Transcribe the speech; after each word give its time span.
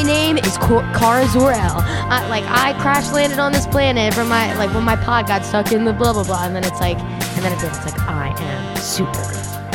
My 0.00 0.06
name 0.06 0.38
is 0.38 0.56
Kara 0.56 1.28
Zor-El. 1.28 1.74
I, 1.76 2.26
like 2.30 2.44
I 2.46 2.72
crash 2.80 3.12
landed 3.12 3.38
on 3.38 3.52
this 3.52 3.66
planet 3.66 4.14
from 4.14 4.30
my 4.30 4.56
like 4.56 4.72
when 4.72 4.82
my 4.82 4.96
pod 4.96 5.26
got 5.26 5.44
stuck 5.44 5.72
in 5.72 5.84
the 5.84 5.92
blah 5.92 6.14
blah 6.14 6.24
blah, 6.24 6.46
and 6.46 6.56
then 6.56 6.64
it's 6.64 6.80
like, 6.80 6.98
and 6.98 7.44
then 7.44 7.52
it's, 7.52 7.62
it's 7.62 7.84
like 7.84 8.00
I 8.08 8.28
am 8.34 8.76
super. 8.78 9.20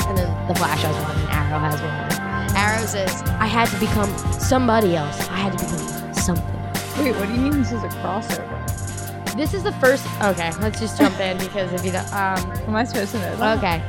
And 0.09 0.17
then 0.17 0.47
the 0.47 0.55
Flash 0.55 0.81
has 0.81 0.95
one, 0.95 1.15
and 1.15 1.29
Arrow 1.29 1.59
has 1.59 1.79
one. 1.79 2.57
Arrow 2.57 2.85
says 2.87 3.21
I 3.39 3.45
had 3.45 3.67
to 3.69 3.79
become 3.79 4.09
somebody 4.39 4.95
else. 4.95 5.15
I 5.29 5.35
had 5.37 5.59
to 5.59 5.63
become 5.63 6.13
something. 6.15 7.05
Wait, 7.05 7.15
what 7.17 7.27
do 7.27 7.33
you 7.35 7.41
mean 7.41 7.61
this 7.61 7.71
is 7.71 7.83
a 7.83 7.89
crossover? 7.89 9.35
This 9.35 9.53
is 9.53 9.61
the 9.61 9.73
first. 9.73 10.07
Okay, 10.23 10.51
let's 10.59 10.79
just 10.79 10.97
jump 10.97 11.19
in 11.19 11.37
because 11.37 11.71
if 11.71 11.85
you 11.85 11.91
don't, 11.91 12.11
um, 12.13 12.51
Am 12.67 12.75
I 12.75 12.83
supposed 12.83 13.11
to 13.11 13.19
know 13.19 13.35
that? 13.35 13.57
okay. 13.59 13.83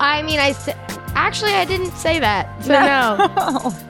I 0.00 0.22
mean, 0.22 0.38
I 0.40 0.54
actually 1.14 1.52
I 1.52 1.66
didn't 1.66 1.92
say 1.92 2.18
that, 2.20 2.64
so 2.64 2.72
no. 2.72 3.74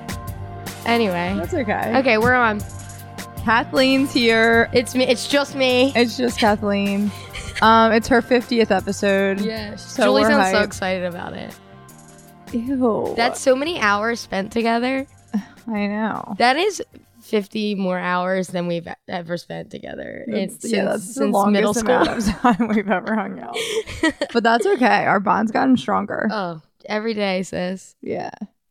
Anyway, 0.89 1.35
That's 1.37 1.53
okay. 1.53 1.99
okay, 1.99 2.17
we're 2.19 2.35
on. 2.35 2.61
Kathleen's 3.45 4.11
here. 4.13 4.71
It's 4.73 4.95
me. 4.95 5.05
It's 5.07 5.29
just 5.29 5.55
me. 5.55 5.93
It's 5.95 6.17
just 6.17 6.39
Kathleen. 6.39 7.11
Um, 7.61 7.93
it's 7.93 8.09
her 8.09 8.23
50th 8.23 8.71
episode. 8.71 9.41
Yes. 9.41 9.85
So 9.95 10.05
Julie 10.05 10.25
sounds 10.25 10.51
so 10.51 10.63
excited 10.63 11.05
about 11.05 11.35
it. 11.35 11.55
Ew. 12.53 13.13
That's 13.17 13.39
so 13.41 13.55
many 13.55 13.79
hours 13.81 14.21
spent 14.21 14.51
together. 14.51 15.07
I 15.67 15.87
know. 15.89 16.35
That 16.39 16.57
is 16.57 16.83
50 17.21 17.75
more 17.75 17.99
hours 17.99 18.49
than 18.49 18.67
we've 18.67 18.89
ever 19.09 19.37
spent 19.37 19.71
together. 19.71 20.25
That's, 20.27 20.55
It's 20.55 20.73
yeah, 20.73 20.85
since, 20.85 20.91
that's 20.91 21.07
the 21.09 21.13
since 21.13 21.35
longest 21.35 21.53
middle 21.53 21.75
school. 21.75 21.95
amount 21.97 22.19
of 22.19 22.25
time 22.41 22.69
we've 22.69 22.91
ever 22.91 23.15
hung 23.15 23.41
out. 23.41 23.57
but 24.33 24.43
that's 24.43 24.65
okay. 24.67 25.05
Our 25.05 25.21
bond's 25.21 25.53
gotten 25.53 25.77
stronger. 25.77 26.29
oh, 26.31 26.63
every 26.87 27.13
day, 27.13 27.43
sis. 27.43 27.95
Yeah, 28.01 28.31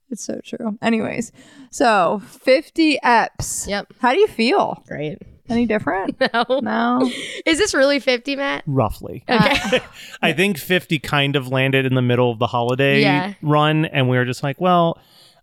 it's 0.09 0.23
so 0.23 0.39
true. 0.43 0.77
Anyways, 0.81 1.31
so 1.71 2.21
50 2.25 2.99
eps. 3.03 3.67
Yep. 3.67 3.93
How 3.99 4.13
do 4.13 4.19
you 4.19 4.27
feel? 4.27 4.83
Great. 4.87 5.17
Any 5.49 5.65
different? 5.65 6.19
No. 6.33 6.59
no. 6.61 7.11
Is 7.45 7.57
this 7.57 7.73
really 7.73 7.99
50, 7.99 8.35
Matt? 8.35 8.63
roughly. 8.67 9.23
Okay. 9.29 9.79
I 10.21 10.33
think 10.33 10.57
50 10.57 10.99
kind 10.99 11.35
of 11.35 11.47
landed 11.47 11.85
in 11.85 11.95
the 11.95 12.01
middle 12.01 12.31
of 12.31 12.39
the 12.39 12.47
holiday 12.47 13.01
Yeah. 13.01 13.33
run, 13.41 13.85
and 13.85 14.09
we 14.09 14.17
were 14.17 14.25
just 14.25 14.43
like, 14.43 14.59
well, 14.59 14.99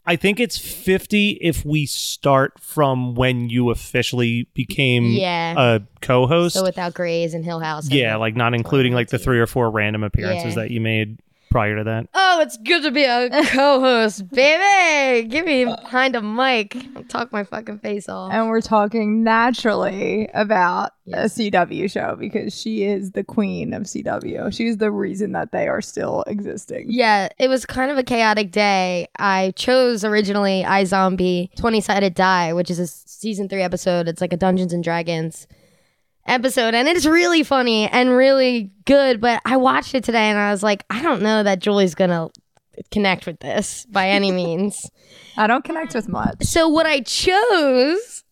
I 0.07 0.17
think 0.17 0.39
it's 0.41 0.59
50 0.59 1.39
if 1.41 1.65
we 1.65 1.87
start 1.87 2.61
from 2.61 3.15
when 3.15 3.49
you 3.49 3.71
officially 3.71 4.47
became 4.53 5.05
Yeah. 5.07 5.55
a 5.57 5.81
co 6.03 6.27
host. 6.27 6.55
so 6.57 6.63
without 6.63 6.93
Grey's 6.93 7.33
and 7.33 7.43
Hill 7.43 7.61
House. 7.61 7.85
and- 7.87 7.95
yeah, 7.95 8.17
like 8.17 8.37
not 8.37 8.53
including 8.53 8.93
like 8.93 9.09
the 9.09 9.19
three 9.19 9.39
or 9.41 9.47
four 9.47 9.71
random 9.71 10.03
appearances 10.05 10.55
Yeah. 10.57 10.63
that 10.65 10.71
you 10.71 10.83
made 10.83 11.19
prior 11.55 11.77
to 11.77 11.85
that. 11.85 12.09
Oh, 12.13 12.41
it's 12.41 12.57
good 12.57 12.83
to 12.83 12.91
be 12.91 13.05
a 13.05 13.31
co-host, 13.47 14.29
baby. 14.33 15.29
Give 15.29 15.47
me 15.47 15.65
behind 15.67 16.17
a 16.17 16.21
mic. 16.21 16.77
I'll 16.97 17.05
talk 17.05 17.31
my 17.31 17.45
fucking 17.45 17.79
face 17.79 18.09
off. 18.09 18.33
And 18.33 18.49
we're 18.49 18.61
talking 18.61 19.23
naturally 19.23 20.29
about 20.35 20.91
Yes. 21.07 21.39
a 21.39 21.43
CW 21.43 21.89
show 21.91 22.17
because 22.19 22.59
she 22.59 22.83
is 22.83 23.13
the 23.13 23.23
queen 23.23 23.73
of 23.73 23.83
CW. 23.83 24.53
She's 24.53 24.79
the 24.79 24.91
reason 24.91 25.33
that 25.33 25.53
they 25.53 25.69
are 25.69 25.81
still 25.83 26.25
existing. 26.27 26.87
Yeah, 26.89 27.29
it 27.39 27.47
was 27.49 27.65
kind 27.67 27.91
of 27.93 27.99
a 27.99 28.03
chaotic 28.03 28.51
day. 28.51 29.07
I 29.19 29.53
chose 29.55 30.03
originally 30.05 30.65
iZombie 30.67 31.55
20 31.57 31.81
Sided 31.83 32.15
Die, 32.15 32.53
which 32.55 32.71
is 32.71 32.79
a 32.81 32.87
season 32.87 33.49
three 33.49 33.63
episode. 33.63 34.09
It's 34.09 34.21
like 34.21 34.33
a 34.33 34.37
Dungeons 34.37 34.73
and 34.73 34.83
Dragons 34.83 35.47
episode, 36.27 36.75
and 36.75 36.89
it's 36.89 37.07
really 37.07 37.43
funny 37.43 37.89
and 37.89 38.11
really 38.11 38.71
good. 38.85 39.21
But 39.21 39.41
I 39.45 39.57
watched 39.57 39.95
it 39.95 40.05
today 40.05 40.29
and 40.31 40.39
I 40.39 40.51
was 40.51 40.63
like, 40.63 40.85
I 40.91 41.03
don't 41.03 41.23
know 41.23 41.43
that 41.43 41.61
Julie's 41.61 41.95
gonna 41.95 42.29
connect 42.91 43.27
with 43.27 43.41
this 43.41 43.87
by 43.87 44.09
any 44.09 44.31
means. 44.33 44.91
I 45.37 45.47
don't 45.47 45.65
connect 45.65 45.95
with 45.95 46.09
much. 46.09 46.43
So 46.43 46.69
what 46.69 46.87
I 46.87 47.01
chose 47.01 48.25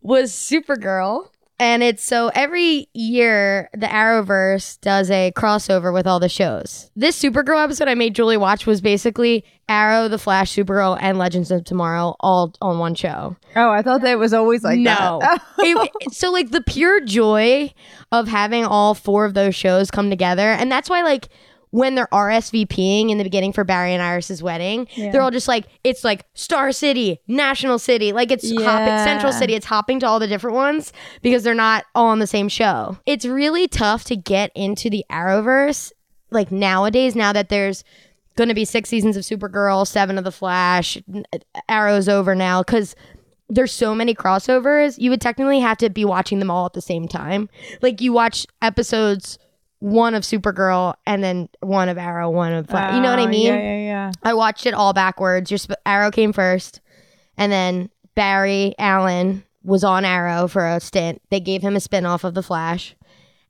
was 0.00 0.32
Supergirl. 0.32 1.28
And 1.58 1.82
it's 1.82 2.02
so 2.02 2.30
every 2.34 2.88
year 2.92 3.68
the 3.72 3.86
Arrowverse 3.86 4.80
does 4.80 5.10
a 5.10 5.30
crossover 5.36 5.92
with 5.92 6.06
all 6.08 6.18
the 6.18 6.28
shows. 6.28 6.90
This 6.96 7.20
Supergirl 7.20 7.62
episode 7.62 7.86
I 7.88 7.94
made 7.94 8.14
Julie 8.16 8.36
watch 8.36 8.66
was 8.66 8.80
basically 8.80 9.44
Arrow, 9.68 10.08
The 10.08 10.18
Flash, 10.18 10.52
Supergirl, 10.52 10.98
and 11.00 11.18
Legends 11.18 11.52
of 11.52 11.62
Tomorrow 11.64 12.16
all 12.18 12.52
on 12.60 12.78
one 12.78 12.94
show. 12.96 13.36
Oh, 13.54 13.70
I 13.70 13.82
thought 13.82 14.00
that 14.00 14.10
it 14.12 14.18
was 14.18 14.34
always 14.34 14.64
like 14.64 14.80
no. 14.80 15.20
It- 15.60 16.12
so 16.12 16.32
like 16.32 16.50
the 16.50 16.62
pure 16.62 17.00
joy 17.00 17.72
of 18.10 18.26
having 18.26 18.64
all 18.64 18.94
four 18.94 19.24
of 19.24 19.34
those 19.34 19.54
shows 19.54 19.90
come 19.90 20.10
together. 20.10 20.48
And 20.50 20.70
that's 20.72 20.90
why 20.90 21.02
like 21.02 21.28
when 21.72 21.94
they're 21.96 22.06
RSVPing 22.12 23.10
in 23.10 23.18
the 23.18 23.24
beginning 23.24 23.52
for 23.52 23.64
Barry 23.64 23.92
and 23.92 24.02
Iris's 24.02 24.42
wedding, 24.42 24.86
they're 25.10 25.20
all 25.20 25.30
just 25.30 25.48
like, 25.48 25.66
it's 25.82 26.04
like 26.04 26.24
Star 26.34 26.70
City, 26.70 27.20
National 27.26 27.78
City, 27.78 28.12
like 28.12 28.30
it's 28.30 28.48
hopping, 28.62 29.04
Central 29.04 29.32
City, 29.32 29.54
it's 29.54 29.66
hopping 29.66 29.98
to 30.00 30.06
all 30.06 30.20
the 30.20 30.28
different 30.28 30.54
ones 30.54 30.92
because 31.22 31.42
they're 31.42 31.54
not 31.54 31.84
all 31.94 32.06
on 32.06 32.20
the 32.20 32.26
same 32.26 32.48
show. 32.48 32.96
It's 33.04 33.26
really 33.26 33.66
tough 33.66 34.04
to 34.04 34.16
get 34.16 34.52
into 34.54 34.88
the 34.88 35.04
Arrowverse 35.10 35.92
like 36.32 36.50
nowadays, 36.50 37.14
now 37.14 37.32
that 37.32 37.48
there's 37.48 37.84
going 38.36 38.48
to 38.48 38.54
be 38.54 38.64
six 38.64 38.88
seasons 38.88 39.16
of 39.16 39.24
Supergirl, 39.24 39.86
seven 39.86 40.18
of 40.18 40.24
The 40.24 40.32
Flash, 40.32 40.96
uh, 41.14 41.38
Arrow's 41.68 42.08
over 42.08 42.34
now 42.34 42.62
because 42.62 42.96
there's 43.48 43.72
so 43.72 43.94
many 43.94 44.14
crossovers. 44.14 44.98
You 44.98 45.10
would 45.10 45.20
technically 45.20 45.60
have 45.60 45.76
to 45.78 45.90
be 45.90 46.04
watching 46.04 46.38
them 46.38 46.50
all 46.50 46.66
at 46.66 46.72
the 46.72 46.80
same 46.80 47.06
time. 47.06 47.48
Like 47.82 48.00
you 48.00 48.12
watch 48.12 48.46
episodes 48.62 49.38
one 49.82 50.14
of 50.14 50.22
Supergirl 50.22 50.94
and 51.06 51.24
then 51.24 51.48
one 51.60 51.88
of 51.88 51.98
Arrow, 51.98 52.30
one 52.30 52.52
of 52.52 52.68
Flash. 52.68 52.94
you 52.94 53.00
know 53.00 53.10
what 53.10 53.18
I 53.18 53.24
Oh, 53.24 53.28
mean? 53.28 53.46
Yeah, 53.46 53.56
yeah, 53.58 53.76
yeah. 53.78 54.12
I 54.22 54.32
watched 54.34 54.64
it 54.64 54.74
all 54.74 54.92
backwards. 54.92 55.50
Your 55.50 55.58
sp- 55.58 55.82
Arrow 55.84 56.12
came 56.12 56.32
first, 56.32 56.80
and 57.36 57.50
then 57.50 57.90
Barry 58.14 58.74
Allen 58.78 59.42
was 59.64 59.82
on 59.82 60.04
Arrow 60.04 60.46
for 60.46 60.66
a 60.66 60.78
stint. 60.78 61.20
They 61.30 61.40
gave 61.40 61.62
him 61.62 61.74
a 61.74 61.80
spin 61.80 62.06
off 62.06 62.22
of 62.22 62.34
the 62.34 62.42
Flash, 62.44 62.94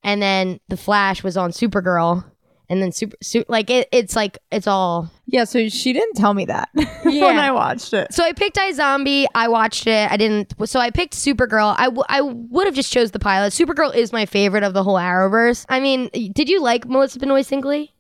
and 0.03 0.23
then 0.23 0.59
the 0.69 0.77
Flash 0.79 1.23
was 1.23 1.37
on 1.37 1.51
Supergirl, 1.51 2.25
and 2.73 2.83
then 2.83 2.91
super, 2.91 3.17
su- 3.23 3.45
like 3.49 3.69
it, 3.71 3.87
it's 3.93 4.17
like 4.17 4.39
it's 4.51 4.67
all. 4.67 5.11
Yeah, 5.27 5.45
so 5.45 5.69
she 5.69 5.93
didn't 5.93 6.15
tell 6.15 6.33
me 6.35 6.47
that 6.47 6.71
when 7.05 7.39
I 7.39 7.53
watched 7.53 7.93
it. 7.93 8.13
So 8.13 8.25
I 8.25 8.33
picked 8.33 8.57
iZombie. 8.57 9.27
I 9.35 9.49
watched 9.49 9.87
it. 9.87 10.11
I 10.11 10.17
didn't. 10.17 10.55
So 10.69 10.81
I 10.81 10.91
picked 10.91 11.15
Supergirl. 11.15 11.75
I, 11.79 11.85
w- 11.85 12.03
I 12.09 12.21
would 12.23 12.67
have 12.67 12.75
just 12.75 12.93
chose 12.93 13.11
the 13.13 13.19
pilot. 13.19 13.53
Supergirl 13.53 13.95
is 13.95 14.13
my 14.13 14.27
favorite 14.27 14.65
of 14.65 14.73
the 14.75 14.83
whole 14.83 14.97
Arrowverse. 14.97 15.67
I 15.69 15.81
mean, 15.81 16.09
did 16.33 16.49
you 16.49 16.61
like 16.63 16.87
Melissa 16.89 17.19
Benoist 17.19 17.49
singly 17.51 17.95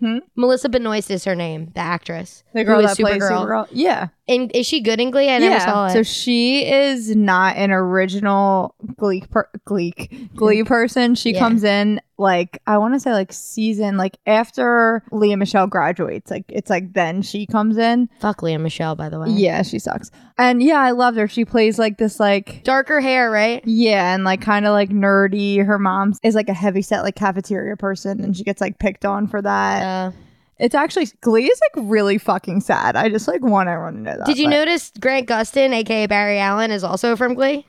Hmm? 0.00 0.18
Melissa 0.34 0.68
Benoist 0.68 1.12
is 1.12 1.24
her 1.26 1.36
name, 1.36 1.70
the 1.74 1.80
actress. 1.80 2.42
The 2.54 2.64
girl 2.64 2.82
that 2.82 2.90
is 2.92 2.96
plays 2.98 3.22
Supergirl. 3.22 3.68
Yeah. 3.70 4.08
And 4.28 4.50
is 4.54 4.66
she 4.66 4.80
good 4.80 5.00
in 5.00 5.10
Glee? 5.10 5.28
I 5.30 5.38
never 5.38 5.58
saw 5.58 5.86
it. 5.86 5.92
So 5.92 6.04
she 6.04 6.64
is 6.64 7.14
not 7.16 7.56
an 7.56 7.72
original 7.72 8.74
Glee 8.96 9.24
per- 9.28 9.48
Glee 9.64 9.92
Glee 10.36 10.62
person. 10.62 11.16
She 11.16 11.32
Yeah. 11.32 11.40
comes 11.40 11.64
in 11.64 12.00
like 12.18 12.62
I 12.68 12.78
want 12.78 12.94
to 12.94 13.00
say 13.00 13.12
like 13.12 13.32
season 13.32 13.96
like 13.96 14.16
after 14.26 15.02
Lea 15.10 15.34
Michele 15.34 15.66
graduates. 15.66 16.30
Like 16.30 16.44
it's 16.48 16.70
like 16.70 16.92
then 16.92 17.22
she 17.22 17.46
comes 17.46 17.76
in. 17.76 18.08
Fuck 18.20 18.42
Lea 18.42 18.58
Michele, 18.58 18.94
by 18.94 19.08
the 19.08 19.18
way. 19.18 19.28
Yeah, 19.30 19.62
she 19.62 19.80
sucks. 19.80 20.12
And 20.38 20.62
yeah, 20.62 20.78
I 20.78 20.92
loved 20.92 21.18
her. 21.18 21.26
She 21.26 21.44
plays 21.44 21.78
like 21.78 21.98
this 21.98 22.20
like 22.20 22.62
Darker 22.62 23.00
hair, 23.00 23.28
right? 23.28 23.60
yeah, 23.66 24.14
and 24.14 24.22
like 24.22 24.40
kind 24.40 24.66
of 24.66 24.72
like 24.72 24.90
nerdy. 24.90 25.64
Her 25.66 25.80
mom 25.80 26.14
is 26.22 26.36
like 26.36 26.48
a 26.48 26.54
heavy 26.54 26.82
set 26.82 27.02
like 27.02 27.16
cafeteria 27.16 27.76
person, 27.76 28.22
and 28.22 28.36
she 28.36 28.44
gets 28.44 28.60
like 28.60 28.78
picked 28.78 29.04
on 29.04 29.26
for 29.26 29.42
that. 29.42 29.82
Uh, 29.82 30.12
It's 30.58 30.74
actually 30.74 31.06
Glee 31.22 31.46
is 31.46 31.60
like 31.74 31.84
really 31.88 32.18
fucking 32.18 32.60
sad. 32.60 32.94
I 32.96 33.08
just 33.08 33.26
like 33.28 33.42
want 33.42 33.68
everyone 33.68 33.94
to 33.94 34.00
know 34.00 34.16
that. 34.18 34.26
Did 34.26 34.38
you 34.38 34.46
but- 34.46 34.50
notice 34.50 34.92
Grant 35.00 35.28
Gustin, 35.28 35.72
aka 35.72 36.06
Barry 36.06 36.38
Allen, 36.38 36.70
is 36.70 36.84
also 36.84 37.16
from 37.16 37.34
Glee? 37.34 37.66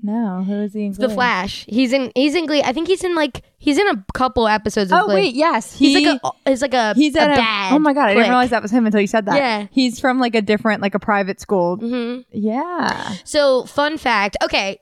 No, 0.00 0.44
who 0.44 0.52
is 0.62 0.74
he? 0.74 0.84
In 0.86 0.92
The 0.92 1.08
Flash. 1.08 1.64
He's 1.68 1.92
in. 1.92 2.12
He's 2.14 2.36
in 2.36 2.46
Glee. 2.46 2.62
I 2.62 2.72
think 2.72 2.86
he's 2.86 3.02
in 3.02 3.16
like. 3.16 3.42
He's 3.58 3.78
in 3.78 3.88
a 3.88 4.04
couple 4.14 4.46
episodes 4.46 4.92
of 4.92 5.00
Oh 5.02 5.04
Glee. 5.06 5.14
wait, 5.16 5.34
yes, 5.34 5.76
He's 5.76 5.98
he, 5.98 6.06
like 6.06 6.20
a. 6.22 6.50
He's 6.50 6.62
like 6.62 6.74
a. 6.74 6.94
he's 6.94 7.16
a 7.16 7.22
at 7.22 7.34
bad. 7.36 7.72
Oh 7.72 7.80
my 7.80 7.92
god, 7.92 8.04
I 8.04 8.08
didn't 8.10 8.22
clique. 8.22 8.28
realize 8.30 8.50
that 8.50 8.62
was 8.62 8.70
him 8.70 8.86
until 8.86 9.00
you 9.00 9.08
said 9.08 9.26
that. 9.26 9.34
Yeah. 9.36 9.66
he's 9.72 9.98
from 9.98 10.20
like 10.20 10.36
a 10.36 10.40
different, 10.42 10.82
like 10.82 10.94
a 10.94 11.00
private 11.00 11.40
school. 11.40 11.78
Mhm. 11.78 12.24
Yeah. 12.30 13.14
So, 13.24 13.64
fun 13.64 13.98
fact. 13.98 14.36
Okay, 14.44 14.78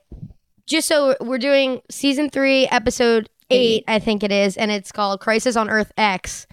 just 0.67 0.87
so 0.87 1.15
we're 1.19 1.39
doing 1.39 1.81
season 1.89 2.29
three, 2.29 2.67
episode 2.67 3.27
eight, 3.49 3.85
I 3.87 3.97
think 3.97 4.21
it 4.23 4.31
is, 4.31 4.55
and 4.55 4.69
it's 4.69 4.91
called 4.91 5.19
Crisis 5.19 5.55
on 5.55 5.67
Earth 5.67 5.91
X. 5.97 6.45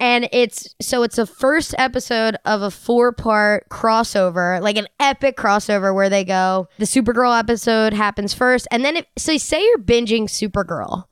And 0.00 0.30
it's 0.32 0.74
so 0.80 1.02
it's 1.02 1.16
the 1.16 1.26
first 1.26 1.74
episode 1.76 2.36
of 2.46 2.62
a 2.62 2.70
four 2.70 3.12
part 3.12 3.68
crossover, 3.68 4.60
like 4.62 4.78
an 4.78 4.88
epic 4.98 5.36
crossover 5.36 5.94
where 5.94 6.08
they 6.08 6.24
go. 6.24 6.68
The 6.78 6.86
Supergirl 6.86 7.38
episode 7.38 7.92
happens 7.92 8.32
first, 8.32 8.66
and 8.70 8.82
then 8.82 8.96
if, 8.96 9.06
so 9.18 9.36
say 9.36 9.62
you're 9.62 9.78
binging 9.78 10.22
Supergirl 10.22 11.04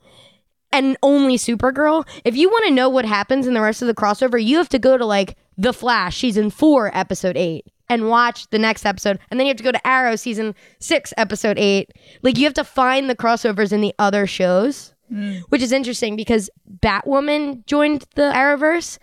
and 0.71 0.97
only 1.03 1.37
Supergirl. 1.37 2.07
If 2.25 2.35
you 2.35 2.49
want 2.49 2.65
to 2.67 2.73
know 2.73 2.89
what 2.89 3.05
happens 3.05 3.47
in 3.47 3.53
the 3.53 3.61
rest 3.61 3.83
of 3.83 3.87
the 3.87 3.93
crossover, 3.93 4.43
you 4.43 4.57
have 4.57 4.69
to 4.69 4.79
go 4.79 4.97
to 4.97 5.05
like 5.05 5.37
The 5.57 5.73
Flash 5.73 6.17
season 6.17 6.49
four, 6.49 6.89
episode 6.97 7.37
eight, 7.37 7.67
and 7.89 8.09
watch 8.09 8.49
the 8.49 8.59
next 8.59 8.85
episode. 8.87 9.19
And 9.29 9.39
then 9.39 9.45
you 9.45 9.51
have 9.51 9.57
to 9.57 9.63
go 9.63 9.71
to 9.71 9.87
Arrow 9.87 10.15
season 10.15 10.55
six, 10.79 11.13
episode 11.15 11.59
eight. 11.59 11.91
Like 12.23 12.37
you 12.37 12.45
have 12.45 12.53
to 12.55 12.63
find 12.63 13.09
the 13.09 13.15
crossovers 13.15 13.71
in 13.71 13.81
the 13.81 13.93
other 13.99 14.25
shows, 14.25 14.93
Mm. 15.11 15.41
which 15.49 15.61
is 15.61 15.71
interesting 15.71 16.15
because 16.15 16.49
Batwoman 16.83 17.65
joined 17.65 18.05
the 18.15 18.31
Arrowverse. 18.33 18.99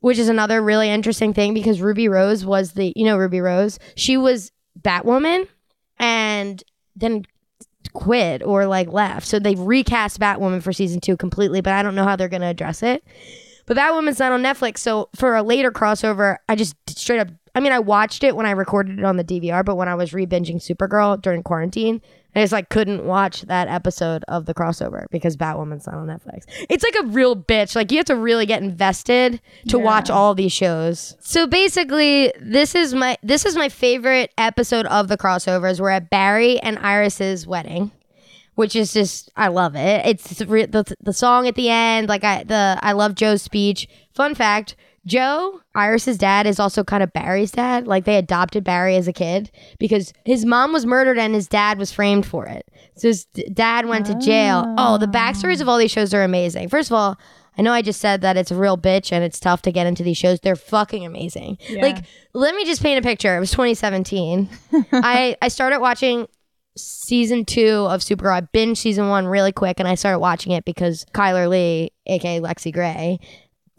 Which 0.00 0.16
is 0.16 0.30
another 0.30 0.62
really 0.62 0.88
interesting 0.88 1.34
thing 1.34 1.52
because 1.52 1.82
Ruby 1.82 2.08
Rose 2.08 2.42
was 2.42 2.72
the, 2.72 2.90
you 2.96 3.04
know, 3.04 3.18
Ruby 3.18 3.42
Rose. 3.42 3.78
She 3.96 4.16
was 4.16 4.50
Batwoman 4.80 5.46
and 5.98 6.64
then 6.96 7.26
quit 7.92 8.42
or 8.42 8.66
like 8.66 8.88
left. 8.88 9.26
So 9.26 9.38
they 9.38 9.54
recast 9.56 10.18
Batwoman 10.18 10.62
for 10.62 10.72
season 10.72 11.00
two 11.00 11.16
completely, 11.16 11.60
but 11.60 11.74
I 11.74 11.82
don't 11.82 11.94
know 11.94 12.04
how 12.04 12.16
they're 12.16 12.28
going 12.28 12.40
to 12.40 12.48
address 12.48 12.82
it. 12.82 13.04
But 13.66 13.76
Batwoman's 13.76 14.18
not 14.18 14.32
on 14.32 14.42
Netflix. 14.42 14.78
So 14.78 15.10
for 15.14 15.36
a 15.36 15.42
later 15.42 15.70
crossover, 15.70 16.38
I 16.48 16.56
just 16.56 16.74
straight 16.88 17.20
up, 17.20 17.28
I 17.54 17.60
mean, 17.60 17.72
I 17.72 17.78
watched 17.78 18.24
it 18.24 18.34
when 18.34 18.46
I 18.46 18.52
recorded 18.52 18.98
it 18.98 19.04
on 19.04 19.16
the 19.16 19.24
DVR, 19.24 19.64
but 19.64 19.76
when 19.76 19.88
I 19.88 19.94
was 19.94 20.12
re 20.12 20.26
binging 20.26 20.56
Supergirl 20.56 21.20
during 21.20 21.42
quarantine, 21.42 22.00
I 22.34 22.40
just 22.42 22.52
like 22.52 22.68
couldn't 22.68 23.04
watch 23.04 23.42
that 23.42 23.68
episode 23.68 24.24
of 24.28 24.46
the 24.46 24.54
crossover 24.54 25.06
because 25.10 25.36
Batwoman's 25.36 25.86
not 25.86 25.96
on 25.96 26.06
Netflix. 26.06 26.44
It's 26.68 26.84
like 26.84 26.94
a 27.00 27.06
real 27.06 27.34
bitch. 27.34 27.74
Like 27.74 27.90
you 27.90 27.98
have 27.98 28.06
to 28.06 28.16
really 28.16 28.46
get 28.46 28.62
invested 28.62 29.40
to 29.68 29.78
watch 29.78 30.10
all 30.10 30.34
these 30.34 30.52
shows. 30.52 31.16
So 31.20 31.46
basically, 31.46 32.32
this 32.40 32.74
is 32.74 32.94
my 32.94 33.18
this 33.22 33.44
is 33.44 33.56
my 33.56 33.68
favorite 33.68 34.32
episode 34.38 34.86
of 34.86 35.08
the 35.08 35.16
crossovers. 35.16 35.80
We're 35.80 35.90
at 35.90 36.10
Barry 36.10 36.60
and 36.60 36.78
Iris's 36.78 37.46
wedding 37.46 37.90
which 38.56 38.76
is 38.76 38.92
just 38.92 39.30
I 39.36 39.48
love 39.48 39.74
it. 39.74 40.04
It's 40.04 40.42
re- 40.42 40.66
the 40.66 40.84
the 41.00 41.14
song 41.14 41.48
at 41.48 41.54
the 41.54 41.70
end, 41.70 42.10
like 42.10 42.24
I 42.24 42.44
the 42.44 42.78
I 42.82 42.92
love 42.92 43.14
Joe's 43.14 43.40
speech. 43.40 43.88
Fun 44.12 44.34
fact: 44.34 44.76
Joe 45.06 45.60
Iris's 45.74 46.18
dad 46.18 46.46
is 46.46 46.60
also 46.60 46.84
kind 46.84 47.02
of 47.02 47.12
Barry's 47.12 47.52
dad. 47.52 47.86
Like 47.86 48.04
they 48.04 48.16
adopted 48.16 48.64
Barry 48.64 48.96
as 48.96 49.08
a 49.08 49.12
kid 49.12 49.50
because 49.78 50.12
his 50.24 50.44
mom 50.44 50.72
was 50.72 50.84
murdered 50.84 51.18
and 51.18 51.34
his 51.34 51.48
dad 51.48 51.78
was 51.78 51.90
framed 51.90 52.26
for 52.26 52.46
it. 52.46 52.68
So 52.96 53.08
his 53.08 53.24
d- 53.26 53.48
dad 53.52 53.86
went 53.86 54.06
to 54.06 54.14
jail. 54.16 54.74
Oh, 54.78 54.98
the 54.98 55.08
ah. 55.08 55.12
backstories 55.12 55.60
of 55.60 55.68
all 55.68 55.78
these 55.78 55.90
shows 55.90 56.12
are 56.12 56.22
amazing. 56.22 56.68
First 56.68 56.90
of 56.90 56.94
all. 56.94 57.18
I 57.58 57.62
know 57.62 57.72
I 57.72 57.82
just 57.82 58.00
said 58.00 58.22
that 58.22 58.38
it's 58.38 58.52
a 58.52 58.54
real 58.54 58.78
bitch 58.78 59.12
and 59.12 59.22
it's 59.22 59.38
tough 59.38 59.60
to 59.62 59.72
get 59.72 59.86
into 59.86 60.02
these 60.02 60.16
shows. 60.16 60.40
They're 60.40 60.56
fucking 60.56 61.04
amazing. 61.04 61.58
Like, 61.72 62.04
let 62.32 62.54
me 62.54 62.64
just 62.64 62.80
paint 62.80 63.04
a 63.04 63.06
picture. 63.06 63.36
It 63.36 63.40
was 63.40 63.50
2017. 63.50 64.48
I 64.92 65.36
I 65.42 65.48
started 65.48 65.80
watching 65.80 66.26
season 66.76 67.44
two 67.44 67.86
of 67.90 68.00
Supergirl. 68.00 68.32
I 68.32 68.40
binged 68.40 68.78
season 68.78 69.08
one 69.08 69.26
really 69.26 69.52
quick 69.52 69.78
and 69.78 69.88
I 69.88 69.94
started 69.96 70.20
watching 70.20 70.52
it 70.52 70.64
because 70.64 71.04
Chyler 71.12 71.50
Leigh, 71.50 71.90
aka 72.06 72.40
Lexie 72.40 72.72
Grey, 72.72 73.18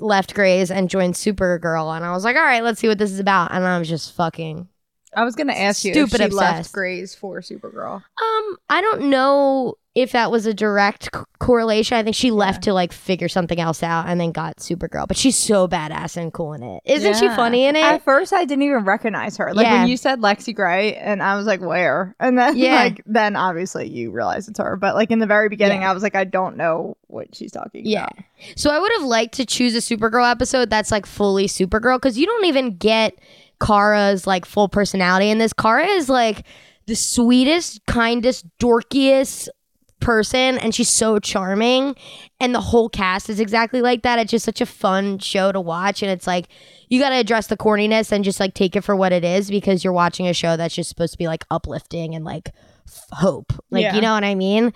left 0.01 0.33
Grey's 0.33 0.71
and 0.71 0.89
joined 0.89 1.13
Supergirl. 1.13 1.95
And 1.95 2.05
I 2.05 2.11
was 2.11 2.23
like, 2.23 2.35
all 2.35 2.41
right, 2.43 2.63
let's 2.63 2.79
see 2.79 2.87
what 2.87 2.97
this 2.97 3.11
is 3.11 3.19
about. 3.19 3.51
And 3.51 3.65
I 3.65 3.79
was 3.79 3.87
just 3.87 4.13
fucking. 4.13 4.67
I 5.13 5.23
was 5.25 5.35
gonna 5.35 5.53
ask 5.53 5.83
you 5.83 5.93
Stupid 5.93 6.21
if 6.21 6.31
she 6.31 6.35
left. 6.35 6.71
Grey's 6.71 7.13
for 7.13 7.41
Supergirl. 7.41 7.95
Um, 7.95 8.57
I 8.69 8.81
don't 8.81 9.09
know 9.09 9.75
if 9.93 10.13
that 10.13 10.31
was 10.31 10.45
a 10.45 10.53
direct 10.53 11.09
c- 11.13 11.21
correlation. 11.39 11.97
I 11.97 12.03
think 12.03 12.15
she 12.15 12.31
left 12.31 12.63
to 12.63 12.73
like 12.73 12.93
figure 12.93 13.27
something 13.27 13.59
else 13.59 13.83
out 13.83 14.07
and 14.07 14.19
then 14.21 14.31
got 14.31 14.57
Supergirl. 14.57 15.05
But 15.07 15.17
she's 15.17 15.37
so 15.37 15.67
badass 15.67 16.15
and 16.15 16.31
cool 16.31 16.53
in 16.53 16.63
it. 16.63 16.81
Isn't 16.85 17.15
she 17.17 17.27
funny 17.27 17.65
in 17.65 17.75
it? 17.75 17.83
At 17.83 18.03
first, 18.05 18.31
I 18.31 18.45
didn't 18.45 18.61
even 18.63 18.85
recognize 18.85 19.35
her. 19.35 19.53
Like 19.53 19.65
Yeah. 19.65 19.79
when 19.81 19.89
you 19.89 19.97
said 19.97 20.21
Lexie 20.21 20.55
Grey, 20.55 20.95
and 20.95 21.21
I 21.21 21.35
was 21.35 21.45
like, 21.45 21.59
"Where?" 21.59 22.15
And 22.21 22.37
then, 22.37 22.55
Yeah. 22.57 22.75
like, 22.75 23.01
then 23.05 23.35
obviously 23.35 23.89
you 23.89 24.11
realize 24.11 24.47
it's 24.47 24.59
her. 24.59 24.77
But 24.77 24.95
like 24.95 25.11
in 25.11 25.19
the 25.19 25.27
very 25.27 25.49
beginning, 25.49 25.81
Yeah. 25.81 25.91
I 25.91 25.93
was 25.93 26.03
like, 26.03 26.15
"I 26.15 26.23
don't 26.23 26.55
know 26.55 26.95
what 27.07 27.35
she's 27.35 27.51
talking 27.51 27.85
Yeah. 27.85 28.03
about." 28.05 28.25
So 28.55 28.69
I 28.69 28.79
would 28.79 28.91
have 28.97 29.03
liked 29.07 29.33
to 29.35 29.45
choose 29.45 29.75
a 29.75 29.79
Supergirl 29.79 30.29
episode 30.31 30.69
that's 30.69 30.91
like 30.91 31.05
fully 31.05 31.47
Supergirl 31.47 31.97
because 31.97 32.17
you 32.17 32.25
don't 32.25 32.45
even 32.45 32.77
get 32.77 33.13
Kara's 33.61 34.25
like 34.25 34.45
full 34.45 34.69
personality 34.69 35.29
in 35.29 35.37
this. 35.37 35.51
Kara 35.53 35.85
is 35.85 36.07
like 36.07 36.43
the 36.87 36.95
sweetest, 36.95 37.85
kindest, 37.85 38.45
dorkiest 38.57 39.49
person 40.01 40.57
and 40.57 40.75
she's 40.75 40.89
so 40.89 41.19
charming 41.19 41.95
and 42.39 42.53
the 42.53 42.59
whole 42.61 42.89
cast 42.89 43.29
is 43.29 43.39
exactly 43.39 43.81
like 43.81 44.01
that 44.01 44.19
it's 44.19 44.31
just 44.31 44.43
such 44.43 44.59
a 44.61 44.65
fun 44.65 45.19
show 45.19 45.51
to 45.51 45.61
watch 45.61 46.01
and 46.01 46.11
it's 46.11 46.27
like 46.27 46.47
you 46.89 46.99
got 46.99 47.09
to 47.09 47.15
address 47.15 47.47
the 47.47 47.55
corniness 47.57 48.11
and 48.11 48.23
just 48.25 48.39
like 48.39 48.53
take 48.53 48.75
it 48.75 48.81
for 48.81 48.95
what 48.95 49.13
it 49.13 49.23
is 49.23 49.49
because 49.49 49.83
you're 49.83 49.93
watching 49.93 50.27
a 50.27 50.33
show 50.33 50.57
that's 50.57 50.75
just 50.75 50.89
supposed 50.89 51.13
to 51.13 51.17
be 51.17 51.27
like 51.27 51.45
uplifting 51.51 52.13
and 52.15 52.25
like 52.25 52.49
f- 52.87 53.05
hope 53.13 53.53
like 53.69 53.83
Yeah. 53.83 53.95
you 53.95 54.01
know 54.01 54.13
what 54.13 54.23
i 54.23 54.35
mean 54.35 54.73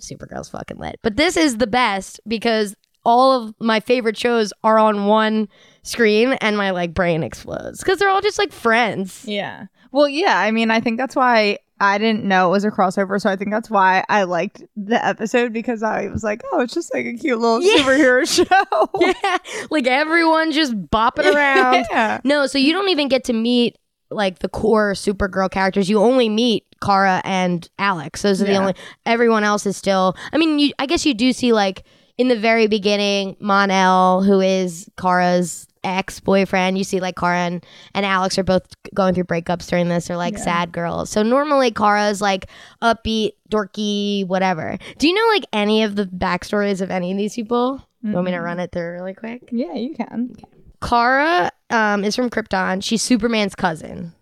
Supergirl's 0.00 0.50
fucking 0.50 0.76
lit. 0.76 0.98
But 1.02 1.16
this 1.16 1.34
is 1.36 1.56
the 1.58 1.66
best 1.66 2.20
because 2.28 2.74
all 3.06 3.40
of 3.42 3.54
my 3.58 3.80
favorite 3.80 4.18
shows 4.18 4.52
are 4.62 4.78
on 4.78 5.06
one 5.06 5.48
screen 5.82 6.32
and 6.42 6.58
my 6.58 6.70
like 6.72 6.92
brain 6.92 7.22
explodes 7.22 7.78
because 7.78 7.98
they're 7.98 8.10
all 8.10 8.20
just 8.20 8.38
like 8.38 8.52
friends. 8.52 9.24
Yeah. 9.26 9.66
Well, 9.92 10.08
yeah. 10.08 10.38
I 10.38 10.50
mean, 10.50 10.70
I 10.70 10.80
think 10.80 10.98
that's 10.98 11.16
why 11.16 11.58
I 11.84 11.98
didn't 11.98 12.24
know 12.24 12.48
it 12.48 12.50
was 12.50 12.64
a 12.64 12.70
crossover. 12.70 13.20
So 13.20 13.30
I 13.30 13.36
think 13.36 13.50
that's 13.50 13.70
why 13.70 14.04
I 14.08 14.24
liked 14.24 14.62
the 14.76 15.04
episode 15.04 15.52
because 15.52 15.82
I 15.82 16.08
was 16.08 16.24
like, 16.24 16.42
"Oh, 16.52 16.60
it's 16.60 16.74
just 16.74 16.92
like 16.94 17.06
a 17.06 17.12
cute 17.14 17.38
little 17.38 17.62
Yeah. 17.62 17.82
superhero 17.82 18.26
show." 18.26 18.88
Yeah, 19.00 19.36
like 19.70 19.86
everyone 19.86 20.52
just 20.52 20.74
bopping 20.90 21.32
around. 21.34 21.86
Yeah. 21.90 22.20
No, 22.24 22.46
so 22.46 22.58
you 22.58 22.72
don't 22.72 22.88
even 22.88 23.08
get 23.08 23.24
to 23.24 23.32
meet 23.32 23.76
like 24.10 24.38
the 24.40 24.48
core 24.48 24.92
Supergirl 24.92 25.50
characters. 25.50 25.88
You 25.88 25.98
only 25.98 26.28
meet 26.28 26.64
Kara 26.82 27.20
and 27.24 27.68
Alex. 27.78 28.22
Those 28.22 28.40
are 28.42 28.44
the 28.44 28.56
only. 28.56 28.74
Everyone 29.06 29.44
else 29.44 29.66
is 29.66 29.76
still. 29.76 30.16
I 30.32 30.38
mean, 30.38 30.58
you. 30.58 30.72
I 30.78 30.86
guess 30.86 31.04
you 31.06 31.14
do 31.14 31.32
see 31.32 31.52
like 31.52 31.84
in 32.16 32.28
the 32.28 32.38
very 32.38 32.66
beginning, 32.68 33.36
Mon-El, 33.40 34.22
who 34.22 34.40
is 34.40 34.88
Kara's 34.96 35.66
ex 35.84 36.20
boyfriend. 36.20 36.78
You 36.78 36.84
see 36.84 37.00
like 37.00 37.16
Kara 37.16 37.38
and, 37.38 37.64
and 37.94 38.04
Alex 38.04 38.38
are 38.38 38.44
both 38.44 38.66
going 38.94 39.14
through 39.14 39.24
breakups 39.24 39.68
during 39.68 39.88
this. 39.88 40.08
They're 40.08 40.16
like 40.16 40.38
sad 40.38 40.72
girls. 40.72 41.10
So 41.10 41.22
normally 41.22 41.70
Kara's 41.70 42.20
like 42.20 42.46
upbeat, 42.82 43.32
dorky, 43.50 44.26
whatever. 44.26 44.78
Do 44.98 45.08
you 45.08 45.14
know 45.14 45.26
like 45.28 45.44
any 45.52 45.82
of 45.82 45.96
the 45.96 46.06
backstories 46.06 46.80
of 46.80 46.90
any 46.90 47.12
of 47.12 47.18
these 47.18 47.34
people? 47.34 47.86
You 48.02 48.12
want 48.12 48.26
me 48.26 48.32
to 48.32 48.40
run 48.40 48.60
it 48.60 48.70
through 48.70 48.92
really 48.92 49.14
quick? 49.14 49.48
Yeah, 49.50 49.74
you 49.74 49.94
can. 49.94 50.36
Kara 50.82 51.50
um, 51.70 52.04
is 52.04 52.14
from 52.14 52.28
Krypton. 52.28 52.84
She's 52.84 53.00
Superman's 53.00 53.54
cousin, 53.54 53.98
in 53.98 54.12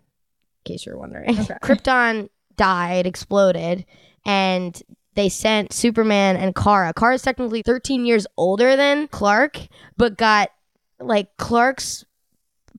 case 0.65 0.87
you're 0.87 0.97
wondering. 0.97 1.35
Krypton 1.63 2.29
died, 2.57 3.07
exploded, 3.07 3.85
and 4.25 4.81
they 5.15 5.29
sent 5.29 5.73
Superman 5.73 6.37
and 6.37 6.55
Kara. 6.55 6.93
Kara's 6.95 7.23
technically 7.23 7.63
13 7.63 8.05
years 8.05 8.27
older 8.37 8.77
than 8.77 9.09
Clark, 9.09 9.59
but 9.97 10.17
got 10.17 10.51
like 11.07 11.37
Clark's 11.37 12.05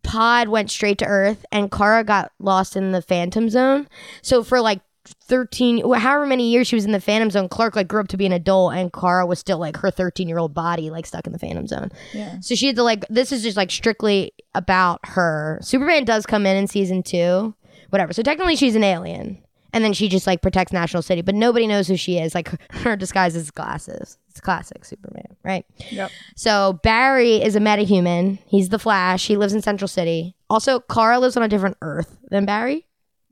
pod 0.03 0.49
went 0.49 0.69
straight 0.71 0.97
to 0.99 1.05
Earth, 1.05 1.45
and 1.51 1.71
Kara 1.71 2.03
got 2.03 2.31
lost 2.39 2.75
in 2.75 2.91
the 2.91 3.01
Phantom 3.01 3.49
Zone. 3.49 3.87
So 4.21 4.43
for 4.43 4.59
like 4.61 4.81
13 5.25 5.79
however 5.95 6.25
many 6.25 6.49
years 6.49 6.65
she 6.65 6.75
was 6.77 6.85
in 6.85 6.93
the 6.93 7.01
phantom 7.01 7.29
zone 7.29 7.49
clark 7.49 7.75
like 7.75 7.89
grew 7.89 7.99
up 7.99 8.07
to 8.07 8.15
be 8.15 8.25
an 8.25 8.31
adult 8.31 8.73
and 8.73 8.93
kara 8.93 9.25
was 9.25 9.37
still 9.37 9.57
like 9.57 9.75
her 9.75 9.91
13 9.91 10.29
year 10.29 10.37
old 10.37 10.53
body 10.53 10.89
like 10.89 11.05
stuck 11.05 11.27
in 11.27 11.33
the 11.33 11.39
phantom 11.39 11.67
zone 11.67 11.89
Yeah. 12.13 12.39
so 12.39 12.55
she 12.55 12.67
had 12.67 12.77
to 12.77 12.83
like 12.83 13.05
this 13.09 13.33
is 13.33 13.43
just 13.43 13.57
like 13.57 13.69
strictly 13.69 14.31
about 14.55 15.01
her. 15.03 15.59
Superman 15.61 16.05
does 16.05 16.25
come 16.25 16.45
in 16.45 16.55
in 16.55 16.67
season 16.67 17.03
two, 17.03 17.53
whatever. 17.89 18.13
So 18.13 18.23
technically 18.23 18.55
she's 18.55 18.77
an 18.77 18.83
alien, 18.85 19.42
and 19.73 19.83
then 19.83 19.91
she 19.91 20.07
just 20.07 20.27
like 20.27 20.41
protects 20.41 20.71
National 20.71 21.01
City, 21.01 21.21
but 21.21 21.35
nobody 21.35 21.67
knows 21.67 21.87
who 21.87 21.97
she 21.97 22.19
is. 22.19 22.33
Like 22.33 22.49
her 22.71 22.95
disguise 22.95 23.35
is 23.35 23.51
glasses. 23.51 24.17
It's 24.29 24.39
classic 24.39 24.85
Superman, 24.85 25.35
right? 25.43 25.65
Yep. 25.89 26.11
So 26.35 26.79
Barry 26.83 27.41
is 27.41 27.55
a 27.55 27.59
metahuman. 27.59 28.39
He's 28.45 28.69
the 28.69 28.79
Flash. 28.79 29.27
He 29.27 29.35
lives 29.35 29.53
in 29.53 29.61
Central 29.61 29.87
City. 29.87 30.35
Also, 30.49 30.79
Kara 30.79 31.19
lives 31.19 31.35
on 31.35 31.43
a 31.43 31.47
different 31.47 31.77
Earth 31.81 32.17
than 32.29 32.45
Barry. 32.45 32.85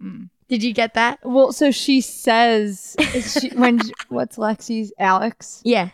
Mm. 0.04 0.30
Did 0.50 0.64
you 0.64 0.74
get 0.74 0.96
that? 0.96 1.20
Well, 1.24 1.54
so 1.54 1.72
she 1.72 2.02
says 2.02 2.96
is 3.14 3.38
she, 3.40 3.50
when 3.50 3.80
what's 4.10 4.38
Lexie's 4.38 4.92
Alex? 5.00 5.62
Yeah. 5.64 5.92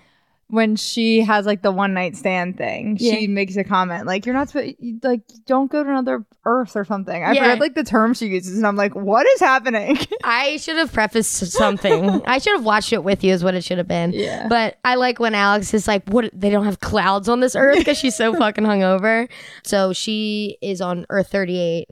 When 0.50 0.77
she 0.77 1.20
has 1.22 1.46
like 1.46 1.62
the 1.62 1.72
one 1.72 1.94
night 1.94 2.16
stand 2.16 2.58
thing, 2.58 2.96
she 2.98 3.27
makes 3.27 3.58
a 3.58 3.63
comment 3.66 4.06
like, 4.06 4.25
"You're 4.25 4.34
not 4.36 4.48
supposed 4.50 4.75
like 5.04 5.22
don't 5.46 5.70
go 5.70 5.84
to 5.84 5.89
another 5.89 6.25
Earth 6.46 6.75
or 6.75 6.86
something." 6.86 7.22
I 7.24 7.34
Yeah. 7.34 7.42
forget 7.44 7.60
like 7.60 7.75
the 7.75 7.84
term 7.84 8.13
she 8.13 8.27
uses, 8.27 8.58
and 8.58 8.66
I'm 8.66 8.77
like, 8.77 8.96
"What 8.96 9.27
is 9.27 9.39
happening?" 9.42 9.98
I 10.24 10.56
should 10.58 10.77
have 10.77 10.94
prefaced 10.94 11.51
something. 11.51 12.22
I 12.25 12.38
should 12.38 12.54
have 12.56 12.63
watched 12.63 12.94
it 12.94 13.04
with 13.04 13.24
you, 13.25 13.34
is 13.34 13.44
what 13.44 13.56
it 13.56 13.63
should 13.66 13.77
have 13.77 13.89
been. 13.89 14.13
Yeah. 14.13 14.48
But 14.48 14.77
I 14.86 14.96
like 14.96 15.20
when 15.20 15.36
Alex 15.36 15.74
is 15.74 15.88
like, 15.88 16.08
"What? 16.08 16.30
They 16.34 16.50
don't 16.50 16.66
have 16.66 16.80
clouds 16.80 17.27
on 17.27 17.42
this 17.42 17.56
Earth 17.56 17.77
because 17.80 17.98
she's 17.98 18.16
so 18.16 18.34
fucking 18.34 18.63
hungover." 18.63 19.27
So 19.63 19.92
she 19.92 20.58
is 20.62 20.80
on 20.80 21.06
Earth 21.10 21.27
38, 21.30 21.89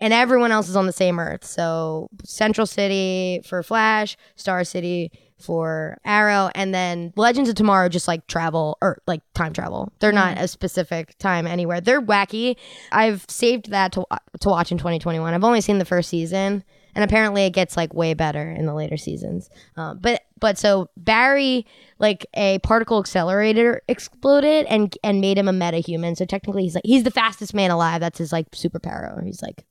and 0.00 0.12
everyone 0.12 0.50
else 0.50 0.68
is 0.68 0.74
on 0.74 0.86
the 0.86 0.92
same 0.92 1.20
Earth. 1.20 1.44
So 1.44 2.08
Central 2.24 2.66
City 2.66 3.42
for 3.46 3.62
Flash, 3.62 4.16
Star 4.34 4.64
City 4.64 5.12
for 5.42 5.98
Arrow, 6.04 6.50
and 6.54 6.74
then 6.74 7.12
Legends 7.16 7.48
of 7.48 7.56
Tomorrow 7.56 7.88
just 7.88 8.08
like 8.08 8.26
travel 8.26 8.78
or 8.80 9.02
like 9.06 9.20
time 9.34 9.52
travel. 9.52 9.92
They're 9.98 10.12
not 10.12 10.38
a 10.38 10.48
specific 10.48 11.16
time 11.18 11.46
anywhere. 11.46 11.80
They're 11.80 12.02
wacky. 12.02 12.56
I've 12.90 13.24
saved 13.28 13.70
that 13.70 13.92
to 13.92 14.04
to 14.40 14.48
watch 14.48 14.72
in 14.72 14.78
2021. 14.78 15.34
I've 15.34 15.44
only 15.44 15.60
seen 15.60 15.78
the 15.78 15.84
first 15.84 16.08
season, 16.08 16.64
and 16.94 17.04
apparently 17.04 17.44
it 17.44 17.50
gets 17.50 17.76
like 17.76 17.92
way 17.94 18.14
better 18.14 18.50
in 18.50 18.66
the 18.66 18.74
later 18.74 18.96
seasons. 18.96 19.50
Um, 19.76 19.98
but 20.00 20.22
but 20.38 20.58
so 20.58 20.88
Barry 20.96 21.66
like 21.98 22.26
a 22.34 22.58
particle 22.60 22.98
accelerator 22.98 23.82
exploded 23.88 24.66
and 24.66 24.96
and 25.02 25.20
made 25.20 25.38
him 25.38 25.48
a 25.48 25.52
metahuman. 25.52 26.16
So 26.16 26.24
technically 26.24 26.64
he's 26.64 26.74
like 26.74 26.84
he's 26.84 27.04
the 27.04 27.10
fastest 27.10 27.54
man 27.54 27.70
alive. 27.70 28.00
That's 28.00 28.18
his 28.18 28.32
like 28.32 28.50
superpower. 28.50 29.24
He's 29.24 29.42
like 29.42 29.64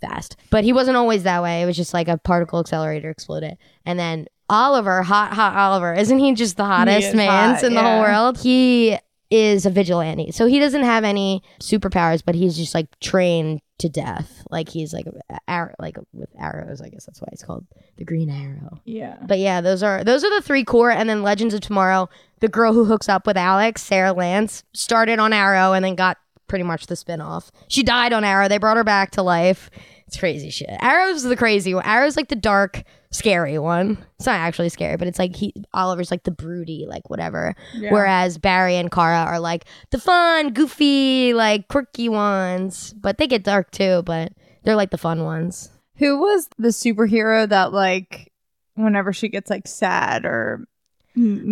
fast. 0.00 0.36
But 0.50 0.64
he 0.64 0.72
wasn't 0.72 0.96
always 0.96 1.22
that 1.24 1.42
way. 1.42 1.62
It 1.62 1.66
was 1.66 1.76
just 1.76 1.94
like 1.94 2.08
a 2.08 2.18
particle 2.18 2.60
accelerator 2.60 3.10
exploded. 3.10 3.58
And 3.84 3.98
then 3.98 4.26
Oliver, 4.50 5.02
hot, 5.02 5.32
hot 5.34 5.54
Oliver, 5.56 5.94
isn't 5.94 6.18
he 6.18 6.34
just 6.34 6.56
the 6.56 6.64
hottest 6.64 7.14
man 7.14 7.54
hot, 7.54 7.64
in 7.64 7.74
the 7.74 7.82
whole 7.82 8.00
world? 8.00 8.38
He 8.38 8.98
is 9.30 9.66
a 9.66 9.70
vigilante. 9.70 10.30
So 10.32 10.46
he 10.46 10.58
doesn't 10.58 10.84
have 10.84 11.04
any 11.04 11.42
superpowers, 11.60 12.22
but 12.24 12.34
he's 12.34 12.56
just 12.56 12.74
like 12.74 12.86
trained 13.00 13.60
to 13.78 13.88
death. 13.88 14.42
Like 14.50 14.68
he's 14.70 14.92
like 14.94 15.06
a- 15.06 15.38
arrow, 15.46 15.74
like 15.78 15.96
with 16.14 16.30
arrows. 16.38 16.80
I 16.80 16.88
guess 16.88 17.04
that's 17.04 17.20
why 17.20 17.28
it's 17.32 17.42
called 17.42 17.66
the 17.98 18.04
Green 18.04 18.30
Arrow. 18.30 18.80
yeah. 18.84 19.18
But 19.26 19.38
yeah, 19.38 19.60
those 19.60 19.82
are 19.82 20.02
those 20.02 20.24
are 20.24 20.30
the 20.34 20.40
three 20.42 20.64
core, 20.64 20.90
and 20.90 21.08
then 21.08 21.22
Legends 21.22 21.52
of 21.54 21.60
Tomorrow. 21.60 22.08
The 22.40 22.48
girl 22.48 22.72
who 22.72 22.84
hooks 22.86 23.08
up 23.08 23.26
with 23.26 23.36
Alex, 23.36 23.82
Sara 23.82 24.12
Lance, 24.12 24.62
started 24.72 25.18
on 25.18 25.32
Arrow 25.32 25.72
and 25.74 25.84
then 25.84 25.94
got 25.94 26.16
pretty 26.46 26.64
much 26.64 26.86
the 26.86 26.94
spinoff. 26.94 27.50
She 27.68 27.82
died 27.82 28.12
on 28.14 28.24
Arrow. 28.24 28.48
They 28.48 28.56
brought 28.58 28.78
her 28.78 28.84
back 28.84 29.10
to 29.12 29.22
life. 29.22 29.68
It's 30.06 30.16
crazy 30.16 30.48
shit. 30.48 30.70
Arrow's 30.80 31.22
the 31.22 31.36
crazy 31.36 31.74
one. 31.74 31.84
Arrow's 31.84 32.16
like 32.16 32.28
the 32.28 32.36
dark, 32.36 32.82
scary 33.10 33.58
one. 33.58 33.98
It's 34.16 34.26
not 34.26 34.36
actually 34.36 34.68
scary, 34.68 34.96
but 34.96 35.08
it's 35.08 35.18
like 35.18 35.34
he 35.34 35.52
Oliver's 35.72 36.10
like 36.10 36.24
the 36.24 36.30
broody, 36.30 36.86
like 36.88 37.10
whatever. 37.10 37.54
Yeah. 37.74 37.92
Whereas 37.92 38.38
Barry 38.38 38.76
and 38.76 38.90
Kara 38.90 39.24
are 39.24 39.40
like 39.40 39.64
the 39.90 39.98
fun, 39.98 40.52
goofy, 40.52 41.34
like 41.34 41.68
quirky 41.68 42.08
ones. 42.08 42.94
But 42.94 43.18
they 43.18 43.26
get 43.26 43.44
dark 43.44 43.70
too. 43.70 44.02
But 44.04 44.32
they're 44.64 44.76
like 44.76 44.90
the 44.90 44.98
fun 44.98 45.24
ones. 45.24 45.70
Who 45.96 46.18
was 46.18 46.48
the 46.58 46.68
superhero 46.68 47.48
that 47.48 47.72
like 47.72 48.32
whenever 48.74 49.12
she 49.12 49.28
gets 49.28 49.50
like 49.50 49.66
sad 49.66 50.24
or 50.24 50.66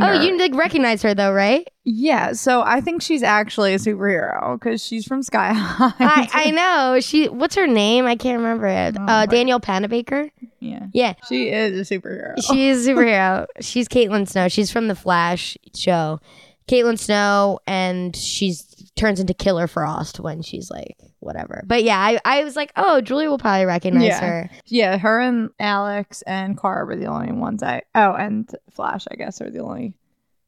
Oh, 0.01 0.13
you 0.23 0.39
like 0.39 0.55
recognize 0.55 1.03
her 1.03 1.15
though, 1.15 1.33
right? 1.33 1.67
yeah? 1.85 2.33
So 2.33 2.63
I 2.63 2.81
think 2.81 3.03
she's 3.03 3.23
actually 3.23 3.75
a 3.75 3.79
superhero 3.79 4.59
because 4.59 4.85
she's 4.85 5.07
from 5.07 5.23
Sky 5.23 5.53
High. 5.53 5.93
I, 5.99 6.29
I 6.33 6.51
know 6.93 7.01
she. 7.01 7.29
What's 7.29 7.55
her 7.57 7.67
name? 7.67 8.07
I 8.07 8.17
can't 8.17 8.39
remember 8.39 8.67
it. 8.67 8.97
Oh, 8.99 9.05
uh, 9.05 9.27
Danielle 9.27 9.61
Panabaker. 9.61 10.31
yeah, 10.61 10.87
Yeah, 10.93 11.15
she 11.29 11.49
is 11.51 11.91
a 11.91 11.95
superhero. 11.95 12.35
she's 12.47 12.87
a 12.87 12.91
superhero. 12.93 13.47
she's 13.61 13.89
Caitlin 13.89 14.29
Snow. 14.29 14.49
She's 14.49 14.71
from 14.71 14.89
the 14.89 14.95
Flash 14.95 15.57
show. 15.75 16.21
Caitlin 16.69 16.99
Snow, 16.99 17.61
and 17.67 18.15
she's 18.17 18.65
turns 18.97 19.21
into 19.21 19.35
Killer 19.35 19.67
Frost 19.67 20.19
when 20.21 20.43
she's 20.43 20.71
like 20.71 20.97
whatever. 21.27 21.63
But 21.67 21.85
yeah, 21.85 21.99
I, 21.99 22.19
I 22.25 22.45
was 22.45 22.57
like, 22.57 22.73
oh, 22.77 23.01
Julie 23.03 23.29
will 23.29 23.37
probably 23.39 23.67
recognize 23.67 24.05
Yeah. 24.05 24.21
her. 24.21 24.51
Yeah, 24.67 24.97
her 24.99 25.21
and 25.21 25.51
Alex 25.61 26.23
and 26.23 26.59
Kara 26.59 26.87
were 26.87 26.97
the 26.97 27.07
only 27.07 27.33
ones 27.33 27.63
I. 27.63 27.83
Oh, 27.95 28.13
and 28.15 28.49
Flash, 28.71 29.05
I 29.11 29.17
guess, 29.17 29.41
are 29.43 29.51
the 29.51 29.59
only 29.61 29.95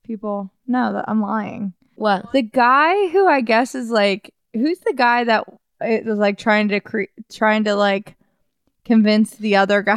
people. 0.05 0.51
No, 0.67 0.93
that, 0.95 1.05
I'm 1.09 1.21
lying. 1.21 1.75
What? 1.97 2.33
The 2.33 2.43
guy 2.43 3.09
who 3.09 3.27
I 3.27 3.41
guess 3.43 3.75
is 3.75 3.91
like, 3.91 4.33
who's 4.55 4.79
the 4.81 4.95
guy 4.95 5.25
that 5.25 5.45
it 5.81 6.05
was 6.07 6.19
like 6.19 6.39
trying 6.39 6.69
to 6.69 6.81
cre- 6.81 7.03
trying 7.33 7.65
to 7.65 7.75
like 7.75 8.15
convince 8.85 9.33
the 9.33 9.57
other 9.57 9.83
guy 9.83 9.97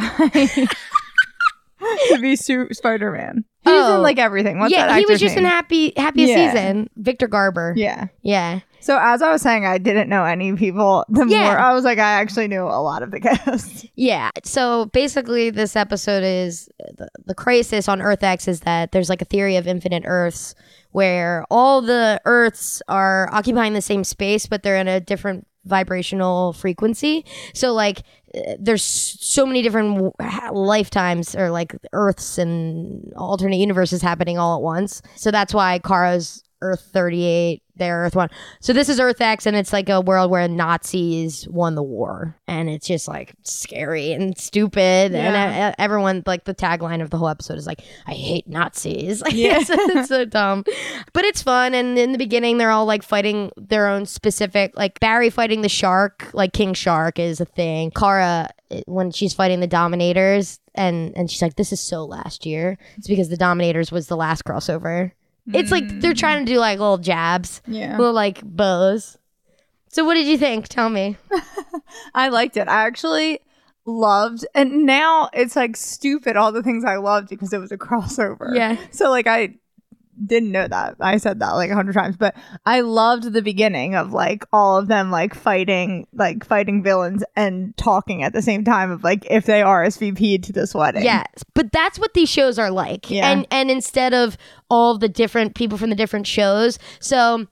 to 2.08 2.18
be 2.20 2.36
su- 2.36 2.68
Spider 2.72 3.10
Man. 3.10 3.44
He's 3.64 3.72
Oh. 3.72 3.96
in 3.96 4.02
like 4.02 4.18
everything. 4.18 4.58
What's 4.58 4.72
yeah, 4.72 4.96
he 4.98 5.06
was 5.06 5.20
just 5.20 5.36
in 5.36 5.44
name? 5.44 5.50
Happy 5.52 5.92
Happiest 5.96 6.30
Yeah. 6.32 6.52
Season. 6.52 6.90
Victor 6.96 7.28
Garber. 7.28 7.74
Yeah. 7.76 8.08
yeah. 8.22 8.60
So 8.82 8.98
as 9.00 9.22
I 9.22 9.30
was 9.30 9.40
saying, 9.42 9.64
I 9.64 9.78
didn't 9.78 10.08
know 10.08 10.24
any 10.24 10.52
people. 10.54 11.04
The 11.08 11.24
Yeah. 11.26 11.44
more 11.44 11.58
I 11.58 11.72
was 11.72 11.84
like, 11.84 11.98
I 11.98 12.12
actually 12.20 12.48
knew 12.48 12.64
a 12.64 12.82
lot 12.82 13.02
of 13.02 13.10
the 13.10 13.20
cast. 13.26 13.86
Yeah. 13.94 14.30
So 14.44 14.86
basically, 14.86 15.50
this 15.50 15.76
episode 15.76 16.22
is 16.24 16.68
the, 16.98 17.08
the 17.24 17.34
crisis 17.34 17.88
on 17.88 18.02
Earth 18.02 18.22
X 18.22 18.48
is 18.48 18.60
that 18.60 18.92
there's 18.92 19.08
like 19.08 19.22
a 19.22 19.26
theory 19.26 19.56
of 19.56 19.66
infinite 19.66 20.02
Earths 20.06 20.54
where 20.90 21.44
all 21.50 21.80
the 21.80 22.20
Earths 22.26 22.82
are 22.88 23.28
occupying 23.32 23.72
the 23.72 23.80
same 23.80 24.04
space, 24.04 24.46
but 24.46 24.62
they're 24.62 24.76
in 24.76 24.88
a 24.88 25.00
different 25.00 25.46
vibrational 25.64 26.52
frequency. 26.52 27.24
So, 27.54 27.72
like, 27.72 28.02
there's 28.58 28.82
so 28.82 29.46
many 29.46 29.62
different 29.62 30.12
lifetimes 30.52 31.34
or 31.36 31.50
like 31.50 31.76
Earths 31.92 32.38
and 32.38 33.12
alternate 33.16 33.58
universes 33.58 34.02
happening 34.02 34.38
all 34.38 34.56
at 34.56 34.62
once. 34.62 35.02
So 35.16 35.30
that's 35.30 35.54
why 35.54 35.78
Kara's 35.78 36.42
Earth 36.62 36.88
38, 36.92 37.62
their 37.76 37.98
Earth 38.04 38.14
1. 38.14 38.28
So 38.60 38.72
this 38.72 38.88
is 38.88 39.00
Earth 39.00 39.20
X, 39.20 39.44
and 39.46 39.56
it's 39.56 39.72
like 39.72 39.88
a 39.88 40.00
world 40.00 40.30
where 40.30 40.46
Nazis 40.46 41.48
won 41.48 41.74
the 41.74 41.82
war. 41.82 42.36
And 42.46 42.68
it's 42.70 42.86
just 42.86 43.08
like 43.08 43.34
scary 43.42 44.12
and 44.12 44.36
stupid. 44.38 45.14
And 45.14 45.34
Yeah. 45.34 45.68
uh, 45.68 45.74
everyone, 45.82 46.22
like, 46.26 46.44
the 46.44 46.54
tagline 46.54 47.02
of 47.02 47.10
the 47.10 47.18
whole 47.18 47.28
episode 47.28 47.58
is 47.58 47.66
like, 47.66 47.80
I 48.06 48.12
hate 48.12 48.48
Nazis. 48.48 49.20
Like, 49.22 49.32
Yeah. 49.34 49.58
it's, 49.60 49.70
it's 49.70 50.08
so 50.08 50.24
dumb. 50.24 50.64
But 51.12 51.24
it's 51.24 51.42
fun. 51.42 51.74
And 51.74 51.98
in 51.98 52.12
the 52.12 52.18
beginning, 52.18 52.58
they're 52.58 52.70
all 52.70 52.86
like 52.86 53.02
fighting 53.02 53.50
their 53.56 53.88
own 53.88 54.06
specific, 54.06 54.76
like, 54.76 55.00
Barry 55.00 55.30
fighting 55.30 55.62
the 55.62 55.68
shark, 55.68 56.28
like, 56.32 56.52
King 56.52 56.74
Shark 56.74 57.18
is 57.18 57.40
a 57.40 57.44
thing. 57.46 57.90
Kara, 57.90 58.48
eh, 58.70 58.82
when 58.86 59.10
she's 59.10 59.34
fighting 59.34 59.60
the 59.60 59.66
Dominators, 59.66 60.58
and, 60.74 61.14
and 61.16 61.30
she's 61.30 61.42
like, 61.42 61.56
this 61.56 61.72
is 61.72 61.80
so 61.80 62.04
last 62.04 62.46
year. 62.46 62.78
It's 62.96 63.08
because 63.08 63.28
the 63.28 63.36
Dominators 63.36 63.90
was 63.92 64.06
the 64.06 64.16
last 64.16 64.44
crossover. 64.44 65.12
It's 65.52 65.70
like 65.70 66.00
they're 66.00 66.14
trying 66.14 66.44
to 66.46 66.52
do 66.52 66.58
like 66.58 66.78
little 66.78 66.98
jabs, 66.98 67.62
Yeah. 67.66 67.96
little 67.98 68.12
like 68.14 68.40
bows. 68.44 69.18
So 69.88 70.04
what 70.04 70.14
did 70.14 70.26
you 70.26 70.38
think? 70.38 70.68
Tell 70.68 70.88
me. 70.88 71.16
I 72.14 72.28
liked 72.28 72.56
it. 72.56 72.68
I 72.68 72.86
actually 72.86 73.40
loved 73.84 74.46
and 74.54 74.86
now 74.86 75.28
it's 75.32 75.56
like 75.56 75.76
stupid 75.76 76.36
all 76.36 76.52
the 76.52 76.62
things 76.62 76.84
I 76.84 76.96
loved 76.96 77.28
because 77.28 77.52
it 77.52 77.58
was 77.58 77.72
a 77.72 77.78
crossover. 77.78 78.54
Yeah. 78.56 78.76
So 78.92 79.10
like 79.10 79.26
I 79.26 79.54
didn't 80.24 80.52
know 80.52 80.68
that. 80.68 80.96
I 81.00 81.16
said 81.16 81.40
that 81.40 81.50
like 81.52 81.70
a 81.70 81.74
hundred 81.74 81.94
times, 81.94 82.16
but 82.16 82.34
I 82.66 82.80
loved 82.80 83.32
the 83.32 83.42
beginning 83.42 83.94
of 83.94 84.12
like 84.12 84.44
all 84.52 84.78
of 84.78 84.88
them 84.88 85.10
like 85.10 85.34
fighting 85.34 86.06
like 86.12 86.44
fighting 86.44 86.82
villains 86.82 87.22
and 87.36 87.76
talking 87.76 88.22
at 88.22 88.32
the 88.32 88.42
same 88.42 88.64
time 88.64 88.90
of 88.90 89.04
like 89.04 89.26
if 89.30 89.46
they 89.46 89.60
RSVP'd 89.60 90.44
to 90.44 90.52
this 90.52 90.74
wedding. 90.74 91.04
Yes, 91.04 91.44
but 91.54 91.72
that's 91.72 91.98
what 91.98 92.14
these 92.14 92.28
shows 92.28 92.58
are 92.58 92.70
like. 92.70 93.10
Yeah. 93.10 93.30
And 93.30 93.46
and 93.50 93.70
instead 93.70 94.14
of 94.14 94.36
all 94.70 94.98
the 94.98 95.08
different 95.08 95.54
people 95.54 95.78
from 95.78 95.90
the 95.90 95.96
different 95.96 96.26
shows, 96.26 96.78
so 97.00 97.46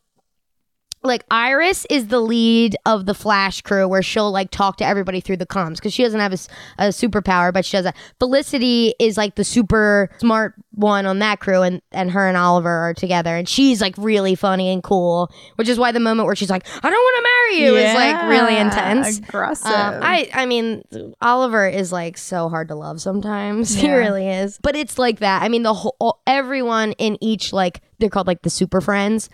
like 1.02 1.24
Iris 1.30 1.86
is 1.88 2.08
the 2.08 2.20
lead 2.20 2.76
of 2.84 3.06
the 3.06 3.14
Flash 3.14 3.62
crew, 3.62 3.88
where 3.88 4.02
she'll 4.02 4.30
like 4.30 4.50
talk 4.50 4.76
to 4.78 4.84
everybody 4.84 5.20
through 5.20 5.38
the 5.38 5.46
comms 5.46 5.76
because 5.76 5.94
she 5.94 6.02
doesn't 6.02 6.20
have 6.20 6.32
a 6.32 6.88
superpower, 6.88 7.52
but 7.52 7.64
she 7.64 7.76
does 7.76 7.84
that. 7.84 7.96
Felicity 8.18 8.94
is 8.98 9.16
like 9.16 9.36
the 9.36 9.44
super 9.44 10.10
smart 10.18 10.54
one 10.72 11.06
on 11.06 11.18
that 11.20 11.40
crew, 11.40 11.62
and 11.62 11.80
and 11.92 12.10
her 12.10 12.28
and 12.28 12.36
Oliver 12.36 12.70
are 12.70 12.94
together, 12.94 13.34
and 13.34 13.48
she's 13.48 13.80
like 13.80 13.94
really 13.96 14.34
funny 14.34 14.70
and 14.70 14.82
cool, 14.82 15.32
which 15.56 15.68
is 15.68 15.78
why 15.78 15.90
the 15.90 16.00
moment 16.00 16.26
where 16.26 16.36
she's 16.36 16.50
like, 16.50 16.66
"I 16.68 16.90
don't 16.90 16.92
want 16.92 17.16
to 17.16 17.22
marry 17.22 17.64
you," 17.64 17.76
is 17.76 17.94
like 17.94 18.28
really 18.28 18.56
intense. 18.56 19.18
Aggressive. 19.18 19.66
Um, 19.72 20.00
I 20.02 20.28
I 20.34 20.44
mean, 20.44 20.82
Oliver 21.22 21.66
is 21.66 21.92
like 21.92 22.18
so 22.18 22.50
hard 22.50 22.68
to 22.68 22.74
love 22.74 23.00
sometimes. 23.00 23.74
He 23.80 23.90
really 23.90 24.28
is. 24.28 24.58
But 24.60 24.76
it's 24.76 24.98
like 24.98 25.20
that. 25.20 25.42
I 25.42 25.48
mean, 25.48 25.62
the 25.62 25.72
whole 25.72 26.20
everyone 26.26 26.92
in 26.92 27.16
each 27.22 27.52
like 27.52 27.80
they're 27.98 28.10
called 28.10 28.26
like 28.26 28.42
the 28.42 28.50
super 28.50 28.82
friends 28.82 29.30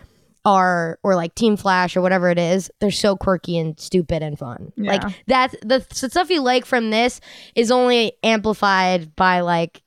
are 0.47 0.99
or 1.03 1.15
like 1.17 1.35
Team 1.35 1.57
Flash 1.57 1.97
or 1.97 2.01
whatever 2.01 2.31
it 2.31 2.39
is. 2.39 2.71
They're 2.81 2.91
so 2.93 3.17
quirky 3.17 3.59
and 3.59 3.79
stupid 3.79 4.23
and 4.23 4.39
fun. 4.39 4.73
Yeah. 4.77 4.93
Like 4.93 5.03
that's 5.27 5.55
the, 5.61 5.85
the 6.01 6.09
stuff 6.09 6.31
you 6.31 6.41
like 6.41 6.65
from 6.65 6.91
this 6.91 7.21
is 7.57 7.71
only 7.73 8.13
amplified 8.23 9.15
by 9.17 9.41
like 9.41 9.83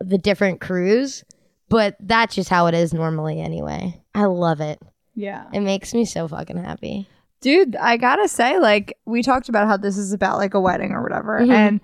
the 0.00 0.18
different 0.18 0.60
crews. 0.60 1.24
But 1.68 1.96
that's 2.00 2.34
just 2.34 2.50
how 2.50 2.66
it 2.66 2.74
is 2.74 2.92
normally 2.92 3.40
anyway. 3.40 4.02
I 4.14 4.24
love 4.24 4.60
it. 4.60 4.80
yeah. 5.14 5.44
It 5.52 5.60
makes 5.60 5.94
me 5.94 6.04
so 6.04 6.26
fucking 6.26 6.56
happy. 6.56 7.08
Dude, 7.40 7.76
I 7.76 7.96
gotta 7.96 8.26
say, 8.28 8.58
like, 8.58 8.98
we 9.06 9.22
talked 9.22 9.48
about 9.48 9.66
how 9.68 9.76
this 9.76 9.96
is 9.96 10.12
about 10.12 10.36
like 10.38 10.52
a 10.54 10.60
wedding 10.60 10.90
or 10.92 11.02
whatever. 11.02 11.40
Mhm. 11.40 11.50
And 11.50 11.80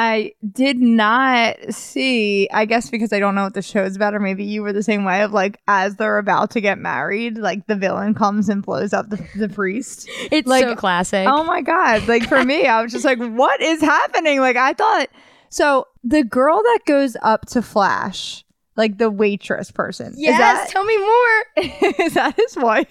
I 0.00 0.32
did 0.52 0.78
not 0.78 1.56
see, 1.70 2.48
I 2.52 2.66
guess 2.66 2.88
because 2.88 3.12
I 3.12 3.18
don't 3.18 3.34
know 3.34 3.42
what 3.42 3.54
the 3.54 3.62
show's 3.62 3.96
about, 3.96 4.14
or 4.14 4.20
maybe 4.20 4.44
you 4.44 4.62
were 4.62 4.72
the 4.72 4.84
same 4.84 5.04
way 5.04 5.22
of 5.22 5.32
like, 5.32 5.58
as 5.66 5.96
they're 5.96 6.18
about 6.18 6.52
to 6.52 6.60
get 6.60 6.78
married, 6.78 7.36
like 7.36 7.66
the 7.66 7.74
villain 7.74 8.14
comes 8.14 8.48
and 8.48 8.62
blows 8.62 8.92
up 8.92 9.10
the, 9.10 9.16
the 9.34 9.48
priest. 9.48 10.08
It's 10.30 10.46
Like, 10.46 10.62
so 10.62 10.76
classic. 10.76 11.26
Oh 11.28 11.42
my 11.42 11.62
God. 11.62 12.06
Like 12.06 12.28
for 12.28 12.44
me, 12.44 12.66
I 12.66 12.80
was 12.80 12.92
just 12.92 13.04
like, 13.04 13.18
what 13.18 13.60
is 13.60 13.80
happening? 13.80 14.38
Like 14.38 14.54
I 14.54 14.72
thought, 14.72 15.08
so 15.48 15.88
the 16.04 16.22
girl 16.22 16.62
that 16.62 16.80
goes 16.86 17.16
up 17.22 17.46
to 17.46 17.60
Flash, 17.60 18.44
like 18.76 18.98
the 18.98 19.10
waitress 19.10 19.72
person, 19.72 20.14
yes, 20.16 20.70
tell 20.70 20.84
me 20.84 20.96
more. 20.96 21.44
is 21.98 22.14
that 22.14 22.36
his 22.36 22.56
wife? 22.56 22.86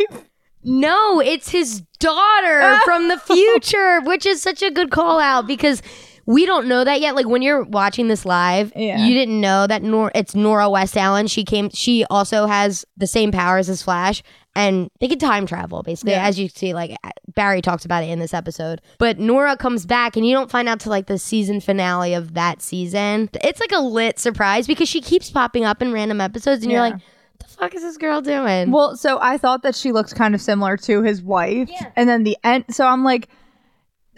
No, 0.62 1.22
it's 1.22 1.48
his 1.48 1.84
daughter 2.00 2.80
from 2.84 3.08
the 3.08 3.18
future, 3.18 4.02
which 4.02 4.26
is 4.26 4.42
such 4.42 4.62
a 4.62 4.70
good 4.70 4.92
call 4.92 5.22
out 5.22 5.48
because 5.48 5.82
we 6.28 6.46
don't 6.46 6.68
know 6.68 6.84
that 6.84 7.02
yet. 7.02 7.16
Like 7.16 7.28
when 7.28 7.42
you're 7.42 7.64
watching 7.64 8.10
this 8.10 8.26
live, 8.26 8.72
Yeah. 8.76 9.04
you 9.04 9.14
didn't 9.16 9.40
know 9.42 9.66
that 9.66 9.82
Nor- 9.82 10.12
it's 10.14 10.36
Nora 10.36 10.70
West 10.70 10.96
Allen. 10.96 11.26
She 11.28 11.44
came. 11.44 11.70
She 11.72 12.06
also 12.12 12.46
has 12.46 12.86
the 12.98 13.08
same 13.08 13.32
powers 13.32 13.70
as 13.70 13.82
Flash, 13.82 14.22
and 14.56 14.90
they 15.00 15.08
can 15.08 15.18
time 15.20 15.46
travel 15.48 15.82
basically, 15.84 16.12
Yeah. 16.12 16.28
as 16.28 16.38
you 16.38 16.50
see. 16.50 16.74
Like 16.74 16.96
Barry 17.36 17.62
talks 17.62 17.86
about 17.86 18.04
it 18.04 18.10
in 18.10 18.20
this 18.20 18.34
episode. 18.34 18.82
But 19.00 19.18
Nora 19.20 19.56
comes 19.58 19.86
back, 19.86 20.16
and 20.18 20.28
you 20.28 20.34
don't 20.34 20.52
find 20.52 20.68
out 20.68 20.80
till 20.82 20.90
like 20.92 21.08
the 21.08 21.18
season 21.18 21.62
finale 21.62 22.14
of 22.14 22.34
that 22.36 22.62
season. 22.62 23.30
It's 23.44 23.60
like 23.60 23.72
a 23.72 23.80
lit 23.82 24.20
surprise 24.20 24.68
because 24.68 24.90
she 24.90 25.02
keeps 25.02 25.32
popping 25.32 25.64
up 25.66 25.82
in 25.82 25.92
random 25.94 26.20
episodes, 26.22 26.62
and 26.64 26.72
you're 26.72 26.84
Yeah. 26.84 26.90
like, 26.94 27.02
"The 27.40 27.46
fuck 27.48 27.74
is 27.76 27.84
this 27.84 27.96
girl 27.98 28.20
doing?" 28.22 28.72
Well, 28.72 28.98
so 28.98 29.18
I 29.22 29.38
thought 29.38 29.62
that 29.64 29.76
she 29.76 29.92
looked 29.94 30.14
kind 30.16 30.36
of 30.36 30.42
similar 30.42 30.76
to 30.78 31.04
his 31.04 31.22
wife. 31.22 31.70
Yeah. 31.72 31.88
And 31.96 32.10
then 32.10 32.24
the 32.24 32.36
end. 32.44 32.66
So 32.72 32.86
I'm 32.86 33.04
like, 33.06 33.30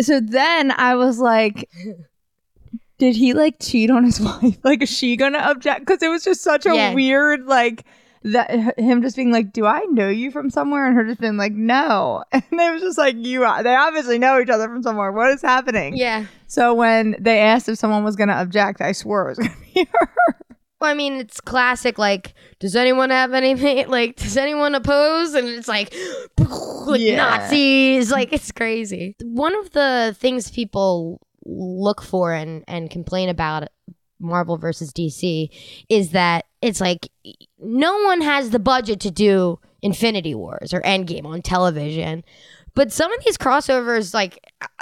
so 0.01 0.19
then 0.19 0.71
I 0.71 0.95
was 0.95 1.19
like, 1.19 1.69
did 2.97 3.15
he 3.15 3.33
like 3.33 3.55
cheat 3.61 3.89
on 3.89 4.03
his 4.03 4.19
wife? 4.41 4.57
Like, 4.63 4.81
is 4.83 4.89
she 4.89 5.15
gonna 5.15 5.39
object? 5.39 5.81
Because 5.81 6.01
it 6.03 6.09
was 6.09 6.23
just 6.23 6.41
such 6.43 6.65
a 6.65 6.73
Yeah. 6.75 6.93
weird, 6.93 7.45
like, 7.45 7.85
that 8.23 8.77
him 8.77 9.01
just 9.01 9.15
being 9.15 9.31
like, 9.31 9.53
do 9.53 9.65
I 9.65 9.79
know 9.91 10.09
you 10.09 10.29
from 10.31 10.49
somewhere? 10.49 10.85
And 10.85 10.95
her 10.97 11.05
just 11.05 11.21
being 11.21 11.37
like, 11.37 11.53
no. 11.53 12.23
And 12.33 12.43
it 12.51 12.73
was 12.73 12.81
just 12.81 12.97
like, 12.97 13.15
you, 13.15 13.45
uh, 13.45 13.61
they 13.61 13.73
obviously 13.75 14.19
know 14.19 14.39
each 14.41 14.49
other 14.49 14.67
from 14.67 14.83
somewhere. 14.83 15.11
What 15.13 15.29
is 15.31 15.41
happening? 15.41 15.95
yeah. 15.95 16.25
So 16.47 16.73
when 16.73 17.15
they 17.19 17.39
asked 17.39 17.69
if 17.69 17.77
someone 17.77 18.03
was 18.03 18.15
gonna 18.17 18.33
object, 18.33 18.81
I 18.81 18.91
swore 18.91 19.25
it 19.25 19.29
was 19.29 19.37
gonna 19.39 19.55
be 19.73 19.87
her. 19.99 20.09
Well, 20.79 20.89
I 20.89 20.93
mean, 20.93 21.15
it's 21.15 21.41
classic. 21.41 21.97
Like, 21.97 22.33
does 22.59 22.75
anyone 22.75 23.09
have 23.09 23.33
anything? 23.33 23.87
Like, 23.89 24.15
does 24.15 24.37
anyone 24.37 24.75
oppose? 24.75 25.33
And 25.33 25.47
it's 25.47 25.67
like, 25.67 25.93
like 26.37 27.01
Yeah. 27.01 27.17
Nazis. 27.17 28.11
Like, 28.11 28.31
it's 28.31 28.51
crazy. 28.51 29.15
One 29.23 29.55
of 29.55 29.71
the 29.71 30.15
things 30.17 30.51
people 30.51 31.21
look 31.45 32.01
for 32.01 32.33
and 32.33 32.63
and 32.67 32.89
complain 32.89 33.29
about 33.29 33.67
Marvel 34.19 34.57
versus 34.57 34.91
DC 34.91 35.49
is 35.87 36.11
that 36.11 36.45
it's 36.61 36.81
like 36.81 37.09
no 37.59 38.03
one 38.03 38.21
has 38.21 38.49
the 38.51 38.59
budget 38.59 38.99
to 39.01 39.11
do 39.11 39.59
Infinity 39.81 40.35
Wars 40.35 40.73
or 40.73 40.81
Endgame 40.81 41.25
on 41.25 41.41
television. 41.41 42.23
But 42.75 42.91
some 42.91 43.11
of 43.11 43.23
these 43.25 43.37
crossovers, 43.37 44.13
like, 44.13 44.39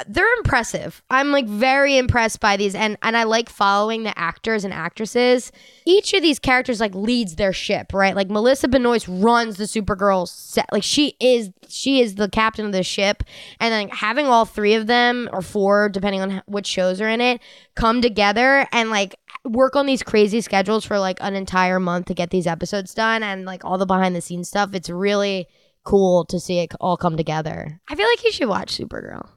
they're 0.08 0.34
impressive. 0.38 1.04
I'm 1.10 1.32
like 1.32 1.46
very 1.46 1.98
impressed 1.98 2.40
by 2.40 2.58
these, 2.58 2.74
and 2.74 2.98
and 3.04 3.16
I 3.16 3.24
like 3.24 3.50
following 3.50 4.04
the 4.04 4.18
actors 4.18 4.64
and 4.64 4.74
actresses. 4.74 5.52
Each 5.86 6.14
of 6.14 6.22
these 6.22 6.40
characters 6.40 6.80
like 6.80 6.96
leads 6.96 7.36
their 7.36 7.54
ship, 7.54 7.94
right? 7.94 8.16
Like 8.16 8.30
Melissa 8.30 8.68
Benoist 8.68 9.08
runs 9.08 9.58
the 9.58 9.66
Supergirl 9.66 10.28
set. 10.28 10.68
Like 10.72 10.84
she 10.84 11.16
is 11.20 11.52
she 11.68 12.02
is 12.02 12.16
the 12.16 12.30
captain 12.30 12.66
of 12.66 12.72
the 12.72 12.84
ship, 12.84 13.24
and 13.60 13.72
then 13.72 13.90
having 13.90 14.26
all 14.26 14.46
three 14.46 14.74
of 14.74 14.88
them 14.88 15.30
or 15.32 15.42
four, 15.42 15.90
depending 15.90 16.22
on 16.22 16.42
which 16.48 16.68
shows 16.68 17.00
are 17.00 17.10
in 17.10 17.22
it, 17.22 17.40
come 17.76 18.02
together 18.02 18.68
and 18.72 18.90
like 18.90 19.16
work 19.46 19.76
on 19.76 19.86
these 19.86 20.02
crazy 20.02 20.42
schedules 20.42 20.86
for 20.86 20.98
like 20.98 21.18
an 21.22 21.36
entire 21.36 21.80
month 21.80 22.08
to 22.08 22.14
get 22.16 22.32
these 22.32 22.48
episodes 22.48 22.94
done, 22.96 23.22
and 23.22 23.46
like 23.46 23.64
all 23.64 23.78
the 23.78 23.86
behind 23.86 24.16
the 24.16 24.22
scenes 24.22 24.48
stuff. 24.48 24.74
It's 24.74 24.90
really 24.90 25.48
cool 25.88 26.26
to 26.26 26.40
see 26.40 26.60
it 26.60 26.74
all 26.82 26.98
come 26.98 27.16
together. 27.18 27.80
I 27.90 27.96
feel 27.96 28.08
like 28.08 28.24
you 28.24 28.32
should 28.32 28.50
watch 28.50 28.78
Supergirl. 28.78 29.28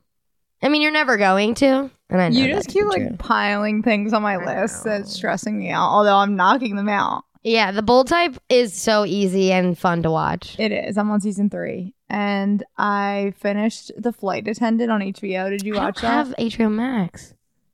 I 0.62 0.69
mean, 0.69 0.83
you're 0.83 0.90
never 0.92 1.16
going 1.16 1.54
to, 1.54 1.90
and 2.11 2.21
I 2.21 2.28
know 2.28 2.38
You 2.38 2.49
just 2.49 2.69
keep 2.69 2.85
like 2.85 3.07
true. 3.07 3.16
piling 3.18 3.83
things 3.83 4.12
on 4.12 4.22
my 4.22 4.35
I 4.35 4.44
list 4.62 4.85
know. 4.85 4.92
that's 4.92 5.12
stressing 5.12 5.59
me 5.59 5.70
out, 5.70 5.88
although 5.88 6.16
I'm 6.16 6.37
knocking 6.37 6.77
them 6.77 6.88
out. 6.88 7.24
yeah. 7.42 7.72
The 7.72 7.81
bold 7.83 8.09
type 8.09 8.37
is 8.51 8.74
so 8.74 9.07
easy 9.07 9.53
and 9.53 9.79
fun 9.79 10.03
to 10.03 10.11
watch. 10.11 10.57
It 10.59 10.72
is. 10.72 10.98
I'm 10.98 11.11
on 11.11 11.20
season 11.22 11.48
three, 11.48 11.94
and 12.11 12.62
I 12.77 13.33
finished 13.38 13.92
The 13.96 14.12
Flight 14.12 14.46
Attendant 14.48 14.90
on 14.90 15.01
HBO. 15.01 15.48
Did 15.48 15.62
you 15.62 15.77
I 15.77 15.85
watch 15.85 16.03
don't 16.03 16.11
that? 16.11 16.27
have 16.27 16.35
HBO 16.37 16.70
Max. 16.70 17.33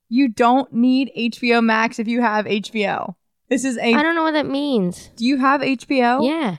you 0.08 0.28
don't 0.28 0.72
need 0.72 1.10
HBO 1.16 1.64
Max 1.64 1.98
if 1.98 2.06
you 2.06 2.20
have 2.20 2.44
HBO. 2.44 3.16
This 3.48 3.64
is 3.64 3.76
a. 3.78 3.94
I 3.94 4.02
don't 4.02 4.14
know 4.14 4.22
what 4.22 4.34
that 4.34 4.46
means. 4.46 5.10
Do 5.16 5.24
you 5.26 5.38
have 5.38 5.60
HBO? 5.62 6.24
Yeah. 6.24 6.58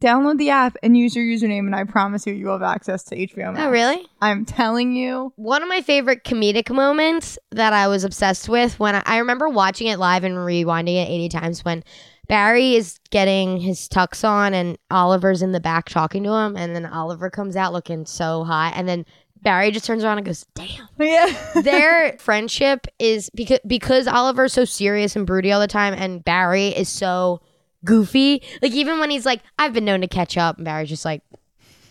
Download 0.00 0.38
the 0.38 0.50
app 0.50 0.76
and 0.82 0.96
use 0.96 1.16
your 1.16 1.24
username, 1.24 1.66
and 1.66 1.74
I 1.74 1.84
promise 1.84 2.26
you, 2.26 2.32
you 2.32 2.46
will 2.46 2.58
have 2.58 2.62
access 2.62 3.02
to 3.04 3.16
HBO 3.16 3.52
Max. 3.52 3.60
Oh, 3.60 3.70
really? 3.70 4.06
I'm 4.20 4.44
telling 4.44 4.94
you. 4.94 5.32
One 5.36 5.62
of 5.62 5.68
my 5.68 5.80
favorite 5.80 6.24
comedic 6.24 6.70
moments 6.70 7.38
that 7.50 7.72
I 7.72 7.88
was 7.88 8.04
obsessed 8.04 8.48
with 8.48 8.78
when 8.78 8.94
I, 8.94 9.02
I 9.06 9.18
remember 9.18 9.48
watching 9.48 9.88
it 9.88 9.98
live 9.98 10.22
and 10.22 10.36
rewinding 10.36 11.02
it 11.02 11.08
80 11.08 11.28
times 11.30 11.64
when 11.64 11.82
Barry 12.28 12.76
is 12.76 13.00
getting 13.10 13.58
his 13.58 13.88
tux 13.88 14.26
on 14.28 14.54
and 14.54 14.78
Oliver's 14.90 15.42
in 15.42 15.52
the 15.52 15.60
back 15.60 15.88
talking 15.88 16.22
to 16.24 16.32
him, 16.32 16.56
and 16.56 16.76
then 16.76 16.86
Oliver 16.86 17.30
comes 17.30 17.56
out 17.56 17.72
looking 17.72 18.06
so 18.06 18.44
hot, 18.44 18.74
and 18.76 18.88
then 18.88 19.04
Barry 19.42 19.70
just 19.70 19.86
turns 19.86 20.04
around 20.04 20.18
and 20.18 20.26
goes, 20.26 20.46
"Damn." 20.54 20.88
Yeah. 20.98 21.34
Their 21.62 22.18
friendship 22.18 22.86
is 22.98 23.30
because 23.30 23.60
because 23.66 24.06
Oliver's 24.06 24.52
so 24.52 24.64
serious 24.64 25.16
and 25.16 25.26
broody 25.26 25.52
all 25.52 25.60
the 25.60 25.66
time, 25.66 25.94
and 25.94 26.24
Barry 26.24 26.68
is 26.68 26.88
so 26.88 27.40
goofy. 27.84 28.42
Like 28.62 28.72
even 28.72 28.98
when 29.00 29.10
he's 29.10 29.26
like, 29.26 29.40
"I've 29.58 29.72
been 29.72 29.84
known 29.84 30.00
to 30.02 30.08
catch 30.08 30.36
up," 30.36 30.56
and 30.56 30.64
Barry's 30.64 30.88
just 30.88 31.04
like, 31.04 31.22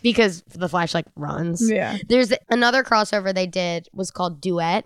because 0.02 0.42
the 0.54 0.70
Flash 0.70 0.94
like 0.94 1.06
runs. 1.16 1.70
yeah. 1.70 1.98
There's 2.08 2.34
another 2.50 2.84
crossover 2.84 3.34
they 3.34 3.48
did 3.48 3.88
was 3.94 4.12
called 4.12 4.42
Duet. 4.42 4.86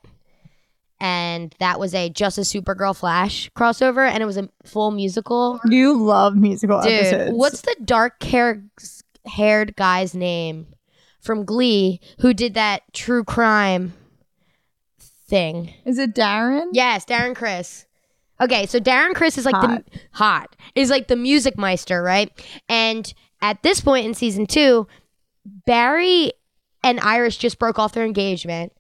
And 1.03 1.55
that 1.59 1.79
was 1.79 1.95
a 1.95 2.09
just 2.11 2.37
a 2.37 2.41
Supergirl 2.41 2.95
Flash 2.95 3.49
crossover, 3.55 4.07
and 4.07 4.21
it 4.21 4.27
was 4.27 4.37
a 4.37 4.47
full 4.63 4.91
musical. 4.91 5.59
You 5.65 5.97
love 5.97 6.35
musical 6.35 6.79
Dude, 6.79 6.91
episodes. 6.91 7.31
what's 7.33 7.61
the 7.61 7.75
dark 7.83 8.21
hair 8.21 8.63
haired 9.25 9.75
guy's 9.75 10.13
name 10.13 10.67
from 11.19 11.43
Glee 11.43 12.01
who 12.19 12.35
did 12.35 12.53
that 12.53 12.83
true 12.93 13.23
crime 13.23 13.93
thing? 15.27 15.73
Is 15.85 15.97
it 15.97 16.13
Darren? 16.13 16.67
Yes, 16.73 17.03
Darren 17.05 17.35
Criss. 17.35 17.87
Okay, 18.41 18.65
so 18.65 18.80
Darren 18.80 19.13
Criss 19.13 19.38
is 19.38 19.45
like 19.45 19.56
Hot. 19.56 19.86
the 19.86 19.99
hot 20.12 20.56
is 20.73 20.89
like 20.89 21.08
the 21.08 21.15
music 21.15 21.58
meister, 21.58 22.01
right? 22.01 22.32
And 22.67 23.12
at 23.41 23.62
this 23.62 23.82
point 23.82 24.06
in 24.08 24.13
season 24.13 24.47
two, 24.47 24.88
Barry 25.45 26.34
and 26.84 26.99
Iris 26.99 27.38
just 27.38 27.60
broke 27.60 27.77
off 27.77 27.93
their 27.93 28.06
engagement. 28.06 28.73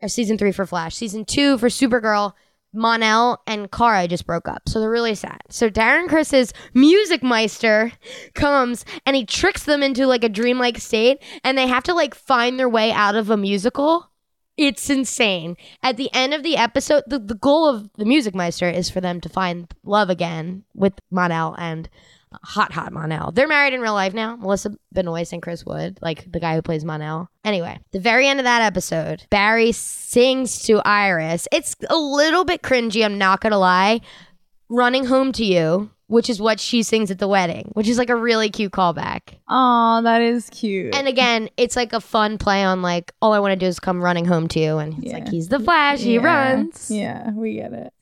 Or 0.00 0.08
season 0.08 0.38
three 0.38 0.52
for 0.52 0.64
Flash, 0.64 0.94
season 0.94 1.24
two 1.24 1.58
for 1.58 1.68
Supergirl. 1.68 2.32
Mon-El 2.74 3.42
and 3.46 3.70
Kara 3.72 4.06
just 4.06 4.26
broke 4.26 4.46
up, 4.46 4.68
so 4.68 4.78
they're 4.78 4.90
really 4.90 5.14
sad. 5.14 5.40
So 5.48 5.70
Darren 5.70 6.06
Criss's 6.06 6.52
music 6.74 7.22
meister 7.22 7.92
comes 8.34 8.84
and 9.06 9.16
he 9.16 9.24
tricks 9.24 9.64
them 9.64 9.82
into 9.82 10.06
like 10.06 10.22
a 10.22 10.28
dreamlike 10.28 10.78
state, 10.78 11.22
and 11.42 11.56
they 11.56 11.66
have 11.66 11.82
to 11.84 11.94
like 11.94 12.14
find 12.14 12.58
their 12.58 12.68
way 12.68 12.92
out 12.92 13.16
of 13.16 13.30
a 13.30 13.36
musical. 13.36 14.07
It's 14.58 14.90
insane. 14.90 15.56
At 15.84 15.96
the 15.96 16.10
end 16.12 16.34
of 16.34 16.42
the 16.42 16.56
episode, 16.56 17.04
the, 17.06 17.20
the 17.20 17.36
goal 17.36 17.68
of 17.68 17.88
the 17.96 18.04
Music 18.04 18.34
Meister 18.34 18.68
is 18.68 18.90
for 18.90 19.00
them 19.00 19.20
to 19.20 19.28
find 19.28 19.72
love 19.84 20.10
again 20.10 20.64
with 20.74 20.94
Mon-El 21.12 21.54
and 21.56 21.88
hot, 22.42 22.72
hot 22.72 22.92
Mon-El. 22.92 23.30
They're 23.30 23.46
married 23.46 23.72
in 23.72 23.80
real 23.80 23.94
life 23.94 24.14
now. 24.14 24.34
Melissa 24.34 24.74
Benoist 24.92 25.32
and 25.32 25.40
Chris 25.40 25.64
Wood, 25.64 26.00
like 26.02 26.30
the 26.30 26.40
guy 26.40 26.56
who 26.56 26.62
plays 26.62 26.84
Mon-El. 26.84 27.30
Anyway, 27.44 27.78
the 27.92 28.00
very 28.00 28.26
end 28.26 28.40
of 28.40 28.44
that 28.44 28.62
episode, 28.62 29.26
Barry 29.30 29.70
sings 29.70 30.62
to 30.64 30.82
Iris. 30.84 31.46
It's 31.52 31.76
a 31.88 31.96
little 31.96 32.44
bit 32.44 32.62
cringy, 32.62 33.04
I'm 33.04 33.16
not 33.16 33.40
gonna 33.40 33.58
lie. 33.58 34.00
Running 34.68 35.06
home 35.06 35.30
to 35.32 35.44
you, 35.44 35.90
which 36.08 36.28
is 36.28 36.40
what 36.40 36.58
she 36.58 36.82
sings 36.82 37.10
at 37.10 37.18
the 37.18 37.28
wedding, 37.28 37.70
which 37.74 37.86
is 37.88 37.96
like 37.98 38.10
a 38.10 38.16
really 38.16 38.50
cute 38.50 38.72
callback. 38.72 39.34
Oh, 39.48 40.00
that 40.02 40.20
is 40.20 40.50
cute. 40.50 40.94
And 40.94 41.06
again, 41.06 41.48
it's 41.56 41.76
like 41.76 41.92
a 41.92 42.00
fun 42.00 42.36
play 42.38 42.64
on 42.64 42.82
like 42.82 43.12
all 43.22 43.32
I 43.32 43.38
want 43.38 43.52
to 43.52 43.56
do 43.56 43.66
is 43.66 43.78
come 43.78 44.02
running 44.02 44.24
home 44.24 44.48
to 44.48 44.60
you, 44.60 44.78
and 44.78 44.94
it's 44.94 45.04
Yeah. 45.06 45.12
like 45.18 45.28
he's 45.28 45.48
the 45.48 45.60
Flash, 45.60 46.00
he 46.00 46.14
Yeah. 46.16 46.20
runs. 46.24 46.90
Yeah, 46.90 47.30
we 47.32 47.54
get 47.54 47.72
it. 47.72 47.92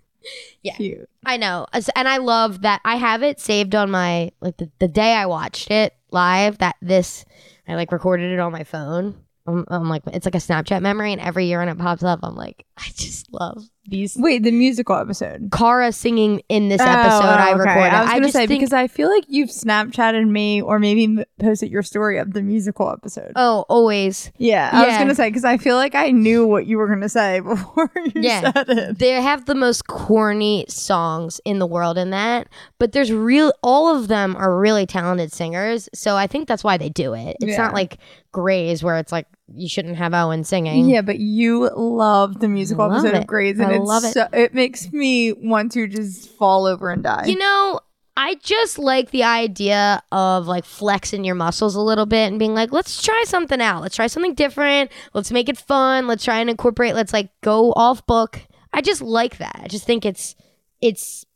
Yeah. 0.62 0.74
Cute. 0.76 1.08
I 1.24 1.36
know, 1.36 1.66
and 1.72 2.08
I 2.08 2.16
love 2.16 2.62
that. 2.62 2.80
I 2.84 2.96
have 2.96 3.22
it 3.22 3.38
saved 3.40 3.74
on 3.74 3.90
my 3.90 4.32
like 4.40 4.56
the, 4.56 4.70
the 4.78 4.88
day 4.88 5.12
I 5.14 5.26
watched 5.26 5.70
it 5.70 5.94
live. 6.10 6.58
That 6.58 6.76
this 6.82 7.24
I 7.68 7.74
like 7.74 7.92
recorded 7.92 8.32
it 8.32 8.38
on 8.40 8.50
my 8.52 8.64
phone. 8.64 9.14
I'm, 9.48 9.64
I'm 9.68 9.88
like 9.88 10.02
it's 10.08 10.26
like 10.26 10.34
a 10.34 10.38
Snapchat 10.38 10.80
memory, 10.82 11.12
and 11.12 11.20
every 11.20 11.46
year 11.46 11.58
when 11.60 11.68
it 11.68 11.78
pops 11.78 12.02
up, 12.02 12.20
I'm 12.24 12.34
like 12.34 12.64
I 12.76 12.88
just 12.96 13.32
love 13.32 13.64
these 13.88 14.16
Wait, 14.18 14.42
the 14.42 14.50
musical 14.50 14.96
episode. 14.96 15.48
Kara 15.52 15.92
singing 15.92 16.42
in 16.48 16.68
this 16.68 16.80
oh, 16.80 16.84
episode 16.84 17.24
Oh, 17.24 17.28
I 17.28 17.50
okay. 17.52 17.58
recorded. 17.58 17.92
I 17.94 18.00
was 18.02 18.10
gonna 18.10 18.20
just 18.22 18.32
say 18.34 18.46
think, 18.46 18.60
because 18.60 18.72
I 18.72 18.86
feel 18.88 19.08
like 19.08 19.24
you've 19.28 19.50
Snapchatted 19.50 20.28
me 20.28 20.60
or 20.62 20.78
maybe 20.78 21.24
posted 21.40 21.70
your 21.70 21.82
story 21.82 22.18
of 22.18 22.32
the 22.32 22.42
musical 22.42 22.90
episode. 22.90 23.32
oh, 23.36 23.64
always. 23.68 24.30
yeah, 24.38 24.70
I 24.72 24.86
was 24.86 24.96
gonna 24.98 25.14
say 25.14 25.28
because 25.28 25.44
I 25.44 25.56
feel 25.56 25.76
like 25.76 25.94
I 25.94 26.10
knew 26.10 26.46
what 26.46 26.66
you 26.66 26.78
were 26.78 26.88
gonna 26.88 27.08
say 27.08 27.40
before 27.46 27.90
you 28.04 28.12
Yeah. 28.16 28.52
said 28.52 28.68
it. 28.68 28.98
They 28.98 29.10
have 29.10 29.46
the 29.46 29.54
most 29.54 29.86
corny 29.86 30.64
songs 30.68 31.40
in 31.44 31.58
the 31.58 31.66
world 31.66 31.98
in 31.98 32.10
that, 32.10 32.48
but 32.78 32.92
there's 32.92 33.12
real 33.12 33.52
all 33.62 33.94
of 33.96 34.08
them 34.08 34.36
are 34.36 34.56
really 34.58 34.86
talented 34.86 35.32
singers, 35.32 35.88
so 35.94 36.16
I 36.16 36.26
think 36.26 36.48
that's 36.48 36.64
why 36.64 36.76
they 36.76 36.88
do 36.88 37.14
it. 37.14 37.36
It's 37.40 37.52
Yeah. 37.52 37.58
not 37.58 37.74
like 37.74 37.98
Grey's 38.32 38.82
where 38.82 38.96
it's 38.96 39.12
like 39.12 39.26
you 39.54 39.68
shouldn't 39.68 39.96
have 39.96 40.14
Owen 40.14 40.44
singing. 40.44 40.88
Yeah, 40.88 41.02
but 41.02 41.18
you 41.18 41.70
love 41.74 42.40
the 42.40 42.48
musical 42.48 42.88
love 42.88 43.04
episode 43.04 43.16
it. 43.16 43.20
of 43.22 43.26
Grey's, 43.26 43.58
and 43.58 43.68
I 43.68 43.76
it's 43.76 43.84
love 43.84 44.04
it. 44.04 44.12
So, 44.12 44.28
it 44.32 44.54
makes 44.54 44.92
me 44.92 45.32
want 45.32 45.72
to 45.72 45.86
just 45.86 46.30
fall 46.30 46.66
over 46.66 46.90
and 46.90 47.02
die. 47.02 47.26
You 47.26 47.38
know, 47.38 47.80
I 48.16 48.36
just 48.36 48.78
like 48.78 49.10
the 49.10 49.24
idea 49.24 50.02
of 50.10 50.46
like 50.46 50.64
flexing 50.64 51.24
your 51.24 51.34
muscles 51.34 51.74
a 51.74 51.80
little 51.80 52.06
bit 52.06 52.28
and 52.28 52.38
being 52.38 52.54
like, 52.54 52.72
let's 52.72 53.02
try 53.02 53.24
something 53.26 53.60
out. 53.60 53.82
Let's 53.82 53.96
try 53.96 54.06
something 54.06 54.34
different. 54.34 54.90
Let's 55.12 55.30
make 55.30 55.48
it 55.48 55.58
fun. 55.58 56.06
Let's 56.06 56.24
try 56.24 56.40
and 56.40 56.48
incorporate. 56.48 56.94
Let's 56.94 57.12
like 57.12 57.30
go 57.42 57.72
off 57.72 58.06
book. 58.06 58.40
I 58.72 58.80
just 58.80 59.02
like 59.02 59.38
that. 59.38 59.60
I 59.62 59.68
just 59.68 59.84
think 59.84 60.06
it's 60.06 60.34
it's 60.80 61.26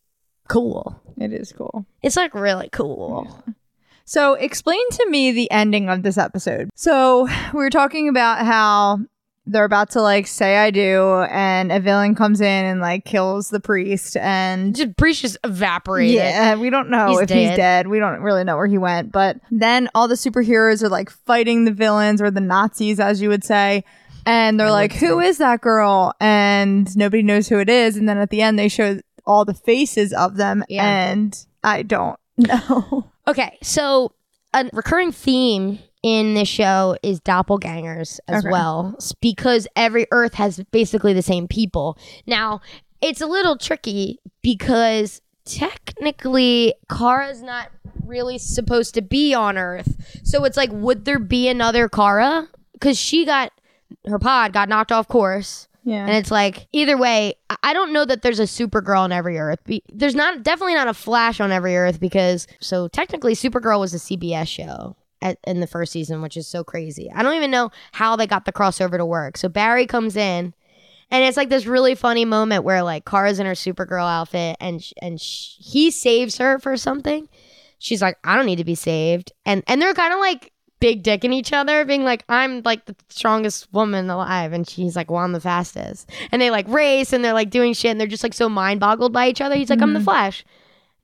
cool. 0.48 1.00
it 1.18 1.32
is 1.32 1.52
cool. 1.52 1.86
It's 2.02 2.16
like 2.16 2.34
really 2.34 2.70
cool. 2.72 3.44
So, 4.10 4.34
explain 4.34 4.80
to 4.90 5.08
me 5.08 5.30
the 5.30 5.48
ending 5.52 5.88
of 5.88 6.02
this 6.02 6.18
episode. 6.18 6.68
So, 6.74 7.28
we 7.52 7.58
were 7.60 7.70
talking 7.70 8.08
about 8.08 8.44
how 8.44 8.98
they're 9.46 9.64
about 9.64 9.90
to 9.90 10.02
like 10.02 10.26
say 10.26 10.56
I 10.56 10.72
do, 10.72 11.22
and 11.30 11.70
a 11.70 11.78
villain 11.78 12.16
comes 12.16 12.40
in 12.40 12.64
and 12.64 12.80
like 12.80 13.04
kills 13.04 13.50
the 13.50 13.60
priest, 13.60 14.16
and 14.16 14.74
Just 14.74 14.96
Breach 14.96 15.22
just 15.22 15.36
evaporated. 15.44 16.16
yeah, 16.16 16.56
we 16.56 16.70
don't 16.70 16.90
know 16.90 17.10
He's 17.10 17.20
if 17.20 17.30
he's 17.30 17.48
dead. 17.50 17.56
dead. 17.56 17.86
We 17.86 18.00
don't 18.00 18.18
really 18.20 18.42
know 18.42 18.56
where 18.56 18.66
he 18.66 18.78
went, 18.78 19.12
but 19.12 19.36
then 19.52 19.88
all 19.94 20.08
the 20.08 20.16
superheroes 20.16 20.82
are 20.82 20.88
like 20.88 21.08
fighting 21.08 21.64
the 21.64 21.72
villains 21.72 22.20
or 22.20 22.32
the 22.32 22.40
Nazis, 22.40 22.98
as 22.98 23.22
you 23.22 23.28
would 23.28 23.44
say. 23.44 23.84
And 24.26 24.58
they're 24.58 24.66
I 24.66 24.70
like, 24.72 24.92
"Who 24.94 25.20
is 25.20 25.38
that 25.38 25.60
girl?" 25.60 26.14
And 26.18 26.96
nobody 26.96 27.22
knows 27.22 27.46
who 27.48 27.60
it 27.60 27.68
is. 27.68 27.96
And 27.96 28.08
then 28.08 28.18
at 28.18 28.30
the 28.30 28.42
end, 28.42 28.58
they 28.58 28.66
show 28.68 28.98
all 29.24 29.44
the 29.44 29.54
faces 29.54 30.12
of 30.12 30.34
them, 30.36 30.64
Yeah. 30.68 30.84
and 30.84 31.46
I 31.62 31.82
don't 31.84 32.18
know. 32.36 33.06
Okay, 33.30 33.58
so 33.62 34.12
a 34.52 34.68
recurring 34.72 35.12
theme 35.12 35.78
in 36.02 36.34
this 36.34 36.48
show 36.48 36.96
is 37.02 37.20
doppelgangers 37.20 38.18
as 38.26 38.44
Okay. 38.44 38.50
well, 38.50 38.96
because 39.20 39.68
every 39.76 40.06
Earth 40.10 40.34
has 40.34 40.64
basically 40.72 41.12
the 41.12 41.22
same 41.22 41.46
people. 41.46 41.96
Now, 42.26 42.60
it's 43.00 43.20
a 43.20 43.26
little 43.26 43.56
tricky 43.56 44.18
because 44.42 45.20
technically, 45.44 46.74
Kara's 46.90 47.42
not 47.42 47.70
really 48.04 48.38
supposed 48.38 48.94
to 48.94 49.02
be 49.02 49.32
on 49.34 49.56
Earth. 49.56 50.20
So 50.24 50.44
it's 50.44 50.56
like, 50.56 50.70
would 50.72 51.04
there 51.04 51.18
be 51.18 51.46
another 51.48 51.88
Kara? 51.88 52.48
Because 52.72 52.98
she 52.98 53.24
got 53.24 53.52
her 54.06 54.18
pod 54.18 54.52
got 54.52 54.68
knocked 54.68 54.90
off 54.92 55.06
course. 55.06 55.68
Yeah. 55.82 56.06
And 56.06 56.16
it's 56.16 56.30
like 56.30 56.66
either 56.72 56.96
way, 56.98 57.34
I- 57.62 57.72
don't 57.72 57.92
know 57.92 58.04
that 58.04 58.22
there's 58.22 58.40
a 58.40 58.44
Supergirl 58.44 58.98
on 59.00 59.12
every 59.12 59.38
Earth. 59.38 59.60
There's 59.92 60.14
not 60.14 60.42
definitely 60.42 60.74
not 60.74 60.88
a 60.88 60.94
Flash 60.94 61.40
on 61.40 61.50
every 61.52 61.76
Earth 61.76 61.98
because 62.00 62.46
so 62.60 62.88
technically 62.88 63.34
Supergirl 63.34 63.80
was 63.80 63.94
a 63.94 63.98
CBS 63.98 64.48
show 64.48 64.96
at, 65.22 65.38
in 65.46 65.60
the 65.60 65.66
first 65.66 65.92
season, 65.92 66.20
which 66.22 66.36
is 66.36 66.46
so 66.46 66.62
crazy. 66.64 67.10
I 67.14 67.22
don't 67.22 67.34
even 67.36 67.50
know 67.50 67.70
how 67.92 68.16
they 68.16 68.26
got 68.26 68.44
the 68.44 68.52
crossover 68.52 68.96
to 68.98 69.06
work. 69.06 69.36
So 69.38 69.48
Barry 69.48 69.86
comes 69.86 70.16
in, 70.16 70.52
and 71.10 71.24
it's 71.24 71.36
like 71.36 71.48
this 71.48 71.66
really 71.66 71.94
funny 71.94 72.24
moment 72.24 72.64
where 72.64 72.82
like 72.82 73.04
Kara's 73.04 73.40
in 73.40 73.46
her 73.46 73.52
Supergirl 73.52 74.08
outfit, 74.08 74.56
and 74.60 74.82
sh- 74.82 74.92
and 75.00 75.20
sh- 75.20 75.56
he 75.58 75.90
saves 75.90 76.36
her 76.38 76.58
for 76.58 76.76
something. 76.76 77.28
She's 77.78 78.02
like, 78.02 78.18
I 78.24 78.36
don't 78.36 78.46
need 78.46 78.56
to 78.58 78.64
be 78.64 78.74
saved, 78.74 79.32
and 79.46 79.62
and 79.66 79.80
they're 79.80 79.94
kind 79.94 80.12
of 80.12 80.20
like 80.20 80.52
big 80.80 81.02
dick 81.02 81.24
in 81.24 81.32
each 81.32 81.52
other, 81.52 81.84
being 81.84 82.04
like, 82.04 82.24
I'm 82.28 82.62
like 82.62 82.86
the 82.86 82.96
strongest 83.08 83.72
woman 83.72 84.10
alive. 84.10 84.52
And 84.52 84.68
she's 84.68 84.96
like, 84.96 85.10
well, 85.10 85.22
I'm 85.22 85.32
the 85.32 85.40
fastest. 85.40 86.10
And 86.32 86.40
they 86.40 86.50
like 86.50 86.66
race 86.68 87.12
and 87.12 87.24
they're 87.24 87.34
like 87.34 87.50
doing 87.50 87.74
shit 87.74 87.90
and 87.90 88.00
they're 88.00 88.08
just 88.08 88.22
like 88.22 88.34
so 88.34 88.48
mind 88.48 88.80
boggled 88.80 89.12
by 89.12 89.28
each 89.28 89.40
other. 89.40 89.54
He's 89.54 89.70
like, 89.70 89.82
I'm 89.82 89.92
the 89.92 90.00
mm-hmm. 90.00 90.04
Flash. 90.04 90.44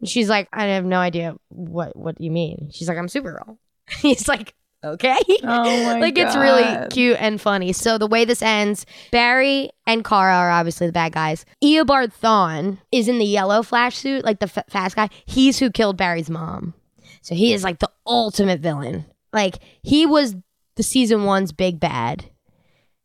And 0.01 0.09
she's 0.09 0.29
like, 0.29 0.49
I 0.53 0.65
have 0.67 0.85
no 0.85 0.99
idea 0.99 1.37
what 1.49 1.97
what 1.97 2.21
you 2.21 2.31
mean. 2.31 2.71
She's 2.73 2.89
like, 2.89 2.99
I'm 2.99 3.09
Supergirl. 3.09 3.59
He's 4.01 4.29
like, 4.29 4.55
okay. 4.85 5.19
Oh 5.43 5.97
like 6.01 6.19
it's 6.19 6.37
really 6.37 6.89
cute 6.89 7.17
and 7.21 7.41
funny. 7.41 7.73
So 7.73 7.99
the 7.99 8.07
way 8.07 8.25
this 8.25 8.43
ends, 8.43 8.85
Barry 9.11 9.71
and 9.87 10.05
Kara 10.05 10.35
are 10.35 10.51
obviously 10.51 10.87
the 10.87 10.93
bad 10.93 11.13
guys. 11.13 11.45
Eobard 11.63 12.13
Thawne 12.21 12.79
is 12.93 13.09
in 13.09 13.19
the 13.19 13.25
yellow 13.25 13.63
Flash 13.63 13.97
suit, 13.97 14.25
like 14.25 14.41
the 14.41 14.51
f- 14.55 14.69
fast 14.69 14.97
guy. 14.97 15.09
He's 15.25 15.59
who 15.59 15.71
killed 15.71 15.97
Barry's 15.97 16.31
mom. 16.31 16.75
So 17.23 17.35
he 17.35 17.53
is 17.53 17.65
like 17.65 17.79
the 17.79 17.91
ultimate 18.07 18.61
villain. 18.61 19.07
Like 19.33 19.57
he 19.83 20.07
was 20.07 20.37
the 20.77 20.83
season 20.83 21.25
one's 21.25 21.53
big 21.53 21.81
bad. 21.81 22.31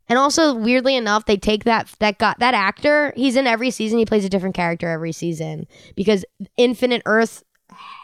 And 0.07 0.19
also, 0.19 0.53
weirdly 0.53 0.97
enough, 0.97 1.25
they 1.25 1.37
take 1.37 1.63
that 1.63 1.89
that 1.99 2.17
got 2.17 2.39
that 2.39 2.53
actor. 2.53 3.13
He's 3.15 3.37
in 3.37 3.47
every 3.47 3.71
season. 3.71 3.97
He 3.97 4.05
plays 4.05 4.25
a 4.25 4.29
different 4.29 4.55
character 4.55 4.89
every 4.89 5.13
season 5.13 5.67
because 5.95 6.25
Infinite 6.57 7.01
Earth, 7.05 7.43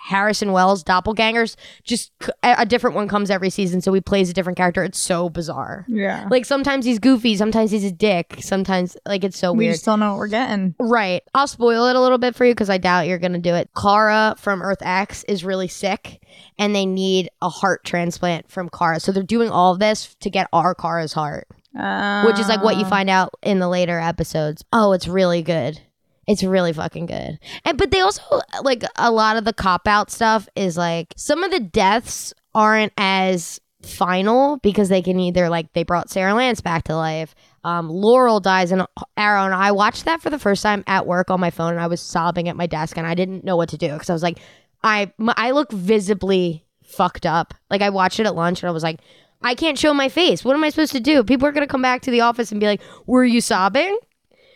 Harrison 0.05 0.53
Wells, 0.53 0.83
doppelgangers, 0.85 1.55
just 1.83 2.11
a 2.41 2.65
different 2.65 2.95
one 2.95 3.07
comes 3.09 3.29
every 3.29 3.49
season. 3.49 3.81
So 3.81 3.91
he 3.93 3.99
plays 3.99 4.29
a 4.29 4.33
different 4.33 4.57
character. 4.57 4.83
It's 4.83 4.99
so 4.99 5.29
bizarre. 5.29 5.85
yeah. 5.89 6.27
Like 6.31 6.45
sometimes 6.45 6.85
he's 6.85 6.99
goofy, 6.99 7.35
sometimes 7.35 7.71
he's 7.71 7.83
a 7.83 7.91
dick, 7.91 8.37
sometimes 8.39 8.95
like 9.05 9.23
it's 9.25 9.37
so 9.37 9.51
we 9.51 9.65
weird. 9.65 9.73
just 9.75 9.85
don't 9.85 9.99
know 9.99 10.11
what 10.11 10.19
we're 10.19 10.27
getting. 10.29 10.75
Right. 10.79 11.23
I'll 11.33 11.47
spoil 11.47 11.87
it 11.87 11.95
a 11.95 12.01
little 12.01 12.17
bit 12.17 12.35
for 12.35 12.45
you 12.45 12.53
because 12.53 12.69
I 12.69 12.77
doubt 12.77 13.07
you're 13.07 13.17
going 13.19 13.33
to 13.33 13.39
do 13.39 13.53
it. 13.53 13.69
Kara 13.79 14.35
from 14.37 14.61
Earth 14.61 14.81
X 14.81 15.23
is 15.25 15.43
really 15.43 15.67
sick 15.67 16.23
and 16.57 16.73
they 16.73 16.85
need 16.85 17.29
a 17.41 17.49
heart 17.49 17.83
transplant 17.83 18.49
from 18.49 18.69
Kara. 18.69 18.99
So 19.01 19.11
they're 19.11 19.23
doing 19.23 19.49
all 19.49 19.75
this 19.77 20.15
to 20.21 20.29
get 20.29 20.47
our 20.53 20.73
Kara's 20.73 21.11
heart, 21.13 21.47
which 21.73 22.39
is 22.39 22.47
like 22.47 22.63
what 22.63 22.77
you 22.77 22.85
Uh, 22.85 22.89
find 22.89 23.09
out 23.09 23.33
in 23.43 23.59
the 23.59 23.67
later 23.67 23.99
episodes. 23.99 24.63
Oh, 24.71 24.93
it's 24.93 25.07
really 25.07 25.41
good. 25.41 25.81
It's 26.27 26.43
really 26.43 26.73
fucking 26.73 27.05
good. 27.05 27.39
And 27.63 27.77
but 27.77 27.91
they 27.91 28.01
also 28.01 28.21
like 28.63 28.83
a 28.97 29.11
lot 29.11 29.37
of 29.37 29.45
the 29.45 29.53
cop 29.53 29.87
out 29.87 30.11
stuff 30.11 30.49
is 30.55 30.77
like 30.77 31.13
some 31.15 31.43
of 31.43 31.51
the 31.51 31.59
deaths 31.59 32.33
aren't 32.53 32.93
as 32.97 33.59
final 33.81 34.57
because 34.57 34.89
they 34.89 35.01
can 35.01 35.19
either 35.19 35.49
like 35.49 35.71
they 35.73 35.83
brought 35.83 36.09
Sara 36.09 36.33
Lance 36.33 36.61
back 36.61 36.83
to 36.85 36.95
life. 36.95 37.33
Um, 37.63 37.89
Laurel 37.89 38.39
dies 38.39 38.71
in 38.71 38.83
Arrow, 39.17 39.45
and 39.45 39.53
I 39.53 39.71
watched 39.71 40.05
that 40.05 40.21
for 40.21 40.29
the 40.29 40.39
first 40.39 40.63
time 40.63 40.83
at 40.87 41.05
work 41.05 41.29
on 41.29 41.39
my 41.39 41.49
phone, 41.49 41.71
and 41.71 41.81
I 41.81 41.87
was 41.87 42.01
sobbing 42.01 42.47
at 42.49 42.55
my 42.55 42.67
desk, 42.67 42.97
and 42.97 43.07
I 43.07 43.13
didn't 43.13 43.43
know 43.43 43.57
what 43.57 43.69
to 43.69 43.77
do 43.77 43.91
because 43.91 44.09
I 44.09 44.13
was 44.13 44.23
like, 44.23 44.39
I 44.83 45.11
my, 45.17 45.33
I 45.37 45.51
look 45.51 45.71
visibly 45.71 46.65
fucked 46.83 47.25
up. 47.25 47.53
Like 47.69 47.81
I 47.81 47.89
watched 47.89 48.19
it 48.19 48.25
at 48.25 48.35
lunch, 48.35 48.63
and 48.63 48.69
I 48.69 48.73
was 48.73 48.83
like, 48.83 48.99
I 49.41 49.55
can't 49.55 49.77
show 49.77 49.93
my 49.93 50.09
face. 50.09 50.43
What 50.43 50.55
am 50.55 50.63
I 50.63 50.69
supposed 50.69 50.93
to 50.93 50.99
do? 50.99 51.23
People 51.23 51.47
are 51.47 51.51
gonna 51.51 51.67
come 51.67 51.81
back 51.81 52.01
to 52.03 52.11
the 52.11 52.21
office 52.21 52.51
and 52.51 52.59
be 52.59 52.67
like, 52.67 52.81
"Were 53.05 53.25
you 53.25 53.41
sobbing?" 53.41 53.97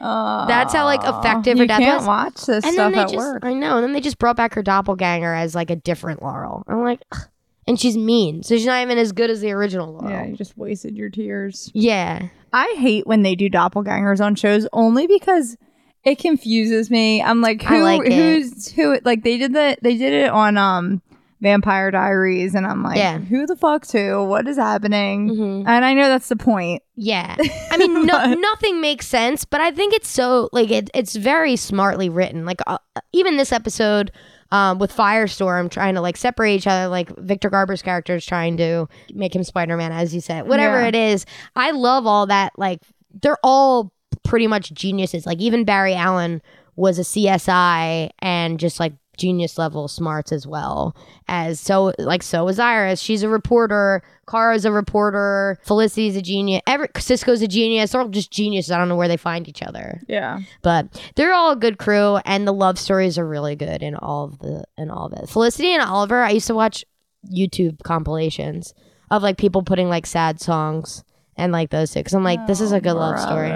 That's 0.02 0.74
how 0.74 0.86
like 0.86 1.02
effective 1.04 1.58
you 1.58 1.64
her 1.64 1.68
death 1.68 1.80
can't 1.80 2.00
was. 2.00 2.08
watch 2.08 2.36
this 2.46 2.66
and 2.66 2.74
stuff 2.74 2.76
then 2.76 2.92
they 2.94 3.00
at 3.00 3.10
just, 3.10 3.18
work. 3.18 3.46
I 3.46 3.54
know. 3.54 3.78
And 3.78 3.84
then 3.84 3.94
they 3.94 4.02
just 4.02 4.18
brought 4.18 4.36
back 4.36 4.54
her 4.56 4.64
doppelganger 4.64 5.34
as 5.34 5.56
like 5.56 5.70
a 5.70 5.76
different 5.76 6.22
Laurel. 6.22 6.64
I'm 6.68 6.84
like, 6.84 7.02
"Ugh." 7.12 7.28
and 7.68 7.80
she's 7.80 7.96
mean, 7.98 8.44
so 8.44 8.56
she's 8.58 8.66
not 8.66 8.82
even 8.82 8.98
as 8.98 9.12
good 9.12 9.30
as 9.30 9.42
the 9.42 9.52
original 9.52 9.94
Laurel. 9.94 10.10
Yeah, 10.10 10.26
you 10.26 10.36
just 10.36 10.58
wasted 10.58 10.98
your 10.98 11.10
tears. 11.10 11.72
Yeah. 11.74 12.28
I 12.54 12.76
hate 12.78 13.08
when 13.08 13.22
they 13.22 13.36
do 13.36 13.50
doppelgangers 13.50 14.24
on 14.24 14.36
shows 14.36 14.68
only 14.74 15.08
because 15.08 15.56
it 16.04 16.18
confuses 16.18 16.90
me. 16.90 17.22
I'm 17.22 17.42
like, 17.42 17.64
I 17.64 17.78
who, 17.78 17.84
like 17.84 18.02
it. 18.06 18.14
who's 18.14 18.72
who? 18.72 19.00
Like 19.06 19.24
they 19.24 19.38
did 19.38 19.54
the 19.54 19.78
they 19.82 19.98
did 19.98 20.14
it 20.14 20.32
on 20.32 20.58
um 20.58 21.02
Vampire 21.42 21.90
Diaries, 21.92 22.54
and 22.56 22.68
I'm 22.68 22.84
like, 22.84 22.98
Yeah. 22.98 23.18
who 23.18 23.46
the 23.48 23.56
fuck's 23.56 23.92
who? 23.92 24.24
What 24.26 24.48
is 24.48 24.58
happening? 24.58 25.30
Mhm. 25.30 25.64
And 25.68 25.84
I 25.86 25.94
know 25.94 26.08
that's 26.08 26.30
the 26.30 26.36
point. 26.36 26.84
Yeah. 26.96 27.36
I 27.72 27.78
mean, 27.78 28.06
no, 28.06 28.34
nothing 28.34 28.80
makes 28.80 29.08
sense, 29.08 29.44
but 29.44 29.60
I 29.60 29.72
think 29.72 29.94
it's 29.94 30.08
so, 30.10 30.50
like, 30.54 30.70
it, 30.70 30.90
it's 30.94 31.16
very 31.16 31.56
smartly 31.56 32.10
written. 32.10 32.46
Like, 32.46 32.62
uh, 32.68 32.78
even 33.12 33.38
this 33.38 33.52
episode 33.52 34.12
um, 34.52 34.78
with 34.80 34.96
Firestorm 34.96 35.72
trying 35.72 35.96
to, 35.96 36.02
like, 36.02 36.18
separate 36.18 36.52
each 36.54 36.68
other, 36.68 36.88
like, 36.90 37.10
Victor 37.18 37.50
Garber's 37.50 37.82
character 37.82 38.16
is 38.16 38.26
trying 38.26 38.58
to 38.58 38.88
make 39.14 39.34
him 39.36 39.44
Spider 39.44 39.78
Man, 39.78 39.92
as 39.94 40.14
you 40.14 40.22
said. 40.22 40.48
Whatever 40.48 40.82
Yeah. 40.82 40.88
it 40.90 40.96
is, 40.96 41.26
I 41.56 41.72
love 41.72 42.06
all 42.06 42.28
that. 42.28 42.52
Like, 42.58 42.82
they're 43.22 43.38
all 43.44 43.92
pretty 44.24 44.48
much 44.48 44.74
geniuses. 44.74 45.26
Like, 45.26 45.40
even 45.40 45.64
Barry 45.64 45.96
Allen 45.96 46.42
was 46.76 47.00
a 47.00 47.04
CSI 47.04 48.10
and 48.20 48.60
just, 48.60 48.80
like, 48.80 48.94
genius 49.22 49.58
level 49.58 49.88
smarts 49.88 50.32
as 50.32 50.48
well 50.48 50.96
as 51.28 51.60
so 51.60 51.94
like 52.00 52.24
so 52.24 52.48
is 52.48 52.60
Iris. 52.60 53.00
She's 53.00 53.24
a 53.24 53.30
reporter. 53.30 54.02
Kara's 54.28 54.66
a 54.66 54.72
reporter. 54.72 55.60
Felicity's 55.64 56.16
a 56.16 56.22
genius. 56.22 56.62
Every 56.66 56.88
Cisco's 56.98 57.42
a 57.42 57.48
genius. 57.48 57.92
They're 57.92 58.02
all 58.02 58.08
just 58.10 58.32
geniuses. 58.32 58.72
I 58.72 58.78
don't 58.78 58.90
know 58.90 58.96
where 58.96 59.08
they 59.08 59.18
find 59.18 59.48
each 59.48 59.62
other, 59.62 60.02
Yeah. 60.08 60.40
but 60.62 60.88
they're 61.16 61.34
all 61.34 61.52
a 61.52 61.56
good 61.56 61.78
crew, 61.78 62.18
and 62.26 62.48
the 62.48 62.54
love 62.54 62.80
stories 62.80 63.18
are 63.18 63.28
really 63.28 63.56
good 63.56 63.84
in 63.84 63.96
all 63.96 64.26
of 64.26 64.40
the 64.40 64.64
in 64.78 64.90
all 64.90 65.06
of 65.06 65.14
it. 65.14 65.30
Felicity 65.30 65.74
and 65.74 65.84
Oliver. 65.84 66.24
I 66.24 66.32
used 66.32 66.48
to 66.48 66.56
watch 66.56 66.84
YouTube 67.32 67.84
compilations 67.84 68.74
of 69.12 69.22
like 69.22 69.38
people 69.38 69.62
putting 69.62 69.90
like 69.90 70.06
sad 70.06 70.42
songs 70.42 71.04
and 71.36 71.52
like 71.52 71.70
those 71.70 71.92
two. 71.92 72.02
Cause 72.04 72.14
I'm 72.14 72.24
like, 72.24 72.48
this 72.48 72.62
is 72.62 72.72
a 72.72 72.78
oh, 72.78 72.80
good 72.80 72.94
love 72.94 73.20
story. 73.20 73.52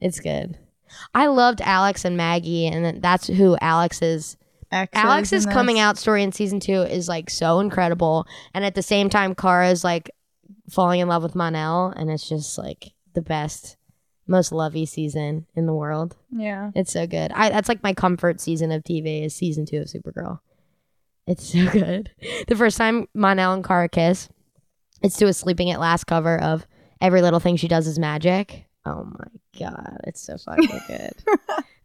It's 0.00 0.20
good. 0.20 0.56
I 1.14 1.26
loved 1.26 1.60
Alex 1.60 2.04
and 2.04 2.16
Maggie, 2.16 2.66
and 2.66 3.02
that's 3.02 3.26
who 3.26 3.56
Alex 3.60 4.02
is. 4.02 4.36
Exes 4.72 5.02
Alex's 5.02 5.46
in 5.46 5.52
coming 5.52 5.78
out 5.78 5.98
story 5.98 6.22
in 6.22 6.32
season 6.32 6.60
two 6.60 6.82
is 6.82 7.08
like 7.08 7.28
so 7.30 7.60
incredible, 7.60 8.26
and 8.54 8.64
at 8.64 8.74
the 8.74 8.82
same 8.82 9.10
time, 9.10 9.34
Kara 9.34 9.70
is 9.70 9.82
like 9.84 10.10
falling 10.70 11.00
in 11.00 11.08
love 11.08 11.22
with 11.22 11.34
Mon-El, 11.34 11.88
and 11.96 12.10
it's 12.10 12.28
just 12.28 12.56
like 12.56 12.92
the 13.14 13.22
best, 13.22 13.76
most 14.28 14.52
lovey 14.52 14.86
season 14.86 15.46
in 15.56 15.66
the 15.66 15.74
world. 15.74 16.16
Yeah. 16.30 16.70
It's 16.74 16.92
so 16.92 17.06
good. 17.06 17.32
I 17.32 17.50
that's 17.50 17.68
like 17.68 17.82
my 17.82 17.92
comfort 17.94 18.40
season 18.40 18.70
of 18.70 18.84
TV 18.84 19.24
is 19.24 19.34
season 19.34 19.66
two 19.66 19.78
of 19.78 19.86
Supergirl. 19.88 20.38
It's 21.26 21.52
so 21.52 21.66
good. 21.72 22.10
The 22.48 22.56
first 22.56 22.76
time 22.78 23.08
Mon-El 23.14 23.52
and 23.54 23.64
Kara 23.64 23.88
kiss, 23.88 24.28
it's 25.02 25.16
to 25.16 25.26
a 25.26 25.32
sleeping 25.32 25.70
at 25.70 25.80
last 25.80 26.04
cover 26.04 26.40
of 26.40 26.66
Every 27.00 27.22
Little 27.22 27.40
Thing 27.40 27.56
She 27.56 27.68
Does 27.68 27.86
Is 27.86 27.98
Magic. 27.98 28.66
Oh 28.86 29.04
my 29.04 29.26
god, 29.58 29.98
it's 30.04 30.22
so 30.22 30.38
fucking 30.38 30.68
good. 30.86 31.12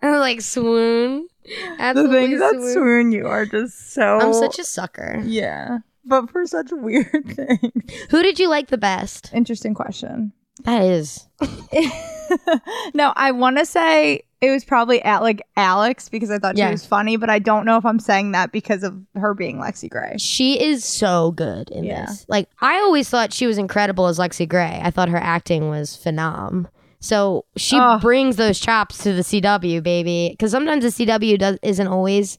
and 0.02 0.16
I 0.16 0.20
like 0.20 0.42
swoon. 0.42 1.28
The 1.78 1.84
Absolutely 1.84 2.28
things 2.28 2.40
that 2.40 2.54
swoon. 2.56 2.74
swoon 2.74 3.12
you 3.12 3.28
are 3.28 3.46
just 3.46 3.94
so. 3.94 4.20
I'm 4.20 4.34
such 4.34 4.58
a 4.60 4.64
sucker. 4.64 5.22
yeah, 5.26 5.80
but 6.06 6.30
for 6.32 6.46
such 6.48 6.70
weird 6.72 7.12
things. 7.36 7.72
Who 8.10 8.24
did 8.24 8.40
you 8.40 8.50
like 8.50 8.68
the 8.68 8.78
best? 8.78 9.32
Interesting 9.34 9.74
question. 9.74 10.34
That 10.64 10.82
is. 10.84 11.28
no, 12.94 13.14
I 13.16 13.32
want 13.32 13.58
to 13.58 13.66
say 13.66 14.22
it 14.42 14.52
was 14.52 14.64
probably 14.64 15.02
at 15.04 15.22
like 15.22 15.42
Alex 15.58 16.10
because 16.10 16.32
I 16.32 16.38
thought 16.40 16.58
Yeah. 16.58 16.68
she 16.68 16.72
was 16.74 16.86
funny, 16.86 17.18
but 17.18 17.30
I 17.30 17.40
don't 17.40 17.66
know 17.66 17.78
if 17.78 17.86
I'm 17.86 18.00
saying 18.00 18.32
that 18.32 18.52
because 18.52 18.84
of 18.84 18.98
her 19.16 19.34
being 19.34 19.58
Lexie 19.58 19.90
Grey. 19.90 20.16
She 20.18 20.62
is 20.62 20.84
so 20.86 21.32
good 21.32 21.70
in 21.72 21.84
Yeah. 21.84 22.06
this. 22.06 22.26
Like 22.28 22.50
I 22.62 22.76
always 22.78 23.10
thought 23.10 23.34
she 23.34 23.48
was 23.48 23.58
incredible 23.58 24.08
as 24.08 24.18
Lexie 24.20 24.48
Grey. 24.48 24.80
I 24.84 24.92
thought 24.92 25.10
her 25.10 25.18
acting 25.18 25.70
was 25.70 25.90
phenom. 25.92 26.68
So 27.06 27.46
she 27.56 27.78
Ugh. 27.80 28.02
brings 28.02 28.36
those 28.36 28.60
chops 28.60 28.98
to 29.04 29.14
the 29.14 29.22
CW, 29.22 29.84
baby. 29.84 30.30
Because 30.32 30.50
sometimes 30.52 30.84
the 30.84 31.06
CW 31.06 31.38
does 31.38 31.60
isn't 31.62 31.88
always. 31.88 32.38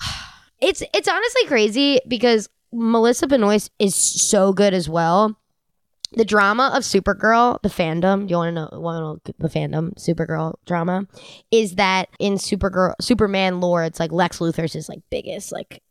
It's 0.64 0.80
it's 0.94 1.08
honestly 1.08 1.44
crazy 1.46 1.98
because 2.06 2.48
Melissa 2.72 3.26
Benoist 3.26 3.72
is 3.80 3.96
so 3.96 4.52
good 4.52 4.72
as 4.74 4.88
well. 4.88 5.36
The 6.12 6.24
drama 6.24 6.70
of 6.72 6.84
Supergirl, 6.84 7.60
the 7.62 7.68
fandom, 7.68 8.28
do 8.28 8.30
you 8.30 8.36
want 8.36 8.48
to 8.50 8.52
know, 8.52 8.68
want 8.80 9.24
to 9.26 9.30
know 9.30 9.34
the 9.40 9.48
fandom 9.48 9.92
Supergirl 9.94 10.54
drama? 10.64 11.08
Is 11.50 11.74
that 11.74 12.10
in 12.20 12.34
Supergirl, 12.34 12.94
Superman 13.00 13.60
lore, 13.60 13.82
it's 13.82 13.98
like 13.98 14.12
Lex 14.12 14.38
Luthor's 14.38 14.74
his 14.74 14.88
like 14.88 15.00
biggest 15.10 15.50
like 15.50 15.82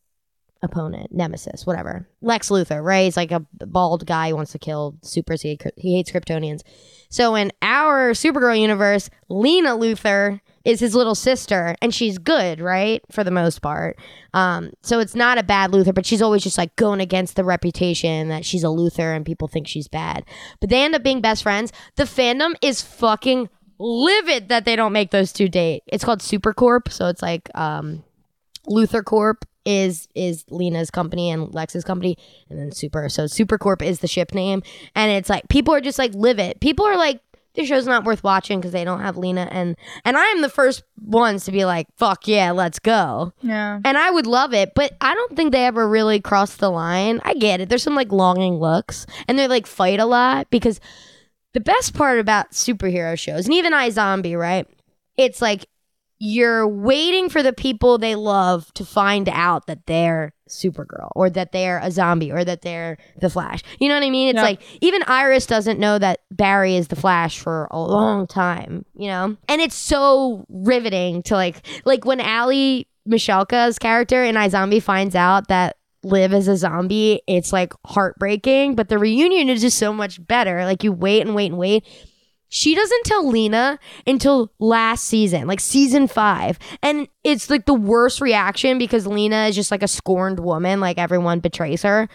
opponent, 0.63 1.11
nemesis, 1.11 1.65
whatever. 1.65 2.07
Lex 2.21 2.49
Luthor, 2.49 2.83
right? 2.83 3.05
He's 3.05 3.17
like 3.17 3.31
a 3.31 3.45
bald 3.65 4.05
guy 4.05 4.29
who 4.29 4.35
wants 4.35 4.51
to 4.51 4.59
kill 4.59 4.97
supers. 5.01 5.41
He, 5.41 5.59
he 5.77 5.95
hates 5.95 6.11
Kryptonians. 6.11 6.61
So 7.09 7.35
in 7.35 7.51
our 7.61 8.11
Supergirl 8.11 8.59
universe, 8.59 9.09
Lena 9.27 9.71
Luthor 9.71 10.39
is 10.63 10.79
his 10.79 10.93
little 10.93 11.15
sister, 11.15 11.75
and 11.81 11.93
she's 11.93 12.19
good, 12.19 12.61
right, 12.61 13.01
for 13.11 13.23
the 13.23 13.31
most 13.31 13.61
part. 13.61 13.97
Um, 14.33 14.71
so 14.83 14.99
it's 14.99 15.15
not 15.15 15.39
a 15.39 15.43
bad 15.43 15.71
Luthor, 15.71 15.93
but 15.93 16.05
she's 16.05 16.21
always 16.21 16.43
just 16.43 16.57
like 16.57 16.75
going 16.75 17.01
against 17.01 17.35
the 17.35 17.43
reputation 17.43 18.29
that 18.29 18.45
she's 18.45 18.63
a 18.63 18.67
Luthor 18.67 19.15
and 19.15 19.25
people 19.25 19.47
think 19.47 19.67
she's 19.67 19.87
bad. 19.87 20.23
But 20.59 20.69
they 20.69 20.83
end 20.83 20.95
up 20.95 21.03
being 21.03 21.21
best 21.21 21.43
friends. 21.43 21.73
The 21.95 22.03
fandom 22.03 22.53
is 22.61 22.81
fucking 22.81 23.49
livid 23.79 24.49
that 24.49 24.65
they 24.65 24.75
don't 24.75 24.93
make 24.93 25.09
those 25.09 25.33
two 25.33 25.49
date. 25.49 25.81
It's 25.87 26.05
called 26.05 26.19
Supercorp, 26.19 26.91
so 26.91 27.07
it's 27.07 27.23
like 27.23 27.49
um 27.55 28.03
Luthor 28.69 29.03
Corp 29.03 29.45
is 29.65 30.07
is 30.15 30.45
Lena's 30.49 30.91
company 30.91 31.29
and 31.29 31.53
Lex's 31.53 31.83
company, 31.83 32.17
and 32.49 32.59
then 32.59 32.71
Super. 32.71 33.09
So 33.09 33.25
Supercorp 33.25 33.81
is 33.81 33.99
the 33.99 34.07
ship 34.07 34.33
name, 34.33 34.63
and 34.95 35.11
it's 35.11 35.29
like 35.29 35.47
people 35.49 35.73
are 35.73 35.81
just 35.81 35.99
like 35.99 36.13
live 36.13 36.39
it. 36.39 36.59
People 36.59 36.85
are 36.85 36.97
like, 36.97 37.21
this 37.53 37.67
show's 37.67 37.85
not 37.85 38.05
worth 38.05 38.23
watching 38.23 38.59
because 38.59 38.71
they 38.71 38.83
don't 38.83 39.01
have 39.01 39.17
Lena, 39.17 39.47
and 39.51 39.75
and 40.05 40.17
I'm 40.17 40.41
the 40.41 40.49
first 40.49 40.83
ones 41.01 41.45
to 41.45 41.51
be 41.51 41.65
like, 41.65 41.87
fuck 41.97 42.27
yeah, 42.27 42.51
let's 42.51 42.79
go. 42.79 43.33
Yeah. 43.41 43.79
And 43.83 43.97
I 43.97 44.09
would 44.09 44.27
love 44.27 44.53
it, 44.53 44.73
but 44.75 44.93
I 45.01 45.13
don't 45.13 45.35
think 45.35 45.51
they 45.51 45.65
ever 45.65 45.87
really 45.87 46.19
crossed 46.19 46.59
the 46.59 46.71
line. 46.71 47.19
I 47.23 47.33
get 47.33 47.61
it. 47.61 47.69
There's 47.69 47.83
some 47.83 47.95
like 47.95 48.11
longing 48.11 48.55
looks, 48.55 49.05
and 49.27 49.37
they 49.37 49.47
like 49.47 49.67
fight 49.67 49.99
a 49.99 50.05
lot 50.05 50.49
because 50.49 50.79
the 51.53 51.59
best 51.59 51.93
part 51.93 52.19
about 52.19 52.51
superhero 52.51 53.19
shows, 53.19 53.45
and 53.45 53.53
even 53.53 53.73
iZombie, 53.73 54.39
right? 54.39 54.67
It's 55.17 55.41
like 55.41 55.65
you're 56.23 56.67
waiting 56.67 57.29
for 57.29 57.41
the 57.41 57.51
people 57.51 57.97
they 57.97 58.13
love 58.13 58.71
to 58.75 58.85
find 58.85 59.27
out 59.27 59.65
that 59.65 59.87
they're 59.87 60.31
Supergirl 60.47 61.09
or 61.15 61.31
that 61.31 61.51
they're 61.51 61.79
a 61.81 61.89
zombie 61.89 62.31
or 62.31 62.45
that 62.45 62.61
they're 62.61 62.99
the 63.19 63.27
Flash. 63.27 63.63
You 63.79 63.89
know 63.89 63.95
what 63.95 64.03
I 64.03 64.11
mean? 64.11 64.29
It's 64.29 64.43
like 64.43 64.61
even 64.81 65.01
Iris 65.07 65.47
doesn't 65.47 65.79
know 65.79 65.97
that 65.97 66.19
Barry 66.29 66.75
is 66.75 66.89
the 66.89 66.95
Flash 66.95 67.39
for 67.39 67.67
a 67.71 67.79
long 67.79 68.27
time, 68.27 68.85
you 68.93 69.07
know? 69.07 69.35
And 69.49 69.61
it's 69.61 69.73
so 69.73 70.45
riveting 70.47 71.23
to 71.23 71.33
like 71.33 71.65
like 71.85 72.05
when 72.05 72.21
Aly 72.21 72.87
Michalka's 73.07 73.79
character 73.79 74.23
in 74.23 74.35
iZombie 74.35 74.83
finds 74.83 75.15
out 75.15 75.47
that 75.47 75.77
Liv 76.03 76.33
is 76.33 76.47
a 76.47 76.55
zombie, 76.55 77.21
it's 77.25 77.51
like 77.51 77.73
heartbreaking, 77.87 78.75
but 78.75 78.89
the 78.89 78.99
reunion 78.99 79.49
is 79.49 79.61
just 79.61 79.79
so 79.79 79.91
much 79.91 80.25
better. 80.27 80.65
Like 80.65 80.83
you 80.83 80.91
wait 80.91 81.21
and 81.21 81.33
wait 81.33 81.47
and 81.47 81.57
wait. 81.57 81.83
She 82.53 82.75
doesn't 82.75 83.05
tell 83.05 83.29
Lena 83.29 83.79
until 84.05 84.51
last 84.59 85.05
season, 85.05 85.47
like 85.47 85.61
season 85.61 86.05
five. 86.05 86.59
And 86.83 87.07
it's 87.23 87.49
like 87.49 87.65
the 87.65 87.73
worst 87.73 88.19
reaction 88.19 88.77
because 88.77 89.07
Lena 89.07 89.47
is 89.47 89.55
just 89.55 89.71
like 89.71 89.81
a 89.81 89.87
scorned 89.87 90.41
woman. 90.41 90.81
Like 90.81 90.97
everyone 90.97 91.39
betrays 91.39 91.81
her. 91.83 92.09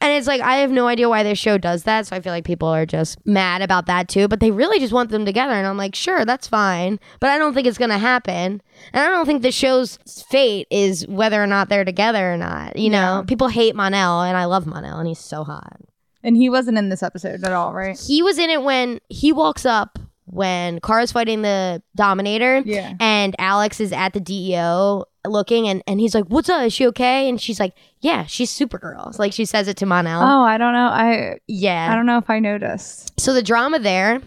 And 0.00 0.12
it's 0.12 0.26
like, 0.26 0.40
I 0.40 0.56
have 0.56 0.70
no 0.70 0.86
idea 0.86 1.10
why 1.10 1.22
this 1.22 1.38
show 1.38 1.58
does 1.58 1.82
that. 1.82 2.06
So 2.06 2.16
I 2.16 2.20
feel 2.20 2.32
like 2.32 2.46
people 2.46 2.68
are 2.68 2.86
just 2.86 3.24
mad 3.26 3.60
about 3.60 3.84
that 3.86 4.08
too. 4.08 4.26
But 4.26 4.40
they 4.40 4.50
really 4.50 4.78
just 4.78 4.92
want 4.92 5.10
them 5.10 5.26
together. 5.26 5.52
And 5.52 5.66
I'm 5.66 5.76
like, 5.76 5.94
sure, 5.94 6.24
that's 6.24 6.48
fine. 6.48 6.98
But 7.20 7.28
I 7.28 7.36
don't 7.36 7.52
think 7.52 7.66
it's 7.66 7.78
going 7.78 7.90
to 7.90 7.98
happen. 7.98 8.62
And 8.94 9.04
I 9.04 9.10
don't 9.10 9.26
think 9.26 9.42
the 9.42 9.52
show's 9.52 9.98
fate 10.30 10.66
is 10.70 11.06
whether 11.08 11.42
or 11.42 11.46
not 11.46 11.68
they're 11.68 11.84
together 11.84 12.32
or 12.32 12.38
not. 12.38 12.76
You 12.76 12.88
know, 12.88 13.24
people 13.26 13.48
hate 13.48 13.76
Mon-El, 13.76 14.22
and 14.22 14.36
I 14.36 14.46
love 14.46 14.66
Mon-El, 14.66 14.98
and 14.98 15.08
he's 15.08 15.18
so 15.18 15.44
hot. 15.44 15.78
And 16.24 16.36
he 16.36 16.48
wasn't 16.48 16.78
in 16.78 16.88
this 16.88 17.02
episode 17.02 17.44
at 17.44 17.52
all, 17.52 17.72
right? 17.72 17.96
He 17.98 18.22
was 18.22 18.38
in 18.38 18.50
it 18.50 18.62
when 18.62 18.98
he 19.08 19.32
walks 19.32 19.64
up 19.64 19.98
when 20.24 20.80
Kara's 20.80 21.12
fighting 21.12 21.42
the 21.42 21.82
Dominator. 21.94 22.62
Yeah. 22.64 22.94
And 22.98 23.36
Alex 23.38 23.78
is 23.78 23.92
at 23.92 24.14
the 24.14 24.20
DEO 24.20 25.04
looking 25.26 25.68
and, 25.68 25.82
and 25.86 26.00
he's 26.00 26.14
like, 26.14 26.24
What's 26.26 26.48
up? 26.48 26.62
Is 26.64 26.72
she 26.72 26.86
okay? 26.88 27.28
And 27.28 27.40
she's 27.40 27.60
like, 27.60 27.74
Yeah, 28.00 28.24
she's 28.24 28.50
Supergirl. 28.50 29.16
Like 29.18 29.32
she 29.32 29.44
says 29.44 29.68
it 29.68 29.76
to 29.78 29.86
Mon-El. 29.86 30.22
Oh, 30.22 30.42
I 30.42 30.58
don't 30.58 30.72
know. 30.72 30.86
I 30.86 31.38
yeah. 31.46 31.92
I 31.92 31.94
don't 31.94 32.06
know 32.06 32.18
if 32.18 32.28
I 32.30 32.38
noticed. 32.38 33.18
So 33.20 33.32
the 33.32 33.42
drama 33.42 33.78
there 33.78 34.20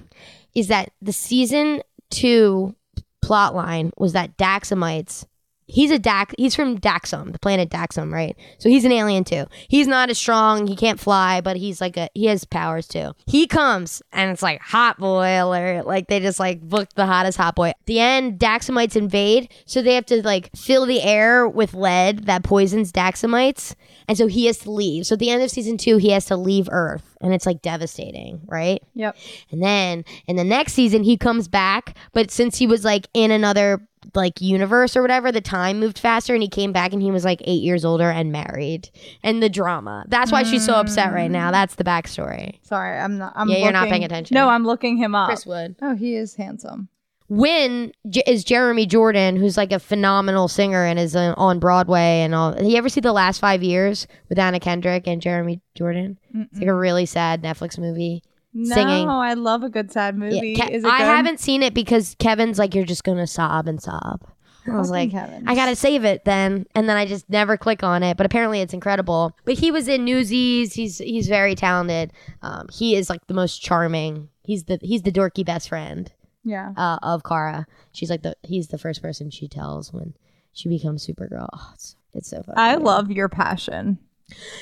is 0.55 0.67
that 0.67 0.91
the 1.01 1.13
season 1.13 1.81
two 2.09 2.75
plot 3.21 3.55
line 3.55 3.91
was 3.97 4.13
that 4.13 4.37
Daxamites. 4.37 5.25
He's 5.69 5.91
a 5.91 5.99
Dax. 5.99 6.33
He's 6.37 6.55
from 6.55 6.79
Daxam, 6.79 7.33
the 7.33 7.39
planet 7.39 7.69
Daxam, 7.69 8.11
right? 8.11 8.37
So 8.57 8.69
he's 8.69 8.85
an 8.85 8.93
alien 8.93 9.25
too. 9.25 9.45
He's 9.67 9.85
not 9.85 10.09
as 10.09 10.17
strong. 10.17 10.65
He 10.65 10.77
can't 10.77 10.99
fly, 10.99 11.41
but 11.41 11.57
he's 11.57 11.81
like 11.81 11.97
a. 11.97 12.09
He 12.13 12.25
has 12.25 12.45
powers 12.45 12.87
too. 12.87 13.11
He 13.25 13.47
comes 13.47 14.01
and 14.13 14.31
it's 14.31 14.41
like 14.41 14.61
hot 14.61 14.97
boy 14.97 15.43
alert. 15.43 15.85
Like 15.85 16.07
they 16.07 16.21
just 16.21 16.39
like 16.39 16.61
booked 16.61 16.95
the 16.95 17.05
hottest 17.05 17.37
hot 17.37 17.55
boy. 17.55 17.69
At 17.69 17.85
the 17.85 17.99
end, 17.99 18.39
Daxamites 18.39 18.95
invade, 18.95 19.49
so 19.65 19.81
they 19.81 19.95
have 19.95 20.05
to 20.05 20.23
like 20.23 20.55
fill 20.55 20.85
the 20.85 21.01
air 21.01 21.47
with 21.49 21.73
lead 21.73 22.25
that 22.27 22.43
poisons 22.43 22.93
Daxamites, 22.93 23.75
and 24.07 24.17
so 24.17 24.27
he 24.27 24.45
has 24.45 24.59
to 24.59 24.71
leave. 24.71 25.05
So 25.05 25.13
at 25.13 25.19
the 25.19 25.29
end 25.29 25.43
of 25.43 25.51
season 25.51 25.77
two, 25.77 25.97
he 25.97 26.11
has 26.11 26.25
to 26.27 26.37
leave 26.37 26.69
Earth, 26.71 27.17
and 27.19 27.33
it's 27.33 27.45
like 27.45 27.61
devastating, 27.61 28.39
right? 28.45 28.81
Yep. 28.93 29.17
And 29.51 29.61
then 29.61 30.05
in 30.27 30.37
the 30.37 30.45
next 30.45 30.73
season, 30.73 31.03
he 31.03 31.17
comes 31.17 31.49
back, 31.49 31.97
but 32.13 32.31
since 32.31 32.57
he 32.57 32.67
was 32.67 32.85
like 32.85 33.07
in 33.13 33.31
another 33.31 33.85
like 34.15 34.41
universe 34.41 34.95
or 34.95 35.01
whatever, 35.01 35.31
the 35.31 35.41
time 35.41 35.79
moved 35.79 35.99
faster 35.99 36.33
and 36.33 36.41
he 36.43 36.49
came 36.49 36.71
back 36.71 36.93
and 36.93 37.01
he 37.01 37.11
was 37.11 37.25
like 37.25 37.41
eight 37.45 37.61
years 37.61 37.83
older 37.85 38.09
and 38.09 38.31
married. 38.31 38.89
And 39.23 39.41
the 39.41 39.49
drama. 39.49 40.05
That's 40.07 40.31
why 40.31 40.43
she's 40.43 40.65
so 40.65 40.73
upset 40.75 41.13
right 41.13 41.31
now. 41.31 41.51
That's 41.51 41.75
the 41.75 41.83
backstory. 41.83 42.59
Sorry, 42.63 42.97
I'm 42.97 43.17
not. 43.17 43.33
I'm 43.35 43.49
Yeah, 43.49 43.57
you're 43.57 43.71
not 43.71 43.81
looking- 43.81 43.91
paying 43.91 44.03
attention. 44.03 44.35
No, 44.35 44.49
I'm 44.49 44.65
looking 44.65 44.97
him 44.97 45.15
up. 45.15 45.27
Chris 45.27 45.45
Wood. 45.45 45.75
Oh, 45.81 45.95
he 45.95 46.15
is 46.15 46.35
handsome. 46.35 46.89
Win 47.29 47.91
J- 48.09 48.23
is 48.25 48.45
Jeremy 48.45 48.85
Jordan, 48.85 49.35
who's 49.35 49.57
like 49.57 49.73
a 49.73 49.79
phenomenal 49.79 50.47
singer 50.47 50.85
and 50.85 50.97
is 50.97 51.13
uh, 51.13 51.33
on 51.35 51.59
Broadway 51.59 52.21
and 52.21 52.33
all. 52.33 52.55
You 52.61 52.77
ever 52.77 52.87
see 52.87 53.01
the 53.01 53.11
last 53.11 53.39
five 53.39 53.61
years 53.61 54.07
with 54.29 54.39
Anna 54.39 54.61
Kendrick 54.61 55.07
and 55.07 55.21
Jeremy 55.21 55.59
Jordan? 55.75 56.17
It's 56.33 56.59
like 56.59 56.69
a 56.69 56.73
really 56.73 57.05
sad 57.05 57.43
Netflix 57.43 57.77
movie. 57.77 58.23
No, 58.59 58.73
Singing. 58.75 59.07
I 59.09 59.33
love 59.35 59.61
a 59.63 59.69
good 59.69 59.91
sad 59.91 60.17
movie. 60.17 60.55
Yeah, 60.57 60.65
Ke- 60.65 60.71
is 60.71 60.83
it 60.83 60.87
I 60.89 60.97
good? 60.99 61.05
haven't 61.05 61.39
seen 61.39 61.61
it 61.61 61.73
because 61.73 62.15
Kevin's 62.17 62.57
like, 62.57 62.73
you're 62.73 62.85
just 62.85 63.03
gonna 63.03 63.27
sob 63.27 63.67
and 63.67 63.81
sob. 63.81 64.21
I 64.69 64.75
was 64.75 64.89
like, 64.91 65.11
Kevin. 65.11 65.47
I 65.47 65.55
gotta 65.55 65.75
save 65.77 66.03
it 66.03 66.25
then, 66.25 66.65
and 66.75 66.89
then 66.89 66.97
I 66.97 67.05
just 67.05 67.29
never 67.29 67.55
click 67.55 67.83
on 67.83 68.03
it. 68.03 68.17
But 68.17 68.25
apparently, 68.25 68.59
it's 68.59 68.73
incredible. 68.73 69.33
But 69.45 69.53
he 69.59 69.71
was 69.71 69.87
in 69.87 70.03
Newsies. 70.03 70.73
He's 70.73 70.97
he's 70.97 71.27
very 71.29 71.55
talented. 71.55 72.11
Um, 72.41 72.67
he 72.73 72.95
is 72.95 73.09
like 73.09 73.25
the 73.27 73.33
most 73.33 73.61
charming. 73.61 74.27
He's 74.43 74.63
the 74.65 74.77
he's 74.81 75.03
the 75.03 75.11
dorky 75.11 75.45
best 75.45 75.69
friend 75.69 76.11
Yeah. 76.43 76.73
uh, 76.75 76.97
of 77.01 77.23
Kara. 77.23 77.65
She's 77.93 78.09
like 78.09 78.23
the 78.23 78.35
he's 78.43 78.67
the 78.67 78.77
first 78.77 79.01
person 79.01 79.29
she 79.29 79.47
tells 79.47 79.93
when 79.93 80.15
she 80.51 80.67
becomes 80.67 81.05
Supergirl. 81.07 81.47
Oh, 81.53 81.71
it's 81.73 81.95
it's 82.13 82.29
so 82.29 82.41
funny. 82.43 82.57
I 82.57 82.75
love 82.75 83.09
your 83.11 83.29
passion. 83.29 83.99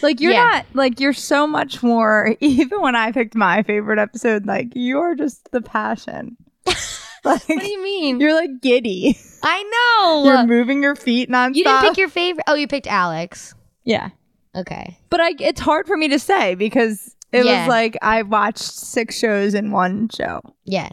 Like 0.01 0.19
you're 0.21 0.31
Yeah. 0.33 0.43
not 0.45 0.65
like 0.73 0.99
you're 0.99 1.13
so 1.13 1.47
much 1.47 1.81
more. 1.83 2.35
Even 2.39 2.81
when 2.81 2.95
I 2.95 3.11
picked 3.11 3.35
my 3.35 3.63
favorite 3.63 3.99
episode, 3.99 4.45
like 4.45 4.69
you're 4.75 5.15
just 5.15 5.51
the 5.51 5.61
passion. 5.61 6.37
Like, 6.65 6.77
What 7.23 7.59
do 7.59 7.67
you 7.67 7.81
mean? 7.83 8.19
you're 8.19 8.33
like 8.35 8.61
giddy. 8.61 9.17
I 9.43 9.63
know. 10.03 10.23
You're 10.25 10.45
moving 10.47 10.83
your 10.83 10.95
feet 10.95 11.29
nonstop. 11.29 11.55
you 11.55 11.63
didn't 11.63 11.81
pick 11.81 11.97
your 11.97 12.09
favorite. 12.09 12.43
Oh, 12.47 12.53
you 12.55 12.67
picked 12.67 12.87
Alex. 12.87 13.53
yeah. 13.83 14.09
Okay. 14.55 14.97
But 15.09 15.19
I, 15.19 15.33
it's 15.39 15.59
hard 15.59 15.85
for 15.85 15.97
me 15.97 16.07
to 16.09 16.17
say 16.19 16.55
because 16.55 17.13
it 17.33 17.43
Yeah. 17.43 17.61
was 17.63 17.67
like 17.67 17.97
I 18.01 18.21
watched 18.21 18.59
six 18.63 19.17
shows 19.17 19.53
in 19.53 19.71
one 19.71 20.07
show. 20.09 20.39
Yeah. 20.63 20.89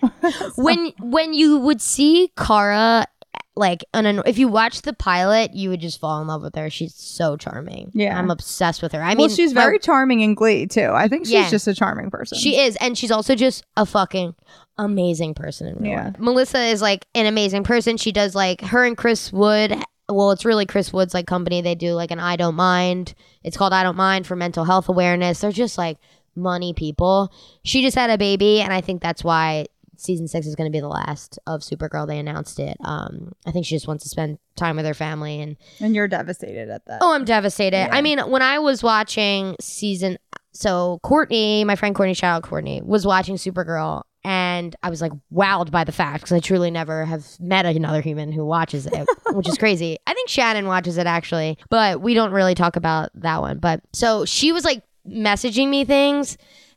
when 0.56 0.92
when 0.98 1.32
you 1.32 1.58
would 1.58 1.80
see 1.80 2.32
Kara 2.37 3.06
like 3.54 3.84
an, 3.92 4.22
if 4.24 4.38
you 4.38 4.48
watch 4.48 4.82
the 4.82 4.92
pilot, 4.94 5.52
you 5.54 5.68
would 5.70 5.80
just 5.80 6.00
fall 6.00 6.20
in 6.22 6.26
love 6.26 6.42
with 6.42 6.54
her. 6.54 6.70
She's 6.70 6.94
so 6.94 7.36
charming. 7.36 7.90
Yeah. 7.94 8.18
I'm 8.18 8.30
obsessed 8.30 8.82
with 8.82 8.92
her. 8.92 9.02
I 9.02 9.08
well, 9.08 9.26
mean, 9.28 9.36
she's 9.36 9.52
my- 9.52 9.62
very 9.62 9.78
charming 9.78 10.20
in 10.20 10.34
Glee 10.34 10.66
too. 10.66 10.90
I 10.94 11.06
think 11.08 11.26
she's 11.26 11.32
Yeah. 11.34 11.50
just 11.50 11.68
a 11.68 11.74
charming 11.74 12.10
person. 12.10 12.38
She 12.38 12.58
is, 12.58 12.76
and 12.80 12.96
she's 12.96 13.10
also 13.10 13.34
just 13.34 13.64
a 13.76 13.84
fucking 13.84 14.34
amazing 14.78 15.34
person 15.34 15.66
in 15.68 15.74
real 15.82 15.92
Yeah. 15.92 16.04
life. 16.06 16.18
Melissa 16.18 16.60
is 16.62 16.80
like 16.80 17.06
an 17.14 17.26
amazing 17.26 17.62
person. 17.64 17.96
She 17.98 18.10
does 18.12 18.34
like 18.34 18.62
her 18.62 18.84
and 18.84 18.96
Chris 18.96 19.30
Wood. 19.32 19.76
Well, 20.08 20.30
it's 20.30 20.44
really 20.44 20.66
Chris 20.66 20.92
Wood's 20.92 21.14
like 21.14 21.26
company. 21.26 21.60
They 21.60 21.74
do 21.74 21.92
like 21.92 22.10
an 22.10 22.20
I 22.20 22.36
don't 22.36 22.54
mind. 22.54 23.14
It's 23.44 23.56
called 23.56 23.72
I 23.74 23.82
don't 23.82 23.96
mind 23.96 24.26
for 24.26 24.34
mental 24.36 24.64
health 24.64 24.88
awareness. 24.88 25.40
They're 25.40 25.52
just 25.52 25.76
like 25.78 25.98
money 26.34 26.72
people. 26.72 27.30
She 27.64 27.82
just 27.82 27.96
had 27.96 28.08
a 28.08 28.16
baby, 28.16 28.62
and 28.62 28.72
I 28.72 28.80
think 28.80 29.02
that's 29.02 29.22
why 29.22 29.66
season 30.02 30.28
six 30.28 30.46
is 30.46 30.54
going 30.56 30.70
to 30.70 30.74
be 30.74 30.80
the 30.80 30.88
last 30.88 31.38
of 31.46 31.60
Supergirl. 31.60 32.06
They 32.06 32.18
announced 32.18 32.58
it. 32.58 32.76
Um, 32.84 33.32
I 33.46 33.50
think 33.50 33.66
she 33.66 33.74
just 33.76 33.88
wants 33.88 34.04
to 34.04 34.10
spend 34.10 34.38
time 34.56 34.76
with 34.76 34.84
her 34.84 34.94
family 34.94 35.40
and 35.40 35.56
and 35.80 35.94
you're 35.94 36.08
devastated 36.08 36.68
at 36.68 36.84
that. 36.86 36.98
Oh, 37.00 37.14
I'm 37.14 37.24
devastated. 37.24 37.76
Yeah. 37.76 37.88
I 37.90 38.02
mean, 38.02 38.18
when 38.18 38.42
I 38.42 38.58
was 38.58 38.82
watching 38.82 39.56
season, 39.60 40.18
so 40.52 41.00
Courtney, 41.02 41.64
my 41.64 41.76
friend 41.76 41.94
Courtney, 41.94 42.14
shout 42.14 42.36
out 42.36 42.42
Courtney, 42.42 42.82
was 42.84 43.06
watching 43.06 43.36
Supergirl, 43.36 44.02
and 44.24 44.76
I 44.82 44.90
was 44.90 45.00
like 45.00 45.12
wowed 45.32 45.70
by 45.70 45.84
the 45.84 45.92
fact 45.92 46.24
because 46.24 46.32
I 46.32 46.40
truly 46.40 46.70
never 46.70 47.04
have 47.04 47.26
met 47.40 47.66
another 47.66 48.00
human 48.00 48.32
who 48.32 48.44
watches 48.44 48.86
it, 48.86 49.08
which 49.32 49.48
is 49.48 49.58
crazy. 49.58 49.98
I 50.06 50.14
think 50.14 50.28
Shannon 50.28 50.66
watches 50.66 50.98
it 50.98 51.06
actually, 51.06 51.58
but 51.70 52.00
we 52.00 52.14
don't 52.14 52.32
really 52.32 52.54
talk 52.54 52.76
about 52.76 53.10
that 53.14 53.40
one. 53.40 53.58
But 53.58 53.80
so 53.92 54.24
she 54.24 54.52
was 54.52 54.64
like 54.64 54.82
messaging 55.08 55.68
me 55.68 55.84
things. 55.84 56.36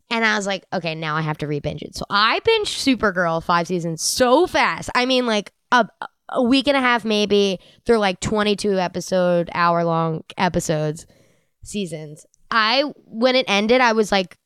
And 0.10 0.24
I 0.24 0.36
was 0.38 0.46
like, 0.46 0.66
okay, 0.72 0.94
now 0.96 1.16
I 1.16 1.22
have 1.22 1.38
to 1.40 1.48
re-binge 1.48 1.82
it. 1.82 1.96
So 1.96 2.06
I 2.10 2.40
binged 2.42 2.98
Supergirl 2.98 3.44
five 3.44 3.68
seasons 3.68 4.02
so 4.02 4.46
fast. 4.48 4.90
I 4.96 5.06
mean, 5.06 5.26
like 5.26 5.52
a, 5.72 5.88
a 6.30 6.44
week 6.44 6.68
and 6.68 6.78
a 6.78 6.80
half 6.80 7.04
maybe 7.06 7.60
through 7.86 7.98
like 7.98 8.20
22 8.20 8.80
episode 8.80 9.50
hour 9.54 9.84
long 9.84 10.24
episodes 10.38 11.06
seasons 11.64 12.26
i 12.52 12.84
when 13.06 13.36
it 13.36 13.46
ended 13.48 13.80
i 13.82 13.94
was 13.94 14.12
like 14.12 14.38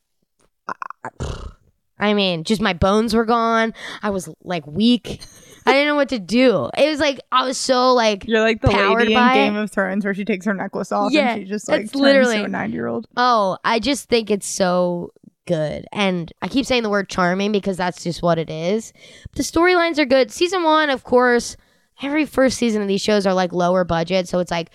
i 2.00 2.13
mean 2.13 2.43
just 2.43 2.62
my 2.62 2.74
bones 2.74 3.13
were 3.13 3.26
gone 3.26 3.74
i 4.02 4.10
was 4.10 4.30
like 4.43 4.65
weak 4.67 5.22
i 5.65 5.74
didn't 5.74 5.88
know 5.88 5.95
what 5.95 6.10
to 6.10 6.19
do 6.19 6.69
it 6.78 6.89
was 6.89 7.00
like 7.00 7.19
i 7.32 7.45
was 7.45 7.58
so 7.58 7.93
like 7.93 8.26
You're 8.26 8.41
like 8.41 8.62
the 8.62 8.69
Powered 8.69 9.00
lady 9.02 9.13
in 9.13 9.34
Game 9.34 9.56
of 9.56 9.72
Thrones 9.72 10.06
where 10.06 10.13
she 10.13 10.24
takes 10.26 10.45
her 10.45 10.54
necklace 10.54 10.91
off 10.91 11.12
Yeah, 11.12 11.34
and 11.34 11.41
she 11.43 11.50
just 11.50 11.67
like 11.67 11.82
it's 11.82 11.91
turns 11.91 12.02
literally- 12.02 12.43
a 12.43 12.48
nine 12.48 12.72
year 12.72 12.88
old. 12.88 13.08
oh 13.17 13.58
i 13.65 13.80
just 13.80 14.08
think 14.10 14.32
it's 14.32 14.48
so 14.48 15.12
good. 15.49 15.88
And 15.91 16.31
i 16.43 16.47
keep 16.47 16.65
saying 16.65 16.83
the 16.83 16.91
word 16.91 17.09
charming 17.09 17.51
because 17.51 17.75
that's 17.75 18.03
just 18.03 18.21
what 18.21 18.38
it 18.38 18.51
is. 18.51 18.93
The 19.33 19.41
storylines 19.43 19.97
are 19.97 20.05
good. 20.05 20.31
Season 20.31 20.63
one 20.63 20.91
of 20.91 21.03
course 21.03 21.57
every 22.01 22.25
first 22.25 22.57
season 22.57 22.83
of 22.83 22.88
these 22.88 23.01
shows 23.01 23.25
are 23.25 23.33
like 23.33 23.51
lower 23.51 23.83
budget. 23.83 24.29
So 24.29 24.38
it's 24.39 24.51
like 24.51 24.69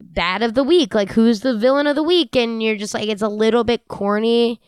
bad 0.00 0.42
of 0.42 0.54
the 0.54 0.64
week. 0.64 0.94
Like 0.94 1.12
who's 1.12 1.40
the 1.40 1.56
villain 1.56 1.86
of 1.86 1.94
the 1.94 2.02
week? 2.02 2.34
And 2.34 2.62
you're 2.62 2.76
just 2.76 2.94
like 2.94 3.08
it's 3.08 3.22
a 3.22 3.28
little 3.28 3.64
bit 3.64 3.86
corny. 3.86 4.60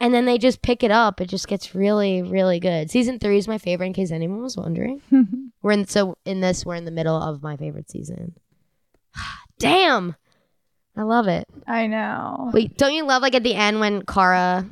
And 0.00 0.14
then 0.14 0.24
they 0.24 0.38
just 0.38 0.62
pick 0.62 0.82
it 0.82 0.90
up. 0.90 1.20
It 1.20 1.26
just 1.26 1.48
gets 1.48 1.74
really 1.74 2.22
really 2.22 2.58
good. 2.58 2.90
Season 2.90 3.18
three 3.18 3.36
is 3.36 3.46
my 3.46 3.58
favorite 3.58 3.88
in 3.88 3.92
case 3.92 4.10
anyone 4.10 4.42
was 4.42 4.56
wondering. 4.56 5.02
We're 5.62 5.72
in 5.72 5.86
so 5.86 6.16
in 6.24 6.40
this 6.40 6.64
we're 6.64 6.76
in 6.76 6.86
the 6.86 6.90
middle 6.90 7.20
of 7.20 7.42
my 7.42 7.58
favorite 7.58 7.90
season. 7.90 8.36
Damn 9.58 10.16
i 10.96 11.02
love 11.02 11.28
it 11.28 11.46
I 11.66 11.86
know. 11.86 12.50
Wait, 12.54 12.78
don't 12.78 12.94
you 12.94 13.04
love 13.04 13.20
like 13.20 13.34
at 13.34 13.42
the 13.42 13.54
end 13.54 13.78
when 13.78 14.00
Kara, 14.06 14.66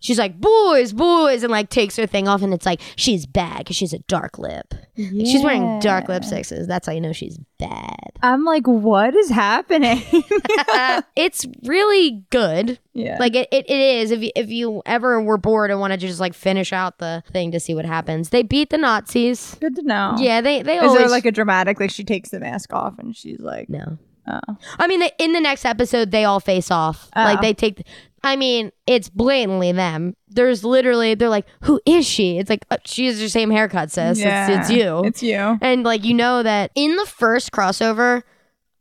she's 0.00 0.18
like 0.18 0.40
boys, 0.40 0.92
boys, 0.92 1.44
and 1.44 1.50
like 1.52 1.70
takes 1.70 1.94
her 1.96 2.06
thing 2.08 2.26
off, 2.26 2.42
and 2.42 2.52
it's 2.52 2.66
like 2.66 2.80
she's 2.96 3.24
bad 3.24 3.58
because 3.58 3.76
she's 3.76 3.92
a 3.92 4.00
dark 4.00 4.36
lip. 4.36 4.74
She's 4.96 5.44
wearing 5.44 5.78
dark 5.78 6.08
Yeah. 6.08 6.18
lipsticks. 6.18 6.66
That's 6.66 6.88
how 6.88 6.92
you 6.92 7.00
know 7.00 7.12
she's 7.12 7.38
bad. 7.60 7.94
I'm 8.20 8.44
like, 8.44 8.66
what 8.66 9.14
is 9.14 9.30
happening? 9.30 10.02
it's 11.16 11.46
really 11.64 12.24
good. 12.30 12.78
yeah. 12.92 13.16
Like 13.20 13.34
it, 13.36 13.48
it, 13.52 13.70
it 13.70 13.80
is. 13.80 14.10
If 14.10 14.22
you, 14.22 14.30
if 14.34 14.48
you 14.50 14.82
ever 14.86 15.20
were 15.22 15.38
bored 15.38 15.70
and 15.70 15.78
wanted 15.80 16.00
to 16.00 16.06
just 16.08 16.20
like 16.20 16.34
finish 16.34 16.72
out 16.72 16.98
the 16.98 17.22
thing 17.32 17.52
to 17.52 17.60
see 17.60 17.74
what 17.74 17.84
happens, 17.84 18.30
they 18.30 18.42
beat 18.42 18.70
the 18.70 18.78
Nazis. 18.78 19.56
good 19.60 19.76
to 19.76 19.82
know. 19.82 20.16
Yeah, 20.18 20.40
they 20.40 20.62
they 20.62 20.78
Is 20.78 20.82
always 20.82 20.98
there 20.98 21.08
like 21.08 21.26
a 21.26 21.32
dramatic 21.32 21.78
like 21.80 21.90
she 21.90 22.02
takes 22.04 22.30
the 22.30 22.40
mask 22.40 22.72
off 22.72 22.98
and 22.98 23.14
she's 23.16 23.38
like, 23.40 23.68
no. 23.68 23.98
Oh. 24.30 24.56
I 24.78 24.86
mean, 24.86 25.00
they, 25.00 25.12
in 25.18 25.32
the 25.32 25.40
next 25.40 25.64
episode, 25.64 26.10
they 26.10 26.24
all 26.24 26.40
face 26.40 26.70
off. 26.70 27.08
Oh. 27.16 27.22
Like 27.22 27.40
they 27.40 27.54
take. 27.54 27.86
I 28.22 28.36
mean, 28.36 28.70
it's 28.86 29.08
blatantly 29.08 29.72
them. 29.72 30.14
There's 30.28 30.62
literally 30.62 31.14
they're 31.14 31.28
like, 31.30 31.46
"Who 31.62 31.80
is 31.86 32.06
she?" 32.06 32.38
It's 32.38 32.50
like 32.50 32.66
uh, 32.70 32.76
she 32.84 33.06
has 33.06 33.18
your 33.18 33.30
same 33.30 33.50
haircut, 33.50 33.90
sis. 33.90 34.18
Yeah, 34.18 34.48
It's, 34.48 34.68
it's 34.68 34.78
you. 34.78 35.02
It's 35.04 35.22
you. 35.22 35.58
and 35.62 35.84
like 35.84 36.04
you 36.04 36.14
know 36.14 36.42
that 36.42 36.70
in 36.74 36.96
the 36.96 37.06
first 37.06 37.50
crossover 37.50 38.22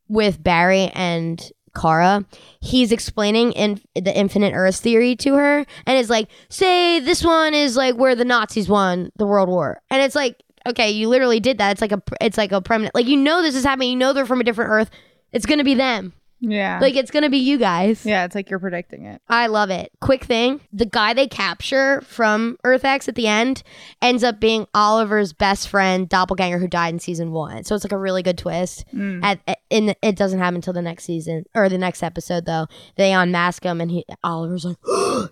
with 0.09 0.43
Barry 0.43 0.87
and 0.93 1.41
Kara, 1.79 2.25
he's 2.59 2.91
explaining 2.91 3.53
in 3.53 3.79
the 3.95 4.15
infinite 4.17 4.53
Earth 4.53 4.75
theory 4.77 5.15
to 5.17 5.35
her, 5.35 5.59
and 5.85 5.97
it's 5.97 6.09
like, 6.09 6.27
say 6.49 6.99
this 6.99 7.23
one 7.23 7.53
is 7.53 7.77
like 7.77 7.95
where 7.95 8.15
the 8.15 8.25
Nazis 8.25 8.67
won 8.67 9.09
the 9.15 9.25
World 9.25 9.47
War, 9.47 9.81
and 9.89 10.01
it's 10.01 10.15
like, 10.15 10.43
okay, 10.67 10.91
you 10.91 11.07
literally 11.07 11.39
did 11.39 11.59
that. 11.59 11.71
It's 11.71 11.81
like 11.81 11.93
a, 11.93 12.01
it's 12.19 12.37
like 12.37 12.51
a 12.51 12.61
permanent, 12.61 12.93
like 12.93 13.05
you 13.07 13.15
know 13.15 13.41
this 13.41 13.55
is 13.55 13.63
happening. 13.63 13.91
You 13.91 13.95
know 13.95 14.11
they're 14.11 14.25
from 14.25 14.41
a 14.41 14.43
different 14.43 14.71
Earth. 14.71 14.89
It's 15.31 15.45
gonna 15.45 15.63
be 15.63 15.73
them. 15.75 16.13
Yeah. 16.41 16.79
Like 16.79 16.95
it's 16.95 17.11
gonna 17.11 17.29
be 17.29 17.39
you 17.39 17.57
guys. 17.57 18.05
yeah, 18.05 18.23
it's 18.23 18.33
like 18.33 18.49
you're 18.49 18.59
predicting 18.59 19.03
it. 19.05 19.21
I 19.27 19.47
love 19.47 19.69
it. 19.71 19.91
Quick 19.99 20.23
thing: 20.23 20.61
the 20.71 20.85
guy 20.85 21.13
they 21.13 21.27
capture 21.27 21.99
from 22.01 22.57
Earth 22.63 22.85
X 22.85 23.09
at 23.09 23.15
the 23.15 23.27
end 23.27 23.61
ends 24.01 24.23
up 24.23 24.39
being 24.39 24.65
Oliver's 24.73 25.33
best 25.33 25.67
friend, 25.67 26.07
doppelganger, 26.07 26.57
who 26.57 26.67
died 26.69 26.93
in 26.93 26.99
season 26.99 27.31
one. 27.33 27.65
So 27.65 27.75
it's 27.75 27.83
like 27.83 27.91
a 27.91 27.97
really 27.97 28.23
good 28.23 28.37
twist. 28.37 28.85
Mm. 28.95 29.19
At, 29.21 29.39
at- 29.47 29.59
in 29.69 29.93
it 30.01 30.15
doesn't 30.15 30.39
happen 30.39 30.55
until 30.55 30.71
the 30.73 30.81
next 30.81 31.03
season 31.03 31.43
or 31.53 31.67
the 31.67 31.77
next 31.77 32.03
episode 32.03 32.45
though. 32.45 32.67
They 32.95 33.11
unmask 33.11 33.61
him 33.63 33.81
and 33.81 33.91
he 33.91 34.05
Oliver's 34.23 34.63
like 34.63 34.77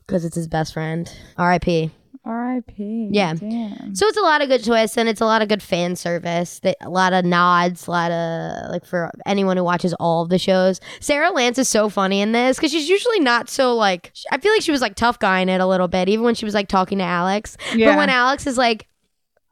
because 0.05 0.25
it's 0.25 0.35
his 0.35 0.49
best 0.49 0.73
friend. 0.73 1.09
R.I.P. 1.37 1.89
R.I.P. 2.27 3.09
Yeah. 3.11 3.33
Damn. 3.33 3.95
So 3.95 4.05
it's 4.05 4.17
a 4.17 4.21
lot 4.21 4.41
of 4.41 4.49
good 4.49 4.63
twists 4.63 4.97
and 4.97 5.07
it's 5.07 5.21
a 5.21 5.25
lot 5.25 5.41
of 5.41 5.47
good 5.47 5.63
fan 5.63 5.95
service. 5.95 6.59
That 6.59 6.75
a 6.81 6.89
lot 6.89 7.13
of 7.13 7.23
nods, 7.23 7.87
a 7.87 7.91
lot 7.91 8.11
of 8.11 8.69
like 8.69 8.85
for 8.85 9.09
anyone 9.25 9.55
who 9.55 9.63
watches 9.63 9.93
all 9.93 10.23
of 10.23 10.29
the 10.29 10.37
shows. 10.37 10.81
Sara 10.99 11.31
Lance 11.31 11.57
is 11.57 11.69
so 11.69 11.87
funny 11.87 12.19
in 12.19 12.33
this 12.33 12.57
because 12.57 12.71
she's 12.71 12.89
usually 12.89 13.21
not 13.21 13.49
so 13.49 13.75
like. 13.75 14.13
I 14.31 14.37
feel 14.39 14.51
like 14.51 14.61
she 14.61 14.71
was 14.71 14.81
like 14.81 14.95
tough 14.95 15.19
guy 15.19 15.39
in 15.39 15.47
it 15.47 15.61
a 15.61 15.65
little 15.65 15.87
bit, 15.87 16.09
even 16.09 16.25
when 16.25 16.35
she 16.35 16.45
was 16.45 16.53
like 16.53 16.67
talking 16.67 16.97
to 16.97 17.05
Alex. 17.05 17.55
Yeah. 17.73 17.91
But 17.91 17.97
when 17.97 18.09
Alex 18.09 18.45
is 18.45 18.57
like, 18.57 18.87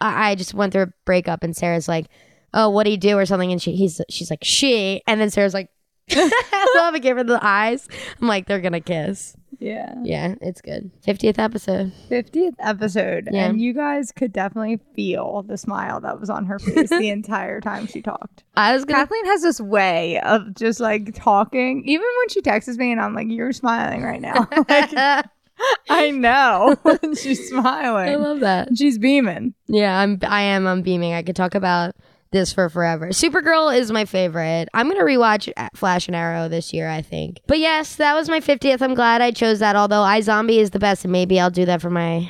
I, 0.02 0.32
I 0.32 0.36
just 0.36 0.54
went 0.54 0.74
through 0.74 0.84
a 0.84 0.94
breakup 1.06 1.44
and 1.44 1.56
Sara's 1.56 1.88
like, 1.88 2.08
oh, 2.54 2.70
what 2.70 2.84
do 2.84 2.92
you 2.92 2.98
do 2.98 3.18
or 3.18 3.26
something, 3.26 3.52
and 3.52 3.62
she 3.62 3.76
he's 3.76 4.02
she's 4.10 4.30
like 4.30 4.44
she, 4.44 5.02
and 5.08 5.20
then 5.22 5.30
Sara's 5.30 5.54
like. 5.54 5.70
I 6.12 6.74
love 6.76 6.94
it. 6.94 7.00
Give 7.00 7.18
her 7.18 7.24
the 7.24 7.44
eyes. 7.44 7.88
I'm 8.22 8.28
like, 8.28 8.46
they're 8.46 8.62
gonna 8.62 8.80
kiss. 8.80 9.36
Yeah. 9.60 9.96
Yeah, 10.04 10.36
it's 10.42 10.62
good. 10.62 10.92
50th 11.06 11.40
episode. 11.40 11.92
50th 12.10 12.56
episode. 12.60 13.30
Yeah. 13.32 13.46
And 13.46 13.62
you 13.62 13.74
guys 13.74 14.12
could 14.12 14.34
definitely 14.34 14.80
feel 14.96 15.44
the 15.44 15.58
smile 15.58 16.02
that 16.02 16.20
was 16.20 16.30
on 16.30 16.46
her 16.46 16.60
face 16.60 16.90
the 16.90 17.10
entire 17.10 17.62
time 17.62 17.88
she 17.88 18.02
talked. 18.02 18.44
I 18.56 18.74
was 18.74 18.86
gonna 18.86 19.00
Kathleen 19.00 19.26
has 19.26 19.42
this 19.42 19.62
way 19.62 20.20
of 20.22 20.54
just 20.56 20.80
like 20.80 21.14
talking, 21.16 21.84
even 21.86 22.08
when 22.18 22.30
she 22.30 22.42
texts 22.42 22.78
me 22.78 22.92
and 22.92 23.02
I'm 23.02 23.14
like, 23.14 23.28
you're 23.30 23.52
smiling 23.54 24.04
right 24.04 24.22
now. 24.22 24.48
Like, 24.68 25.26
I 25.90 26.12
know. 26.12 26.76
She's 27.18 27.48
smiling. 27.48 28.10
I 28.10 28.16
love 28.16 28.42
that. 28.42 28.78
She's 28.78 28.98
beaming. 28.98 29.54
Yeah, 29.68 29.98
I'm. 29.98 30.20
I 30.24 30.42
am. 30.42 30.68
I'm 30.68 30.82
beaming. 30.82 31.14
I 31.14 31.24
could 31.24 31.36
talk 31.36 31.56
about 31.56 31.96
this 32.36 32.54
for 32.54 32.70
forever. 32.70 33.10
Supergirl 33.10 33.76
is 33.76 33.92
my 33.92 34.06
favorite. 34.06 34.70
I'm 34.74 34.88
gonna 34.88 35.04
rewatch 35.04 35.52
Flash 35.74 36.08
and 36.08 36.16
Arrow 36.16 36.48
this 36.48 36.74
year. 36.74 36.88
I 36.90 37.02
think. 37.02 37.40
But 37.48 37.60
yes, 37.60 37.96
that 37.96 38.14
was 38.14 38.30
my 38.30 38.40
50th. 38.40 38.82
I'm 38.82 38.94
glad 38.94 39.22
I 39.22 39.32
chose 39.32 39.60
that. 39.60 39.76
Although 39.76 40.02
iZombie 40.02 40.60
is 40.60 40.72
the 40.72 40.80
best, 40.80 41.06
and 41.06 41.12
maybe 41.12 41.40
I'll 41.40 41.50
do 41.50 41.66
that 41.66 41.82
for 41.82 41.90
my 41.90 42.30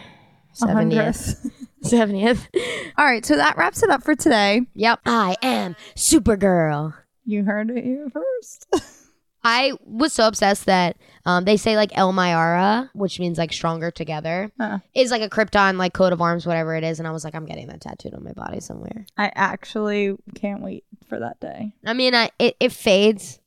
70th. 0.53 1.51
70th. 1.83 2.47
All 2.97 3.05
right, 3.05 3.25
so 3.25 3.35
that 3.35 3.57
wraps 3.57 3.83
it 3.83 3.89
up 3.89 4.03
for 4.03 4.15
today. 4.15 4.61
Yep. 4.75 5.01
I 5.05 5.35
am 5.41 5.75
Supergirl. 5.95 6.93
You 7.25 7.43
heard 7.43 7.69
it 7.71 7.83
here 7.83 8.07
first. 8.11 8.67
I 9.43 9.73
was 9.85 10.13
so 10.13 10.27
obsessed 10.27 10.65
that 10.65 10.97
um, 11.25 11.43
they 11.45 11.57
say 11.57 11.75
like 11.75 11.91
El 11.97 12.13
Mayarah, 12.13 12.89
which 12.93 13.19
means 13.19 13.37
like 13.37 13.51
stronger 13.51 13.91
together, 13.91 14.51
Huh. 14.59 14.79
is 14.93 15.11
like 15.11 15.21
a 15.21 15.29
Krypton 15.29 15.77
like 15.77 15.93
coat 15.93 16.13
of 16.13 16.21
arms, 16.21 16.45
whatever 16.45 16.75
it 16.75 16.83
is. 16.83 16.99
And 16.99 17.07
I 17.07 17.11
was 17.11 17.23
like, 17.23 17.33
I'm 17.35 17.45
getting 17.45 17.67
that 17.67 17.81
tattooed 17.81 18.13
on 18.13 18.23
my 18.23 18.33
body 18.33 18.59
somewhere. 18.59 19.05
I 19.17 19.31
actually 19.35 20.15
can't 20.35 20.61
wait 20.61 20.83
for 21.09 21.19
that 21.19 21.39
day. 21.39 21.73
I 21.85 21.93
mean, 21.93 22.13
I, 22.15 22.29
it, 22.39 22.55
it 22.59 22.71
fades. 22.71 23.39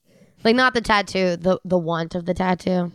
Like 0.45 0.55
not 0.57 0.73
the 0.75 0.81
tattoo, 0.81 1.37
the 1.37 1.59
the 1.65 1.79
want 1.79 2.15
of 2.15 2.25
the 2.25 2.35
tattoo. 2.35 2.93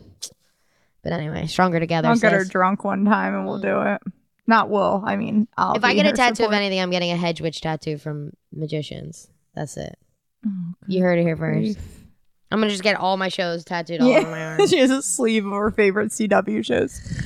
But 1.03 1.11
anyway, 1.11 1.47
stronger 1.47 1.79
together. 1.79 2.07
I'll 2.07 2.15
get 2.17 2.31
her 2.31 2.45
drunk 2.45 2.85
one 2.85 3.03
time 3.03 3.35
and 3.35 3.45
we'll 3.45 3.59
do 3.59 3.81
it. 3.81 4.01
Not 4.47 4.69
will. 4.69 5.03
I 5.05 5.15
mean, 5.17 5.47
I'll 5.57 5.75
if 5.75 5.83
I 5.83 5.93
get 5.93 6.05
a 6.05 6.13
tattoo 6.13 6.35
support. 6.35 6.53
of 6.53 6.57
anything, 6.57 6.79
I'm 6.79 6.89
getting 6.91 7.11
a 7.11 7.17
hedge 7.17 7.41
witch 7.41 7.59
tattoo 7.61 7.97
from 7.97 8.31
magicians. 8.53 9.29
That's 9.53 9.75
it. 9.77 9.97
Oh, 10.45 10.73
You 10.87 11.01
heard 11.01 11.19
it 11.19 11.23
here 11.23 11.35
grief. 11.35 11.77
First. 12.53 12.55
I'm 12.55 12.59
gonna 12.61 12.71
just 12.71 12.83
get 12.83 12.95
all 12.95 13.17
my 13.17 13.29
shows 13.29 13.63
tattooed 13.65 14.01
all 14.01 14.09
Yeah. 14.09 14.19
over 14.19 14.31
my 14.31 14.45
arm. 14.57 14.67
she 14.67 14.79
has 14.79 14.91
a 14.91 15.01
sleeve 15.01 15.45
of 15.45 15.51
her 15.53 15.71
favorite 15.71 16.11
CW 16.11 16.63
shows. 16.65 17.21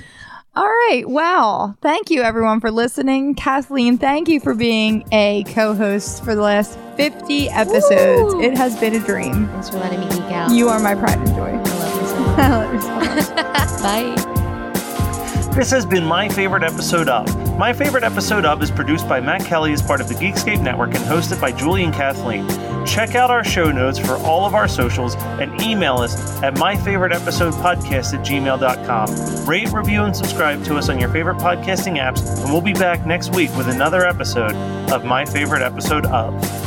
All 0.56 0.64
right. 0.66 1.04
Wow. 1.06 1.76
Thank 1.82 2.10
you, 2.10 2.24
everyone, 2.24 2.60
for 2.62 2.72
listening. 2.72 3.36
Kathleen, 3.36 4.00
thank 4.00 4.28
you 4.28 4.40
for 4.40 4.56
being 4.56 5.08
a 5.12 5.44
co 5.50 5.76
host 5.76 6.24
for 6.26 6.34
the 6.34 6.42
last 6.42 6.80
50 6.96 7.50
episodes. 7.50 8.34
Woo! 8.34 8.42
It 8.42 8.58
has 8.58 8.76
been 8.80 8.96
a 8.96 9.00
dream. 9.06 9.48
Thanks 9.50 9.70
for 9.70 9.78
letting 9.78 10.00
me 10.00 10.10
geek 10.10 10.22
out. 10.32 10.50
You 10.50 10.68
are 10.70 10.80
my 10.80 10.96
pride 10.96 11.20
and 11.20 11.28
joy. 11.28 11.52
I 11.54 11.62
love 11.62 12.02
you 12.02 12.08
so 12.08 12.20
much. 12.26 12.40
I 12.40 12.50
love 12.50 12.74
you 12.74 12.82
so 12.82 13.36
much. 13.36 13.82
Bye. 13.84 15.54
This 15.56 15.70
has 15.72 15.86
been 15.86 16.04
My 16.06 16.28
Favorite 16.30 16.64
Episode 16.64 17.08
Of. 17.10 17.58
My 17.58 17.72
Favorite 17.74 18.04
Episode 18.04 18.46
Of 18.46 18.62
is 18.64 18.70
produced 18.72 19.08
by 19.08 19.20
Matt 19.20 19.44
Kelly 19.46 19.74
as 19.74 19.82
part 19.82 20.02
of 20.02 20.08
the 20.08 20.14
Geekscape 20.16 20.62
Network 20.62 20.90
and 20.96 21.04
hosted 21.06 21.40
by 21.42 21.52
Julie 21.52 21.84
and 21.84 21.94
Kathleen. 21.94 22.48
Check 22.88 23.16
out 23.16 23.30
our 23.30 23.44
show 23.44 23.72
notes 23.72 24.00
for 24.00 24.14
all 24.18 24.46
of 24.46 24.56
our 24.56 24.68
socials 24.68 25.16
and 25.16 25.62
email 25.62 25.98
us 25.98 26.42
at 26.42 26.56
myfavoriteepisodepodcast 26.56 28.14
at 28.14 28.26
gmail.com. 28.26 29.46
Rate, 29.46 29.72
review, 29.72 30.04
and 30.04 30.16
subscribe 30.16 30.64
to 30.66 30.78
us 30.78 30.90
on 30.90 31.00
your 31.00 31.10
favorite 31.10 31.38
podcasting 31.38 32.02
apps, 32.02 32.42
and 32.42 32.52
we'll 32.52 32.62
be 32.62 32.74
back 32.74 33.06
next 33.06 33.36
week 33.36 33.56
with 33.56 33.68
another 33.68 34.06
episode 34.06 34.56
of 34.92 35.04
My 35.06 35.26
Favorite 35.26 35.62
Episode 35.62 36.06
Of. 36.08 36.67